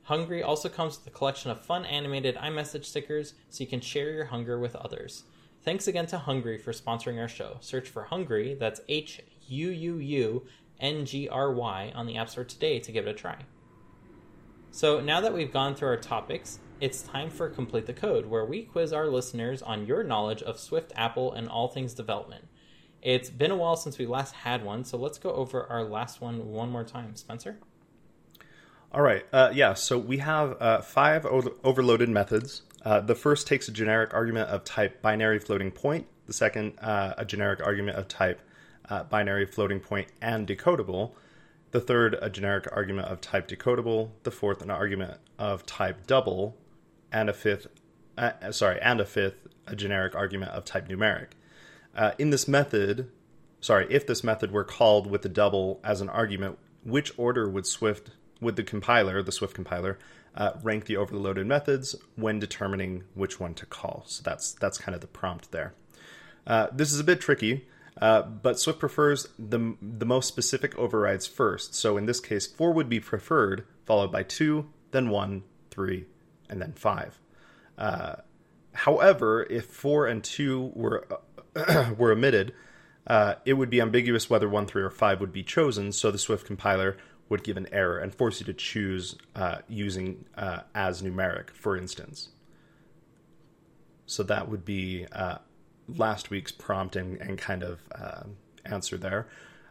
Hungry 0.04 0.42
also 0.42 0.70
comes 0.70 0.98
with 0.98 1.08
a 1.08 1.18
collection 1.18 1.52
of 1.52 1.64
fun 1.64 1.86
animated 1.86 2.36
iMessage 2.36 2.86
stickers 2.86 3.36
so 3.50 3.64
you 3.64 3.70
can 3.70 3.80
share 3.80 4.12
your 4.12 4.26
hunger 4.26 4.60
with 4.60 4.76
others. 4.76 5.24
Thanks 5.62 5.88
again 5.88 6.08
to 6.08 6.18
Hungry 6.18 6.58
for 6.58 6.72
sponsoring 6.72 7.20
our 7.20 7.28
show. 7.28 7.58
Search 7.62 7.88
for 7.88 8.04
Hungry, 8.04 8.56
that's 8.60 8.82
H 8.90 9.22
U 9.48 9.70
U 9.70 9.98
U 9.98 10.46
N 10.80 11.06
G 11.06 11.28
R 11.30 11.52
Y, 11.52 11.92
on 11.96 12.08
the 12.08 12.18
App 12.18 12.30
Store 12.30 12.44
today 12.44 12.80
to 12.80 12.92
give 12.92 13.08
it 13.08 13.10
a 13.10 13.14
try. 13.14 13.38
So 14.72 15.00
now 15.00 15.20
that 15.22 15.34
we've 15.34 15.52
gone 15.52 15.76
through 15.76 15.90
our 15.90 15.98
topics, 15.98 16.60
it's 16.80 17.02
time 17.02 17.30
for 17.30 17.50
Complete 17.50 17.86
the 17.86 17.94
Code, 17.94 18.28
where 18.28 18.46
we 18.46 18.64
quiz 18.64 18.94
our 18.94 19.08
listeners 19.08 19.62
on 19.62 19.86
your 19.86 20.04
knowledge 20.04 20.42
of 20.44 20.60
Swift, 20.60 20.94
Apple, 20.96 21.34
and 21.34 21.50
all 21.50 21.68
things 21.68 21.94
development. 21.94 22.48
It's 23.02 23.30
been 23.30 23.52
a 23.52 23.56
while 23.56 23.76
since 23.76 23.98
we 23.98 24.06
last 24.06 24.34
had 24.34 24.64
one, 24.64 24.84
so 24.84 24.98
let's 24.98 25.18
go 25.18 25.32
over 25.32 25.66
our 25.68 25.84
last 25.84 26.22
one 26.22 26.48
one 26.50 26.70
more 26.70 26.84
time. 26.84 27.16
Spencer? 27.16 27.58
All 28.92 29.02
right. 29.02 29.26
Uh, 29.32 29.52
yeah. 29.54 29.74
So 29.74 29.98
we 29.98 30.18
have 30.18 30.56
uh, 30.62 30.82
five 30.82 31.26
o- 31.26 31.56
overloaded 31.64 32.10
methods. 32.10 32.64
Uh, 32.84 33.00
the 33.02 33.16
first 33.16 33.48
takes 33.48 33.68
a 33.68 33.72
generic 33.72 34.14
argument 34.14 34.50
of 34.50 34.64
type 34.64 35.02
binary 35.02 35.40
floating 35.40 35.72
point. 35.72 36.08
The 36.26 36.34
second, 36.34 36.80
uh, 36.80 37.14
a 37.18 37.26
generic 37.26 37.62
argument 37.62 37.98
of 37.98 38.08
type 38.08 38.42
uh, 38.90 39.04
binary 39.04 39.46
floating 39.46 39.80
point 39.80 40.08
and 40.22 40.48
decodable. 40.48 41.14
The 41.72 41.80
third, 41.80 42.18
a 42.22 42.30
generic 42.30 42.68
argument 42.72 43.08
of 43.08 43.22
type 43.22 43.48
decodable. 43.48 44.12
The 44.24 44.32
fourth, 44.32 44.62
an 44.62 44.72
argument 44.72 45.20
of 45.38 45.66
type 45.66 46.08
double, 46.08 46.58
and 47.12 47.30
a 47.30 47.34
fifth, 47.34 47.68
uh, 48.18 48.52
sorry, 48.52 48.80
and 48.82 49.00
a 49.00 49.06
fifth, 49.06 49.48
a 49.68 49.76
generic 49.76 50.16
argument 50.16 50.52
of 50.52 50.66
type 50.66 50.88
numeric. 50.88 51.30
in 52.18 52.30
this 52.32 52.48
method, 52.48 53.12
sorry, 53.62 53.86
if 53.90 54.08
this 54.08 54.24
method 54.24 54.52
were 54.52 54.64
called 54.64 55.08
with 55.08 55.22
the 55.22 55.30
double 55.30 55.80
as 55.84 56.02
an 56.02 56.10
argument, 56.10 56.58
which 56.84 57.12
order 57.18 57.50
would 57.50 57.66
Swift 57.66 58.12
would 58.42 58.56
the 58.56 58.64
compiler, 58.64 59.22
the 59.22 59.32
Swift 59.32 59.54
compiler, 59.54 59.98
uh, 60.36 60.52
rank 60.64 60.86
the 60.86 60.98
overloaded 60.98 61.46
methods 61.46 61.96
when 62.16 62.40
determining 62.40 63.04
which 63.14 63.40
one 63.40 63.54
to 63.56 63.66
call. 63.66 64.04
So 64.08 64.22
that's 64.24 64.54
that's 64.54 64.78
kind 64.78 64.96
of 64.96 65.02
the 65.02 65.08
prompt 65.08 65.52
there. 65.52 65.74
Uh, 66.48 66.68
this 66.72 66.92
is 66.92 67.00
a 67.00 67.04
bit 67.04 67.20
tricky, 67.20 67.68
uh, 68.00 68.22
but 68.22 68.60
Swift 68.60 68.80
prefers 68.80 69.28
the 69.38 69.76
the 69.82 70.06
most 70.06 70.28
specific 70.28 70.78
overrides 70.78 71.28
first. 71.28 71.76
So 71.76 71.98
in 71.98 72.06
this 72.06 72.20
case, 72.20 72.48
four 72.48 72.72
would 72.72 72.90
be 72.90 73.00
preferred, 73.00 73.66
followed 73.86 74.12
by 74.12 74.24
two, 74.24 74.70
then 74.92 75.10
one, 75.10 75.44
three, 75.70 76.06
and 76.50 76.62
then 76.62 76.74
five. 76.74 77.20
Uh, 77.78 78.16
however, 78.74 79.46
if 79.50 79.66
four 79.66 80.08
and 80.08 80.24
two 80.24 80.72
were 80.74 81.08
were 81.98 82.12
omitted, 82.12 82.54
uh, 83.06 83.36
it 83.46 83.54
would 83.54 83.70
be 83.70 83.82
ambiguous 83.82 84.30
whether 84.30 84.48
one, 84.48 84.66
three, 84.66 84.84
or 84.84 84.92
five 84.92 85.20
would 85.20 85.34
be 85.34 85.44
chosen. 85.44 85.92
So 85.92 86.10
the 86.10 86.18
Swift 86.18 86.46
compiler 86.46 86.96
would 87.28 87.44
give 87.44 87.58
an 87.58 87.68
error 87.72 88.00
and 88.00 88.14
force 88.14 88.40
you 88.40 88.46
to 88.46 88.54
choose 88.54 89.16
uh, 89.36 89.60
using 89.68 90.26
uh, 90.38 90.62
as 90.74 91.02
numeric, 91.02 91.52
for 91.52 91.78
instance. 91.78 92.30
So 94.06 94.24
that 94.24 94.50
would 94.50 94.66
be 94.66 95.06
uh, 95.12 95.38
last 95.98 96.30
week's 96.30 96.52
prompt 96.52 96.96
and, 96.96 97.20
and 97.22 97.38
kind 97.38 97.64
of 97.64 97.80
uh, 97.94 98.24
answer 98.66 98.98
there. 98.98 99.28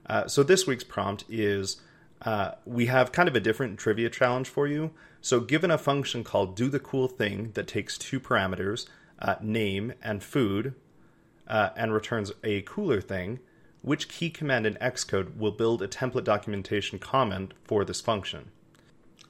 Uh, 0.06 0.26
so 0.26 0.42
this 0.42 0.66
week's 0.66 0.84
prompt 0.84 1.24
is 1.28 1.80
uh, 2.22 2.52
we 2.64 2.86
have 2.86 3.12
kind 3.12 3.28
of 3.28 3.36
a 3.36 3.40
different 3.40 3.78
trivia 3.78 4.10
challenge 4.10 4.48
for 4.48 4.66
you. 4.66 4.90
So 5.20 5.40
given 5.40 5.70
a 5.70 5.78
function 5.78 6.24
called 6.24 6.56
do 6.56 6.68
the 6.68 6.80
cool 6.80 7.08
thing 7.08 7.52
that 7.52 7.66
takes 7.66 7.98
two 7.98 8.20
parameters, 8.20 8.86
name 9.40 9.92
and 10.02 10.22
food, 10.22 10.74
and 11.46 11.92
returns 11.92 12.32
a 12.44 12.62
cooler 12.62 13.00
thing, 13.00 13.40
which 13.82 14.08
key 14.08 14.30
command 14.30 14.66
in 14.66 14.74
Xcode 14.74 15.36
will 15.36 15.52
build 15.52 15.82
a 15.82 15.88
template 15.88 16.24
documentation 16.24 16.98
comment 16.98 17.54
for 17.64 17.84
this 17.84 18.00
function. 18.00 18.50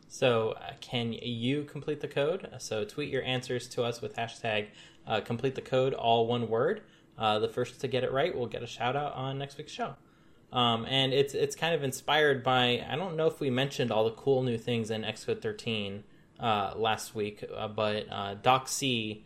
So, 0.09 0.53
uh, 0.53 0.73
can 0.81 1.13
you 1.13 1.65
complete 1.65 2.01
the 2.01 2.09
code? 2.09 2.49
So, 2.59 2.85
tweet 2.85 3.11
your 3.11 3.23
answers 3.25 3.69
to 3.69 3.85
us 3.85 4.01
with 4.01 4.17
hashtag 4.17 4.69
uh, 5.09 5.21
complete 5.21 5.57
the 5.57 5.63
code, 5.63 5.95
all 5.95 6.27
one 6.27 6.49
word. 6.49 6.83
Uh, 7.19 7.41
the 7.41 7.49
first 7.49 7.81
to 7.81 7.89
get 7.89 8.05
it 8.05 8.13
right 8.13 8.37
will 8.37 8.47
get 8.47 8.63
a 8.63 8.67
shout 8.67 8.95
out 8.95 9.15
on 9.15 9.39
next 9.39 9.59
week's 9.59 9.73
show. 9.73 9.95
Um, 10.53 10.87
and 10.89 11.13
it's 11.13 11.35
it's 11.35 11.57
kind 11.57 11.75
of 11.75 11.83
inspired 11.83 12.45
by 12.45 12.85
I 12.89 12.95
don't 12.97 13.17
know 13.17 13.27
if 13.27 13.41
we 13.41 13.51
mentioned 13.51 13.91
all 13.91 14.05
the 14.05 14.13
cool 14.13 14.43
new 14.43 14.57
things 14.57 14.91
in 14.91 15.03
Xcode 15.03 15.43
13 15.43 16.05
uh, 16.39 16.75
last 16.77 17.15
week, 17.15 17.45
uh, 17.55 17.69
but 17.69 18.07
uh, 18.11 18.37
DocC 18.37 19.23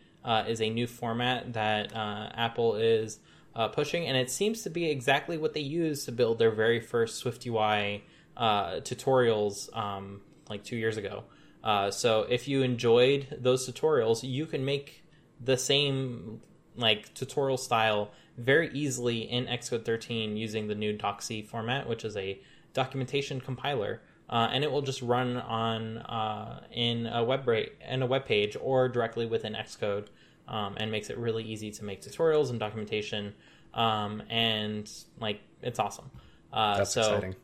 is 0.47 0.61
a 0.61 0.69
new 0.69 0.87
format 0.87 1.53
that 1.53 1.91
Apple 1.93 2.75
is 2.75 3.19
uh, 3.55 3.67
pushing, 3.67 4.07
and 4.07 4.17
it 4.17 4.29
seems 4.29 4.63
to 4.63 4.69
be 4.69 4.89
exactly 4.89 5.37
what 5.37 5.53
they 5.53 5.61
use 5.61 6.05
to 6.05 6.11
build 6.11 6.39
their 6.39 6.51
very 6.51 6.79
first 6.79 7.23
SwiftUI 7.23 8.01
uh, 8.35 8.71
tutorials 8.77 9.75
um, 9.77 10.21
like 10.49 10.63
two 10.63 10.75
years 10.75 10.97
ago. 10.97 11.23
Uh, 11.63 11.91
so 11.91 12.25
if 12.29 12.47
you 12.47 12.61
enjoyed 12.63 13.37
those 13.39 13.69
tutorials, 13.69 14.27
you 14.27 14.45
can 14.45 14.65
make 14.65 15.02
the 15.43 15.57
same 15.57 16.41
like 16.75 17.13
tutorial 17.13 17.57
style 17.57 18.11
very 18.37 18.69
easily 18.73 19.19
in 19.19 19.45
Xcode 19.45 19.85
13 19.85 20.37
using 20.37 20.67
the 20.67 20.75
new 20.75 20.97
DocC 20.97 21.45
format, 21.45 21.87
which 21.87 22.03
is 22.03 22.17
a 22.17 22.39
documentation 22.73 23.39
compiler. 23.39 24.01
Uh, 24.29 24.49
and 24.51 24.63
it 24.63 24.71
will 24.71 24.81
just 24.81 25.01
run 25.01 25.37
on 25.37 25.97
uh, 25.97 26.63
in 26.71 27.05
a 27.07 27.23
web 27.23 27.47
rate 27.47 27.73
in 27.87 28.01
a 28.01 28.05
web 28.05 28.25
page 28.25 28.57
or 28.59 28.89
directly 28.89 29.25
within 29.25 29.53
Xcode 29.53 30.07
um, 30.47 30.75
and 30.77 30.89
makes 30.91 31.09
it 31.09 31.17
really 31.17 31.43
easy 31.43 31.71
to 31.71 31.83
make 31.83 32.01
tutorials 32.01 32.49
and 32.49 32.59
documentation. 32.59 33.33
Um, 33.73 34.23
and 34.29 34.89
like 35.19 35.41
it's 35.61 35.77
awesome. 35.77 36.09
Uh, 36.51 36.77
That's 36.77 36.93
so, 36.93 37.01
exciting. 37.01 37.35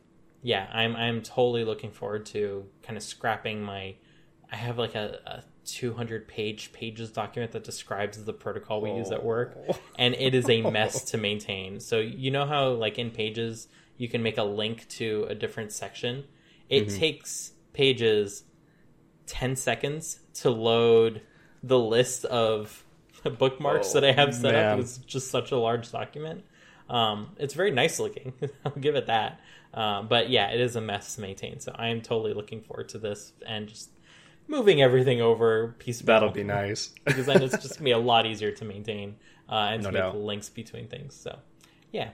Yeah, 0.42 0.68
I'm 0.72 0.96
I'm 0.96 1.22
totally 1.22 1.64
looking 1.64 1.90
forward 1.90 2.26
to 2.26 2.64
kind 2.82 2.96
of 2.96 3.02
scrapping 3.02 3.62
my. 3.62 3.94
I 4.50 4.56
have 4.56 4.78
like 4.78 4.94
a, 4.94 5.20
a 5.26 5.42
200 5.72 6.28
page 6.28 6.72
pages 6.72 7.10
document 7.10 7.52
that 7.52 7.64
describes 7.64 8.22
the 8.24 8.32
protocol 8.32 8.80
we 8.80 8.90
oh. 8.90 8.98
use 8.98 9.10
at 9.10 9.24
work, 9.24 9.56
oh. 9.68 9.78
and 9.98 10.14
it 10.14 10.34
is 10.34 10.48
a 10.48 10.62
mess 10.70 11.04
to 11.10 11.18
maintain. 11.18 11.80
So 11.80 11.98
you 11.98 12.30
know 12.30 12.46
how 12.46 12.70
like 12.70 12.98
in 12.98 13.10
Pages 13.10 13.68
you 13.96 14.08
can 14.08 14.22
make 14.22 14.38
a 14.38 14.44
link 14.44 14.88
to 14.88 15.26
a 15.28 15.34
different 15.34 15.72
section. 15.72 16.24
It 16.68 16.86
mm-hmm. 16.86 16.98
takes 16.98 17.52
Pages 17.72 18.44
10 19.26 19.56
seconds 19.56 20.20
to 20.34 20.50
load 20.50 21.22
the 21.62 21.78
list 21.78 22.24
of 22.24 22.84
bookmarks 23.38 23.90
oh, 23.90 24.00
that 24.00 24.04
I 24.04 24.12
have 24.12 24.34
set 24.34 24.54
man. 24.54 24.66
up. 24.66 24.80
It's 24.80 24.98
just 24.98 25.30
such 25.30 25.52
a 25.52 25.56
large 25.56 25.90
document. 25.92 26.44
Um, 26.88 27.36
it's 27.38 27.54
very 27.54 27.70
nice 27.70 28.00
looking. 28.00 28.32
I'll 28.64 28.72
give 28.72 28.96
it 28.96 29.06
that. 29.06 29.40
Uh, 29.72 30.02
but 30.02 30.30
yeah, 30.30 30.48
it 30.48 30.60
is 30.60 30.76
a 30.76 30.80
mess 30.80 31.14
to 31.14 31.20
maintain. 31.20 31.60
So 31.60 31.72
I 31.74 31.88
am 31.88 32.00
totally 32.00 32.34
looking 32.34 32.62
forward 32.62 32.88
to 32.90 32.98
this 32.98 33.32
and 33.46 33.68
just 33.68 33.90
moving 34.48 34.82
everything 34.82 35.20
over 35.20 35.74
piece 35.78 36.02
by 36.02 36.14
That'll 36.14 36.30
be 36.30 36.44
nice 36.44 36.88
because 37.04 37.26
then 37.26 37.42
it's 37.42 37.56
just 37.58 37.74
gonna 37.74 37.84
be 37.84 37.90
a 37.92 37.98
lot 37.98 38.26
easier 38.26 38.52
to 38.52 38.64
maintain 38.64 39.16
uh, 39.48 39.70
and 39.72 39.82
no 39.82 39.90
to 39.90 40.12
make 40.12 40.14
links 40.14 40.48
between 40.48 40.88
things. 40.88 41.14
So 41.14 41.38
yeah. 41.92 42.10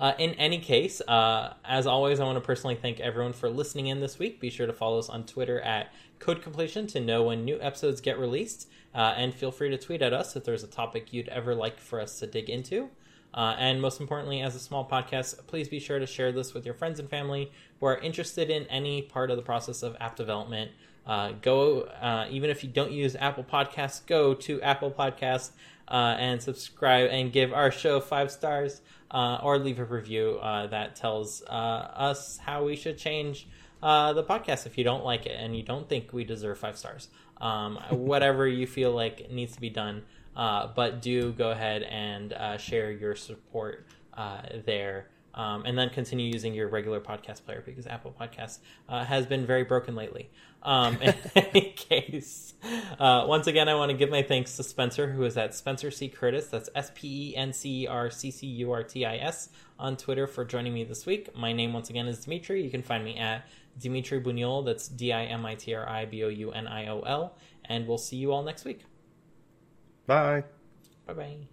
Uh, 0.00 0.12
in 0.18 0.30
any 0.34 0.60
case, 0.60 1.00
uh, 1.08 1.54
as 1.64 1.86
always, 1.86 2.20
I 2.20 2.24
want 2.24 2.36
to 2.36 2.40
personally 2.40 2.76
thank 2.76 3.00
everyone 3.00 3.32
for 3.32 3.50
listening 3.50 3.88
in 3.88 3.98
this 3.98 4.16
week. 4.16 4.40
Be 4.40 4.48
sure 4.48 4.66
to 4.66 4.72
follow 4.72 5.00
us 5.00 5.08
on 5.08 5.26
Twitter 5.26 5.60
at 5.60 5.92
Code 6.20 6.40
Completion 6.40 6.86
to 6.88 7.00
know 7.00 7.24
when 7.24 7.44
new 7.44 7.58
episodes 7.60 8.00
get 8.00 8.16
released. 8.16 8.68
Uh, 8.94 9.14
and 9.16 9.34
feel 9.34 9.50
free 9.50 9.70
to 9.70 9.76
tweet 9.76 10.00
at 10.00 10.12
us 10.12 10.36
if 10.36 10.44
there's 10.44 10.62
a 10.62 10.68
topic 10.68 11.12
you'd 11.12 11.28
ever 11.28 11.54
like 11.54 11.80
for 11.80 12.00
us 12.00 12.18
to 12.20 12.26
dig 12.26 12.48
into. 12.48 12.90
Uh, 13.34 13.54
and 13.58 13.80
most 13.80 14.00
importantly, 14.00 14.40
as 14.40 14.54
a 14.54 14.58
small 14.58 14.88
podcast, 14.88 15.46
please 15.46 15.68
be 15.68 15.78
sure 15.78 15.98
to 15.98 16.06
share 16.06 16.32
this 16.32 16.54
with 16.54 16.64
your 16.64 16.74
friends 16.74 16.98
and 16.98 17.08
family 17.08 17.52
who 17.78 17.86
are 17.86 17.98
interested 17.98 18.50
in 18.50 18.64
any 18.64 19.02
part 19.02 19.30
of 19.30 19.36
the 19.36 19.42
process 19.42 19.82
of 19.82 19.96
app 20.00 20.16
development. 20.16 20.70
Uh, 21.06 21.32
go, 21.40 21.82
uh, 21.82 22.26
even 22.30 22.50
if 22.50 22.62
you 22.62 22.68
don't 22.68 22.92
use 22.92 23.16
Apple 23.16 23.44
Podcasts, 23.44 24.04
go 24.06 24.34
to 24.34 24.60
Apple 24.62 24.90
Podcasts 24.90 25.50
uh, 25.88 26.16
and 26.18 26.42
subscribe 26.42 27.08
and 27.10 27.32
give 27.32 27.52
our 27.52 27.70
show 27.70 28.00
five 28.00 28.30
stars 28.30 28.80
uh, 29.10 29.38
or 29.42 29.58
leave 29.58 29.78
a 29.78 29.84
review 29.84 30.38
that 30.42 30.96
tells 30.96 31.42
us 31.44 32.38
how 32.38 32.64
we 32.64 32.76
should 32.76 32.98
change 32.98 33.46
the 33.80 34.24
podcast 34.28 34.66
if 34.66 34.76
you 34.76 34.84
don't 34.84 35.04
like 35.04 35.24
it 35.24 35.36
and 35.38 35.56
you 35.56 35.62
don't 35.62 35.88
think 35.88 36.12
we 36.12 36.24
deserve 36.24 36.58
five 36.58 36.76
stars 36.76 37.08
um, 37.40 37.78
whatever 37.90 38.46
you 38.46 38.66
feel 38.66 38.92
like 38.92 39.30
needs 39.30 39.54
to 39.54 39.60
be 39.60 39.70
done. 39.70 40.02
Uh, 40.38 40.68
but 40.74 41.02
do 41.02 41.32
go 41.32 41.50
ahead 41.50 41.82
and 41.82 42.32
uh, 42.32 42.56
share 42.56 42.92
your 42.92 43.16
support 43.16 43.86
uh, 44.14 44.40
there 44.64 45.08
Um, 45.34 45.64
and 45.66 45.78
then 45.78 45.90
continue 45.90 46.26
using 46.32 46.52
your 46.54 46.68
regular 46.68 47.00
podcast 47.00 47.44
player 47.44 47.62
because 47.64 47.86
Apple 47.86 48.14
Podcasts 48.18 48.58
uh, 48.88 49.04
has 49.04 49.26
been 49.26 49.46
very 49.46 49.62
broken 49.62 49.94
lately. 49.94 50.30
Um, 50.64 50.98
in 51.02 51.14
any 51.36 51.72
case, 51.76 52.54
uh, 52.98 53.24
once 53.28 53.46
again, 53.46 53.68
I 53.68 53.74
want 53.74 53.90
to 53.90 53.96
give 53.96 54.10
my 54.10 54.22
thanks 54.22 54.56
to 54.56 54.64
Spencer, 54.64 55.12
who 55.12 55.22
is 55.24 55.36
at 55.36 55.54
Spencer 55.54 55.90
C. 55.92 56.08
Curtis. 56.08 56.46
That's 56.48 56.68
S 56.74 56.90
P 56.94 57.30
E 57.30 57.36
N 57.36 57.52
C 57.52 57.82
E 57.82 57.86
R 57.86 58.10
C 58.10 58.32
C 58.32 58.46
U 58.48 58.72
R 58.72 58.82
T 58.82 59.04
I 59.06 59.16
S 59.16 59.50
on 59.78 59.96
Twitter 59.96 60.26
for 60.26 60.44
joining 60.44 60.74
me 60.74 60.82
this 60.82 61.06
week. 61.06 61.36
My 61.36 61.52
name, 61.52 61.72
once 61.72 61.90
again, 61.90 62.08
is 62.08 62.24
Dimitri. 62.24 62.64
You 62.64 62.70
can 62.70 62.82
find 62.82 63.04
me 63.04 63.16
at 63.18 63.46
Dimitri 63.78 64.20
Bouniol. 64.20 64.64
That's 64.64 64.88
D 64.88 65.12
I 65.12 65.24
M 65.24 65.46
I 65.46 65.54
T 65.54 65.74
R 65.74 65.88
I 65.88 66.04
B 66.06 66.24
O 66.24 66.28
U 66.28 66.50
N 66.50 66.66
I 66.66 66.88
O 66.88 67.00
L. 67.00 67.36
And 67.64 67.86
we'll 67.86 67.98
see 67.98 68.16
you 68.16 68.32
all 68.32 68.42
next 68.42 68.64
week. 68.64 68.80
Bye. 70.08 70.42
Bye 71.06 71.14
bye. 71.14 71.48